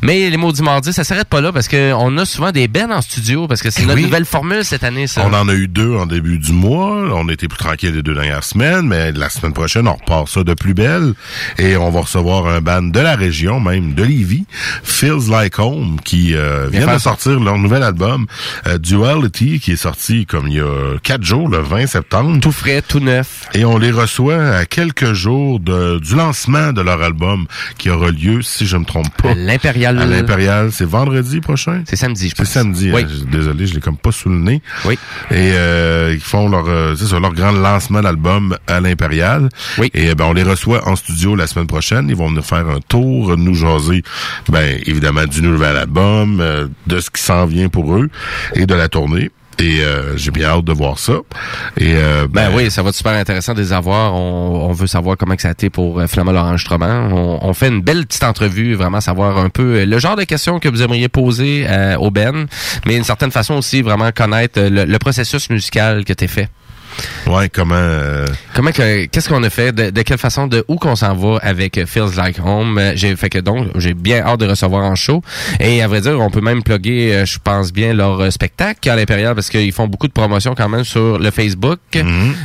[0.02, 2.92] Mais les maudits mardis, ça s'arrête pas là parce que on a souvent des bennes
[2.92, 4.04] en studio parce que c'est Eh notre oui.
[4.06, 5.24] nouvelle formule cette année, ça.
[5.26, 7.10] On en a eu deux en début du mois.
[7.16, 10.44] On était plus tranquille les deux dernières semaines, mais la semaine prochaine, on repart ça
[10.44, 11.14] de plus belle.
[11.58, 14.46] Et on va recevoir un band de la région, même de Lévis,
[14.84, 18.26] Feels Like Home, qui euh, vient de sortir leur nouvel album,
[18.68, 22.40] euh, Duality, qui est sorti comme il y a quatre jours, le 20 septembre.
[22.42, 23.48] Tout frais, tout neuf.
[23.54, 27.46] Et on les reçoit à quelques jours de, du lancement de leur album,
[27.78, 29.32] qui aura lieu, si je me trompe pas.
[29.32, 30.00] À l'Impérial.
[30.00, 31.84] À l'Impérial, c'est vendredi prochain?
[31.88, 32.92] C'est samedi, je C'est samedi.
[32.94, 33.04] Oui.
[33.04, 34.62] hein, je- désolé, je l'ai comme pas sous le nez.
[34.86, 34.96] Oui.
[35.32, 39.50] Et euh, ils font leur, euh, ça, leur grand lancement d'album à l'Impérial.
[39.78, 39.90] Oui.
[39.94, 42.08] Et ben, on les reçoit en studio la semaine prochaine.
[42.10, 44.04] Ils vont venir faire un tour, nous jaser,
[44.50, 48.10] ben évidemment, du nouvel album, euh, de ce qui s'en vient pour eux
[48.56, 49.32] et de la tournée.
[49.60, 51.14] Et euh, j'ai bien hâte de voir ça.
[51.78, 54.14] Et euh, Ben oui, ça va être super intéressant de les avoir.
[54.14, 57.10] On, on veut savoir comment que ça a été pour euh, finalement l'enregistrement.
[57.12, 60.26] On, on fait une belle petite entrevue, vraiment savoir un peu euh, le genre de
[60.26, 62.46] questions que vous aimeriez poser euh, au Ben,
[62.86, 66.50] mais d'une certaine façon aussi vraiment connaître euh, le, le processus musical que tu fait.
[67.28, 69.72] Ouais, comment euh, Comment que qu'est-ce qu'on a fait?
[69.72, 72.78] De, de quelle façon de où qu'on s'en va avec Feels Like Home?
[72.78, 75.22] Euh, j'ai fait que donc j'ai bien hâte de recevoir en show.
[75.60, 78.90] Et à vrai dire on peut même plugger euh, je pense bien leur euh, spectacle
[78.90, 81.80] à l'Impérial parce qu'ils font beaucoup de promotions quand même sur le Facebook.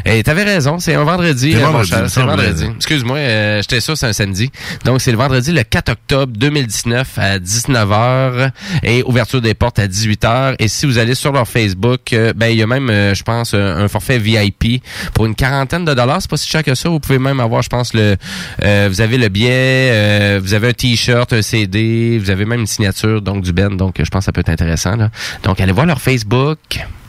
[0.04, 2.08] Et t'avais raison c'est un vendredi Mhm.
[2.08, 4.50] C'est vendredi, excuse-moi euh, j'étais sûr c'est un samedi.
[4.84, 8.50] Donc c'est le vendredi le 4 octobre 2019 à 19h
[8.82, 12.58] et ouverture des portes à 18h et si vous allez sur leur Facebook ben il
[12.58, 14.41] y a même je pense un, un forfait VIP
[15.14, 16.20] pour une quarantaine de dollars.
[16.20, 16.88] C'est pas si cher que ça.
[16.88, 18.16] Vous pouvez même avoir je pense le
[18.64, 22.60] euh, vous avez le billet euh, vous avez un t-shirt un CD vous avez même
[22.60, 23.76] une signature donc du Ben.
[23.76, 25.10] Donc je pense que ça peut être intéressant là.
[25.42, 26.58] donc allez voir leur Facebook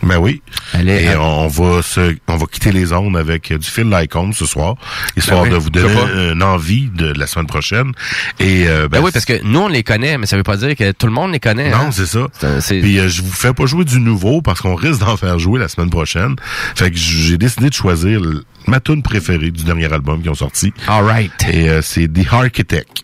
[0.04, 0.42] Ben oui.
[0.74, 4.34] Allez, Et on va se, on va quitter les ondes avec euh, du fil Lycom
[4.34, 4.76] ce soir,
[5.16, 7.94] histoire Ben oui, de vous donner une envie de la semaine prochaine.
[8.40, 10.76] Et euh, Ben oui, parce que nous, on les connaît, mais ça veut pas dire
[10.76, 11.70] que tout le monde les connaît.
[11.72, 11.92] Non, hein.
[11.92, 12.28] c'est ça.
[12.40, 15.18] C'est- c'est- Puis euh, je vous fais pas jouer du nouveau parce qu'on risque d'en
[15.18, 16.36] faire jouer la semaine prochaine.
[16.76, 18.22] Fait que j'ai décidé de choisir
[18.68, 20.74] ma tune préférée du dernier album qu'ils ont sorti.
[20.88, 21.32] All right.
[21.50, 23.04] Et euh, c'est The Architect.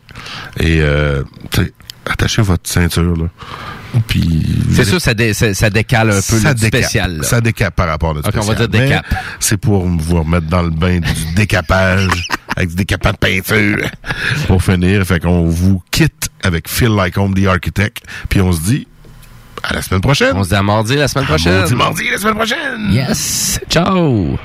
[0.59, 1.73] Et euh, tu sais,
[2.09, 3.25] attachez votre ceinture là.
[4.07, 6.81] Puis C'est sûr, ça, dé- ça, ça décale un peu ça le décape.
[6.81, 7.17] spécial.
[7.17, 7.23] là.
[7.23, 9.05] Ça décape par rapport à notre Ok, on va dire décape.
[9.39, 13.77] C'est pour vous remettre dans le bain du décapage avec du décapant de peinture
[14.47, 15.03] pour finir.
[15.05, 18.03] Fait qu'on vous quitte avec Phil Lycombe, The Architect.
[18.29, 18.87] Puis on se dit
[19.63, 20.33] à la semaine prochaine.
[20.35, 21.57] On se dit à mardi la semaine À prochaine.
[21.57, 22.91] mardi, mardi, la semaine prochaine.
[22.91, 23.59] Yes.
[23.69, 24.37] Ciao.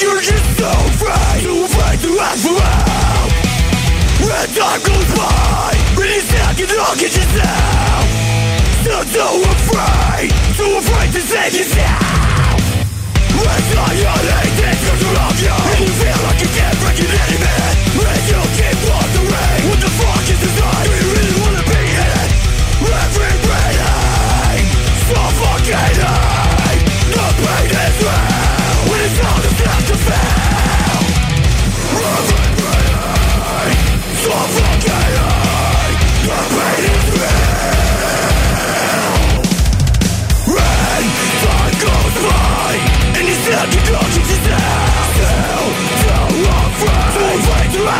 [0.00, 3.28] You're just so afraid to fight the last for out
[4.24, 8.04] Red time goes by Really sad you look at yourself.
[8.80, 10.32] So, so afraid.
[10.56, 12.60] So afraid to save yourself.
[13.60, 14.80] It's not your latest?
[14.88, 17.79] Control of you And you feel like you can't break it minute.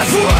[0.06, 0.39] Still can